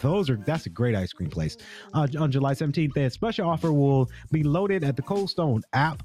Those 0.00 0.30
are 0.30 0.36
that's 0.36 0.66
a 0.66 0.70
great 0.70 0.94
ice 0.94 1.12
cream 1.12 1.30
place. 1.30 1.56
Uh, 1.94 2.06
on 2.18 2.30
July 2.30 2.52
17th, 2.52 2.92
that 2.92 3.12
special 3.12 3.48
offer 3.48 3.72
will 3.72 4.08
be 4.30 4.44
loaded 4.44 4.84
at 4.84 4.94
the 4.94 5.02
Cold 5.02 5.30
Stone 5.30 5.62
app. 5.72 6.02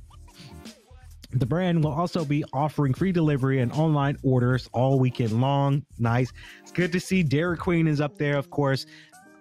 The 1.34 1.46
brand 1.46 1.84
will 1.84 1.92
also 1.92 2.24
be 2.24 2.46
offering 2.54 2.94
free 2.94 3.12
delivery 3.12 3.60
and 3.60 3.72
online 3.74 4.18
orders 4.24 4.70
all 4.72 4.98
weekend 4.98 5.42
long. 5.42 5.86
Nice. 6.00 6.32
It's 6.62 6.72
good 6.72 6.94
to 6.94 7.02
see 7.02 7.22
Dairy 7.22 7.58
Queen 7.58 7.86
is 7.86 8.00
up 8.00 8.18
there, 8.18 8.38
of 8.38 8.50
course 8.50 8.86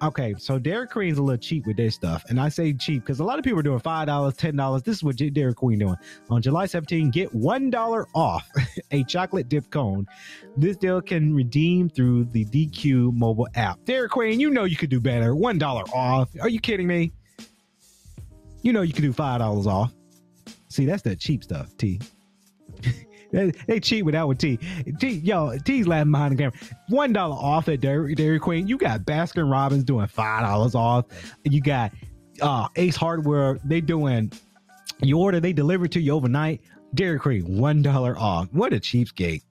okay, 0.03 0.35
so 0.39 0.59
Dairy 0.59 0.87
Queen's 0.87 1.19
a 1.19 1.23
little 1.23 1.39
cheap 1.39 1.67
with 1.67 1.77
their 1.77 1.91
stuff, 1.91 2.25
and 2.29 2.41
I 2.41 2.49
say 2.49 2.73
cheap 2.73 3.03
because 3.03 3.21
a 3.21 3.25
lot 3.25 3.39
of 3.39 3.45
people 3.45 3.59
are 3.61 3.63
doing 3.63 3.79
five 3.79 4.07
dollars, 4.07 4.35
ten 4.37 4.57
dollars. 4.57 4.83
This 4.83 4.97
is 4.97 5.05
what 5.05 5.17
Dairy 5.17 5.55
Queen 5.55 5.79
doing 5.79 5.97
on 6.31 6.43
July 6.43 6.67
17. 6.67 7.11
Get 7.11 7.35
one 7.35 7.71
dollar 7.71 8.07
off 8.15 8.49
a 8.91 9.05
chocolate 9.05 9.49
dip 9.49 9.71
cone. 9.71 10.07
This 10.57 10.77
deal 10.77 11.01
can 11.01 11.35
redeem 11.35 11.89
through 11.89 12.25
the 12.27 12.45
DQ 12.45 13.13
mobile 13.15 13.49
app. 13.55 13.85
Dairy 13.85 14.09
Queen, 14.09 14.41
you 14.41 14.51
know 14.51 14.65
you 14.65 14.77
could 14.77 14.91
do 14.91 15.01
better. 15.01 15.35
One 15.35 15.59
dollar 15.59 15.83
off. 15.95 16.29
Are 16.41 16.49
you 16.49 16.61
kidding 16.61 16.87
me? 16.87 17.13
You 18.63 18.73
know 18.73 18.83
you 18.83 18.93
could 18.93 19.03
do 19.03 19.13
five 19.13 19.41
dollars 19.41 19.67
off. 19.67 19.93
See, 20.69 20.85
that's 20.85 21.03
that 21.03 21.19
cheap 21.19 21.45
stuff, 21.45 21.77
T. 21.77 22.01
They, 23.33 23.51
they 23.67 23.81
cheat 23.81 24.05
with 24.05 24.15
that 24.15 24.27
with 24.27 24.39
T. 24.39 24.59
T. 24.99 25.09
Yo, 25.09 25.57
T's 25.59 25.87
laughing 25.87 26.13
behind 26.13 26.33
the 26.33 26.37
camera. 26.37 26.59
One 26.89 27.13
dollar 27.13 27.37
off 27.37 27.69
at 27.69 27.81
Dairy, 27.81 28.15
Dairy 28.15 28.39
Queen. 28.39 28.67
You 28.69 28.79
got 28.79 29.01
Baskin 29.01 29.51
Robbins 29.51 29.85
doing 29.85 30.07
five 30.07 30.43
dollars 30.43 30.75
off. 30.75 31.07
You 31.45 31.61
got 31.61 31.93
uh, 32.41 32.69
Ace 32.77 32.97
Hardware. 32.97 33.59
They 33.65 33.81
doing 33.81 34.33
you 35.03 35.19
order, 35.19 35.41
they 35.41 35.53
deliver 35.53 35.87
to 35.89 36.01
you 36.01 36.13
overnight. 36.13 36.63
Dairy 36.95 37.19
Queen, 37.19 37.59
one 37.59 37.83
dollar 37.83 38.17
off. 38.19 38.49
What 38.53 38.73
a 38.73 38.77
cheapskate. 38.77 39.43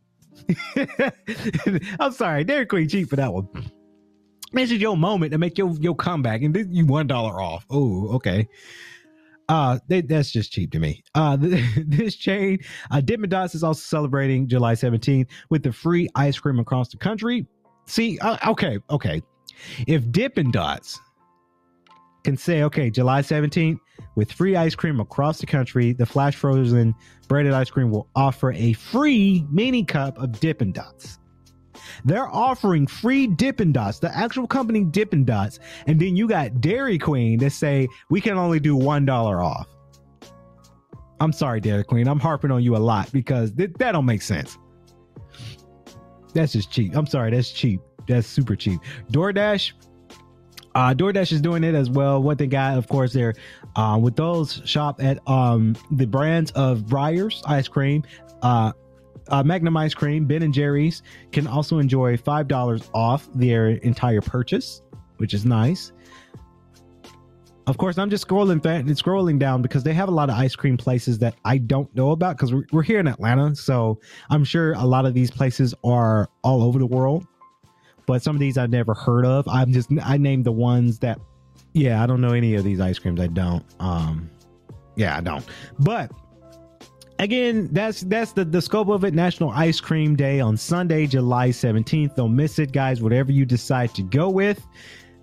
I'm 2.00 2.12
sorry, 2.12 2.44
Dairy 2.44 2.66
Queen 2.66 2.88
cheap 2.90 3.10
for 3.10 3.16
that 3.18 3.32
one. 3.32 3.48
This 4.52 4.72
is 4.72 4.80
your 4.80 4.98
moment 4.98 5.32
to 5.34 5.38
make 5.38 5.58
your 5.58 5.72
your 5.80 5.96
comeback, 5.96 6.42
and 6.42 6.54
this, 6.54 6.68
you 6.70 6.86
one 6.86 7.08
dollar 7.08 7.42
off. 7.42 7.66
Oh, 7.70 8.16
okay. 8.16 8.48
Uh, 9.48 9.80
they, 9.88 10.02
that's 10.02 10.32
just 10.32 10.52
cheap 10.52 10.72
to 10.72 10.80
me. 10.80 11.04
Uh, 11.14 11.38
this 11.78 12.16
chain, 12.16 12.60
uh, 12.92 13.02
Dippin' 13.02 13.30
Dots 13.30 13.56
is 13.56 13.64
also 13.64 13.82
celebrating 13.82 14.48
July 14.48 14.74
17th 14.74 15.28
with 15.50 15.64
the 15.64 15.72
free 15.72 16.10
ice 16.16 16.40
cream 16.40 16.60
across 16.60 16.90
the 16.90 16.98
country. 16.98 17.46
See, 17.86 18.18
uh, 18.20 18.38
okay, 18.52 18.80
okay. 18.90 19.22
If 19.88 20.12
Dippin' 20.12 20.52
Dots 20.52 21.00
can 22.24 22.36
say, 22.36 22.64
okay, 22.64 22.90
July 22.90 23.22
17th, 23.22 23.80
with 24.16 24.32
free 24.32 24.56
ice 24.56 24.76
cream 24.76 25.00
across 25.00 25.40
the 25.40 25.46
country, 25.46 25.94
the 25.94 26.06
Flash 26.06 26.36
Frozen 26.36 26.96
beaded 27.30 27.54
ice 27.54 27.70
cream 27.70 27.92
will 27.92 28.08
offer 28.16 28.52
a 28.54 28.74
free 28.74 29.46
mini 29.52 29.84
cup 29.84 30.18
of 30.18 30.40
Dippin' 30.40 30.72
Dots. 30.72 31.20
They're 32.04 32.28
offering 32.28 32.88
free 32.88 33.28
Dippin' 33.28 33.72
Dots, 33.72 34.00
the 34.00 34.16
actual 34.16 34.48
company 34.48 34.84
Dippin' 34.84 35.26
Dots, 35.26 35.60
and 35.88 36.00
then 36.00 36.16
you 36.16 36.28
got 36.28 36.62
Dairy 36.62 36.98
Queen 36.98 37.40
that 37.40 37.52
say 37.52 37.88
we 38.10 38.22
can 38.22 38.38
only 38.38 38.60
do 38.60 38.76
one 38.76 39.06
dollar 39.06 39.44
off. 39.44 39.68
I'm 41.20 41.32
sorry, 41.32 41.62
Dairy 41.62 41.84
Queen. 41.84 42.08
I'm 42.08 42.20
harping 42.20 42.52
on 42.52 42.62
you 42.62 42.76
a 42.76 42.78
lot 42.78 43.12
because 43.12 43.52
th- 43.54 43.72
that 43.80 43.94
don't 43.94 44.06
make 44.06 44.22
sense. 44.22 44.58
That's 46.34 46.52
just 46.52 46.72
cheap. 46.72 46.96
I'm 46.96 47.08
sorry, 47.08 47.32
that's 47.32 47.52
cheap. 47.52 47.80
That's 48.08 48.28
super 48.28 48.56
cheap. 48.56 48.82
DoorDash, 49.12 49.72
uh, 50.76 50.94
DoorDash 50.94 51.32
is 51.32 51.42
doing 51.42 51.64
it 51.64 51.74
as 51.74 51.90
well. 51.90 52.22
What 52.22 52.38
they 52.38 52.48
got, 52.48 52.78
of 52.78 52.90
course, 52.90 53.14
they're 53.14 53.34
uh, 53.78 53.98
with 54.02 54.18
those 54.18 54.62
shop 54.66 55.02
at 55.02 55.26
um, 55.28 55.76
the 55.92 56.06
brands 56.06 56.52
of 56.52 56.82
Breyers 56.82 57.42
ice 57.48 57.70
cream, 57.70 58.04
uh, 58.42 58.74
uh, 59.30 59.44
Magnum 59.44 59.76
ice 59.78 59.94
cream, 59.94 60.26
Ben 60.26 60.44
and 60.44 60.54
Jerry's 60.54 61.04
can 61.32 61.48
also 61.48 61.80
enjoy 61.80 62.18
five 62.18 62.48
dollars 62.48 62.90
off 62.94 63.28
their 63.34 63.70
entire 63.70 64.22
purchase, 64.22 64.82
which 65.18 65.34
is 65.34 65.46
nice. 65.46 65.92
Of 67.68 67.80
course, 67.80 67.98
I'm 67.98 68.12
just 68.12 68.28
scrolling 68.28 68.62
scrolling 68.62 69.40
down 69.40 69.64
because 69.64 69.82
they 69.82 69.94
have 69.94 70.08
a 70.08 70.12
lot 70.12 70.30
of 70.30 70.36
ice 70.36 70.56
cream 70.56 70.78
places 70.78 71.18
that 71.20 71.36
I 71.46 71.58
don't 71.58 71.94
know 71.96 72.12
about 72.12 72.38
because 72.38 72.54
we're, 72.54 72.66
we're 72.72 72.84
here 72.84 73.00
in 73.00 73.08
Atlanta, 73.08 73.56
so 73.56 74.00
I'm 74.30 74.44
sure 74.44 74.74
a 74.74 74.86
lot 74.86 75.08
of 75.08 75.16
these 75.16 75.32
places 75.32 75.74
are 75.84 76.30
all 76.44 76.62
over 76.62 76.78
the 76.78 76.86
world. 76.86 77.26
But 78.06 78.22
some 78.22 78.36
of 78.36 78.40
these 78.40 78.60
I've 78.60 78.70
never 78.70 78.94
heard 78.94 79.26
of. 79.26 79.48
I'm 79.48 79.74
just 79.74 79.90
I 80.04 80.18
named 80.18 80.46
the 80.46 80.52
ones 80.52 81.00
that, 81.00 81.20
yeah, 81.74 82.04
I 82.04 82.06
don't 82.06 82.22
know 82.22 82.34
any 82.34 82.54
of 82.54 82.64
these 82.64 82.80
ice 82.80 83.00
creams. 83.00 83.20
I 83.20 83.28
don't. 83.28 83.66
Um, 83.80 84.30
yeah, 84.96 85.18
I 85.18 85.22
don't. 85.22 85.44
But 85.80 86.12
again 87.20 87.70
that's 87.72 88.02
that's 88.02 88.34
the, 88.34 88.46
the 88.46 88.62
scope 88.62 88.90
of 88.90 89.04
it. 89.04 89.14
National 89.14 89.50
ice 89.52 89.80
cream 89.80 90.16
day 90.16 90.40
on 90.40 90.58
sunday 90.58 91.08
july 91.08 91.50
17th 91.50 92.16
don't 92.16 92.36
miss 92.36 92.60
it 92.60 92.72
guys. 92.72 93.02
Whatever 93.02 93.32
you 93.32 93.46
decide 93.46 93.94
to 93.96 94.04
go 94.04 94.30
with 94.30 94.66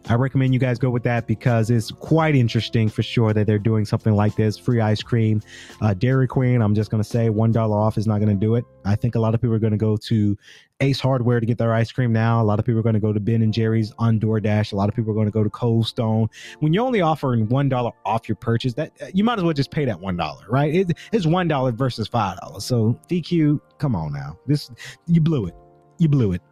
i 0.09 0.15
recommend 0.15 0.53
you 0.53 0.59
guys 0.59 0.79
go 0.79 0.91
with 0.91 1.05
that 1.05 1.27
because 1.29 1.71
it's 1.71 1.93
quite 1.93 2.35
interesting 2.35 2.89
for 2.89 3.03
sure 3.05 3.33
that 3.33 3.47
they're 3.47 3.59
doing 3.59 3.85
something 3.85 4.15
like 4.15 4.35
this. 4.35 4.59
Free 4.59 4.81
ice 4.81 5.03
cream 5.03 5.41
uh, 5.81 5.95
dairy 5.95 6.27
queen 6.27 6.61
i'm 6.63 6.75
just 6.75 6.91
going 6.91 7.03
to 7.03 7.09
say 7.09 7.31
one 7.31 7.53
dollar 7.53 7.77
off 7.79 7.99
is 7.99 8.07
not 8.07 8.19
going 8.19 8.29
to 8.29 8.47
do 8.47 8.55
it. 8.57 8.65
I 8.85 8.97
think 8.97 9.15
a 9.15 9.21
lot 9.21 9.35
of 9.35 9.41
people 9.41 9.55
are 9.55 9.61
going 9.61 9.73
to 9.73 9.77
go 9.77 9.97
to 9.97 10.37
Ace 10.83 11.01
Hardware 11.01 11.39
to 11.39 11.47
get 11.47 11.59
their 11.59 11.73
ice 11.73 11.93
cream 11.93 12.13
now. 12.13 12.43
A 12.43 12.45
lot 12.45 12.59
of 12.59 12.67
people 12.67 12.81
are 12.81 12.83
going 12.83 12.95
to 12.95 13.01
go 13.01 13.13
to 13.13 13.21
Ben 13.21 13.43
and 13.43 13.55
Jerry's 13.55 13.93
on 13.99 14.19
DoorDash. 14.19 14.73
A 14.73 14.77
lot 14.77 14.89
of 14.89 14.95
people 14.95 15.13
are 15.13 15.15
going 15.15 15.27
to 15.27 15.33
go 15.33 15.45
to 15.45 15.51
Cold 15.51 15.87
Stone. 15.87 16.29
When 16.59 16.73
you're 16.73 16.85
only 16.85 17.01
offering 17.01 17.49
one 17.49 17.69
dollar 17.69 17.93
off 18.05 18.29
your 18.29 18.37
purchase, 18.37 18.75
that 18.75 18.93
you 19.15 19.23
might 19.23 19.39
as 19.39 19.45
well 19.45 19.53
just 19.53 19.71
pay 19.71 19.85
that 19.85 20.01
one 20.01 20.17
dollar, 20.17 20.45
right? 20.49 20.75
It, 20.75 20.99
it's 21.13 21.25
one 21.25 21.47
dollar 21.47 21.71
versus 21.71 22.09
five 22.09 22.39
dollars. 22.41 22.65
So 22.65 22.99
DQ, 23.09 23.61
come 23.79 23.95
on 23.95 24.13
now, 24.13 24.37
this 24.47 24.71
you 25.07 25.21
blew 25.21 25.47
it. 25.47 25.55
You 25.99 26.09
blew 26.09 26.33
it. 26.33 26.43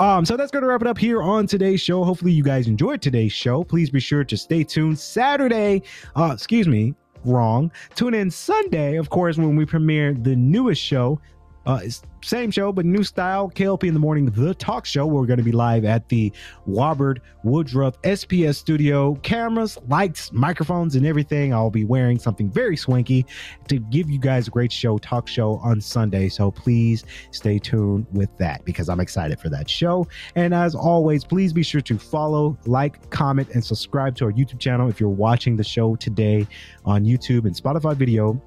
Um, 0.00 0.24
so 0.24 0.36
that's 0.36 0.50
going 0.50 0.62
to 0.62 0.68
wrap 0.68 0.80
it 0.80 0.88
up 0.88 0.98
here 0.98 1.22
on 1.22 1.46
today's 1.46 1.80
show. 1.80 2.02
Hopefully, 2.02 2.32
you 2.32 2.42
guys 2.42 2.66
enjoyed 2.66 3.00
today's 3.00 3.32
show. 3.32 3.62
Please 3.62 3.90
be 3.90 4.00
sure 4.00 4.24
to 4.24 4.36
stay 4.36 4.64
tuned 4.64 4.98
Saturday. 4.98 5.82
Uh, 6.16 6.32
excuse 6.34 6.66
me, 6.66 6.94
wrong. 7.24 7.70
Tune 7.94 8.14
in 8.14 8.30
Sunday, 8.30 8.96
of 8.96 9.10
course, 9.10 9.36
when 9.36 9.54
we 9.54 9.64
premiere 9.64 10.12
the 10.12 10.34
newest 10.34 10.82
show, 10.82 11.20
Uh, 11.66 11.80
same 12.22 12.50
show, 12.50 12.72
but 12.72 12.84
new 12.84 13.02
style. 13.04 13.50
KLP 13.50 13.84
in 13.84 13.94
the 13.94 14.00
morning, 14.00 14.26
the 14.26 14.54
talk 14.54 14.86
show. 14.86 15.06
We're 15.06 15.26
going 15.26 15.38
to 15.38 15.44
be 15.44 15.52
live 15.52 15.84
at 15.84 16.08
the 16.08 16.32
Warbird 16.68 17.18
Woodruff 17.42 18.00
SPS 18.02 18.56
studio. 18.56 19.14
Cameras, 19.16 19.78
lights, 19.88 20.32
microphones, 20.32 20.96
and 20.96 21.06
everything. 21.06 21.52
I'll 21.52 21.70
be 21.70 21.84
wearing 21.84 22.18
something 22.18 22.50
very 22.50 22.76
swanky 22.76 23.26
to 23.68 23.78
give 23.78 24.10
you 24.10 24.18
guys 24.18 24.48
a 24.48 24.50
great 24.50 24.72
show, 24.72 24.98
talk 24.98 25.28
show 25.28 25.56
on 25.56 25.80
Sunday. 25.80 26.28
So 26.28 26.50
please 26.50 27.04
stay 27.30 27.58
tuned 27.58 28.06
with 28.12 28.34
that 28.38 28.64
because 28.64 28.88
I'm 28.88 29.00
excited 29.00 29.38
for 29.38 29.48
that 29.50 29.68
show. 29.68 30.06
And 30.34 30.54
as 30.54 30.74
always, 30.74 31.24
please 31.24 31.52
be 31.52 31.62
sure 31.62 31.82
to 31.82 31.98
follow, 31.98 32.58
like, 32.66 33.10
comment, 33.10 33.50
and 33.50 33.64
subscribe 33.64 34.16
to 34.16 34.26
our 34.26 34.32
YouTube 34.32 34.60
channel 34.60 34.88
if 34.88 34.98
you're 34.98 35.08
watching 35.08 35.56
the 35.56 35.64
show 35.64 35.96
today 35.96 36.46
on 36.84 37.04
YouTube 37.04 37.44
and 37.44 37.54
Spotify 37.54 37.94
video 37.94 38.40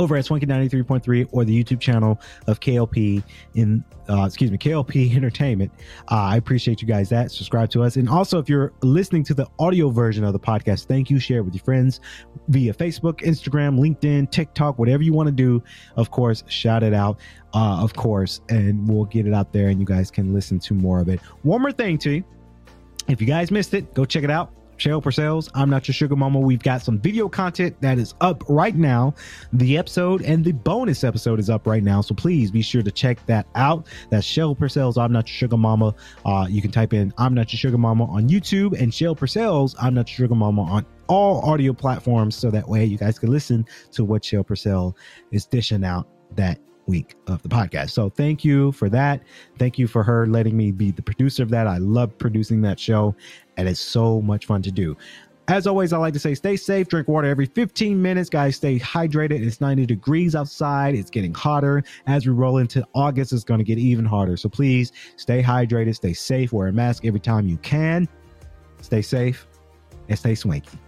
over 0.00 0.16
at 0.16 0.24
Swanky 0.24 0.46
93.3 0.46 1.28
or 1.30 1.44
the 1.44 1.62
YouTube 1.64 1.78
channel 1.78 2.18
of 2.46 2.58
KLP 2.58 3.22
in 3.54 3.84
uh, 4.08 4.24
excuse 4.24 4.50
me 4.50 4.56
KLP 4.56 5.14
Entertainment. 5.16 5.70
Uh, 6.10 6.14
I 6.14 6.36
appreciate 6.36 6.80
you 6.80 6.88
guys 6.88 7.10
that 7.10 7.30
subscribe 7.30 7.70
to 7.70 7.82
us, 7.82 7.96
and 7.96 8.08
also 8.08 8.38
if 8.38 8.48
you're 8.48 8.72
listening 8.82 9.22
to 9.24 9.34
the 9.34 9.46
audio 9.58 9.90
version 9.90 10.24
of 10.24 10.32
the 10.32 10.40
podcast, 10.40 10.86
thank 10.86 11.10
you. 11.10 11.20
Share 11.20 11.38
it 11.38 11.42
with 11.42 11.54
your 11.54 11.62
friends 11.62 12.00
via 12.48 12.72
Facebook, 12.72 13.20
Instagram, 13.20 13.78
LinkedIn, 13.78 14.30
TikTok, 14.30 14.78
whatever 14.78 15.02
you 15.02 15.12
want 15.12 15.26
to 15.26 15.32
do. 15.32 15.62
Of 15.96 16.10
course, 16.10 16.42
shout 16.48 16.82
it 16.82 16.94
out, 16.94 17.20
uh, 17.54 17.82
of 17.82 17.94
course, 17.94 18.40
and 18.48 18.88
we'll 18.88 19.04
get 19.04 19.26
it 19.26 19.34
out 19.34 19.52
there, 19.52 19.68
and 19.68 19.78
you 19.78 19.86
guys 19.86 20.10
can 20.10 20.32
listen 20.32 20.58
to 20.60 20.74
more 20.74 21.00
of 21.00 21.08
it. 21.08 21.20
One 21.42 21.60
more 21.60 21.72
thing 21.72 21.98
to 21.98 22.10
you. 22.10 22.24
If 23.06 23.20
you 23.20 23.26
guys 23.26 23.50
missed 23.50 23.74
it, 23.74 23.92
go 23.92 24.06
check 24.06 24.24
it 24.24 24.30
out. 24.30 24.52
Cheryl 24.80 25.02
Purcell's 25.02 25.50
I'm 25.54 25.68
Not 25.68 25.86
Your 25.86 25.92
Sugar 25.92 26.16
Mama. 26.16 26.40
We've 26.40 26.62
got 26.62 26.80
some 26.80 26.98
video 26.98 27.28
content 27.28 27.78
that 27.82 27.98
is 27.98 28.14
up 28.22 28.42
right 28.48 28.74
now. 28.74 29.14
The 29.52 29.76
episode 29.76 30.22
and 30.22 30.42
the 30.42 30.52
bonus 30.52 31.04
episode 31.04 31.38
is 31.38 31.50
up 31.50 31.66
right 31.66 31.82
now. 31.82 32.00
So 32.00 32.14
please 32.14 32.50
be 32.50 32.62
sure 32.62 32.82
to 32.82 32.90
check 32.90 33.24
that 33.26 33.46
out. 33.56 33.86
That's 34.08 34.26
Cheryl 34.26 34.58
Purcell's 34.58 34.96
I'm 34.96 35.12
Not 35.12 35.28
Your 35.28 35.34
Sugar 35.34 35.58
Mama. 35.58 35.94
Uh, 36.24 36.46
you 36.48 36.62
can 36.62 36.70
type 36.70 36.94
in 36.94 37.12
I'm 37.18 37.34
Not 37.34 37.52
Your 37.52 37.58
Sugar 37.58 37.76
Mama 37.76 38.04
on 38.06 38.30
YouTube 38.30 38.80
and 38.80 38.90
Cheryl 38.90 39.16
Purcell's 39.16 39.76
I'm 39.78 39.92
Not 39.92 40.08
Your 40.08 40.24
Sugar 40.24 40.34
Mama 40.34 40.62
on 40.62 40.86
all 41.08 41.42
audio 41.42 41.74
platforms. 41.74 42.34
So 42.34 42.50
that 42.50 42.66
way 42.66 42.86
you 42.86 42.96
guys 42.96 43.18
can 43.18 43.30
listen 43.30 43.66
to 43.92 44.02
what 44.02 44.22
Cheryl 44.22 44.46
Purcell 44.46 44.96
is 45.30 45.44
dishing 45.44 45.84
out 45.84 46.08
that 46.36 46.58
week 46.86 47.14
of 47.28 47.42
the 47.42 47.48
podcast. 47.48 47.90
So 47.90 48.10
thank 48.10 48.44
you 48.44 48.72
for 48.72 48.88
that. 48.88 49.22
Thank 49.58 49.78
you 49.78 49.86
for 49.86 50.02
her 50.02 50.26
letting 50.26 50.56
me 50.56 50.72
be 50.72 50.90
the 50.90 51.02
producer 51.02 51.42
of 51.42 51.50
that. 51.50 51.66
I 51.66 51.78
love 51.78 52.16
producing 52.18 52.62
that 52.62 52.80
show 52.80 53.14
and 53.60 53.68
it's 53.68 53.78
so 53.78 54.22
much 54.22 54.46
fun 54.46 54.62
to 54.62 54.72
do. 54.72 54.96
As 55.48 55.66
always, 55.66 55.92
I 55.92 55.98
like 55.98 56.14
to 56.14 56.18
say 56.18 56.34
stay 56.34 56.56
safe, 56.56 56.88
drink 56.88 57.08
water 57.08 57.28
every 57.28 57.44
15 57.44 58.00
minutes. 58.00 58.30
Guys, 58.30 58.56
stay 58.56 58.78
hydrated. 58.78 59.44
It's 59.44 59.60
90 59.60 59.84
degrees 59.84 60.34
outside. 60.34 60.94
It's 60.94 61.10
getting 61.10 61.34
hotter. 61.34 61.82
As 62.06 62.24
we 62.24 62.32
roll 62.32 62.58
into 62.58 62.86
August, 62.94 63.32
it's 63.32 63.44
going 63.44 63.58
to 63.58 63.64
get 63.64 63.76
even 63.76 64.06
harder. 64.06 64.36
So 64.36 64.48
please 64.48 64.92
stay 65.16 65.42
hydrated, 65.42 65.94
stay 65.96 66.14
safe, 66.14 66.52
wear 66.52 66.68
a 66.68 66.72
mask 66.72 67.04
every 67.04 67.20
time 67.20 67.48
you 67.48 67.58
can. 67.58 68.08
Stay 68.80 69.02
safe 69.02 69.46
and 70.08 70.18
stay 70.18 70.34
swanky. 70.34 70.78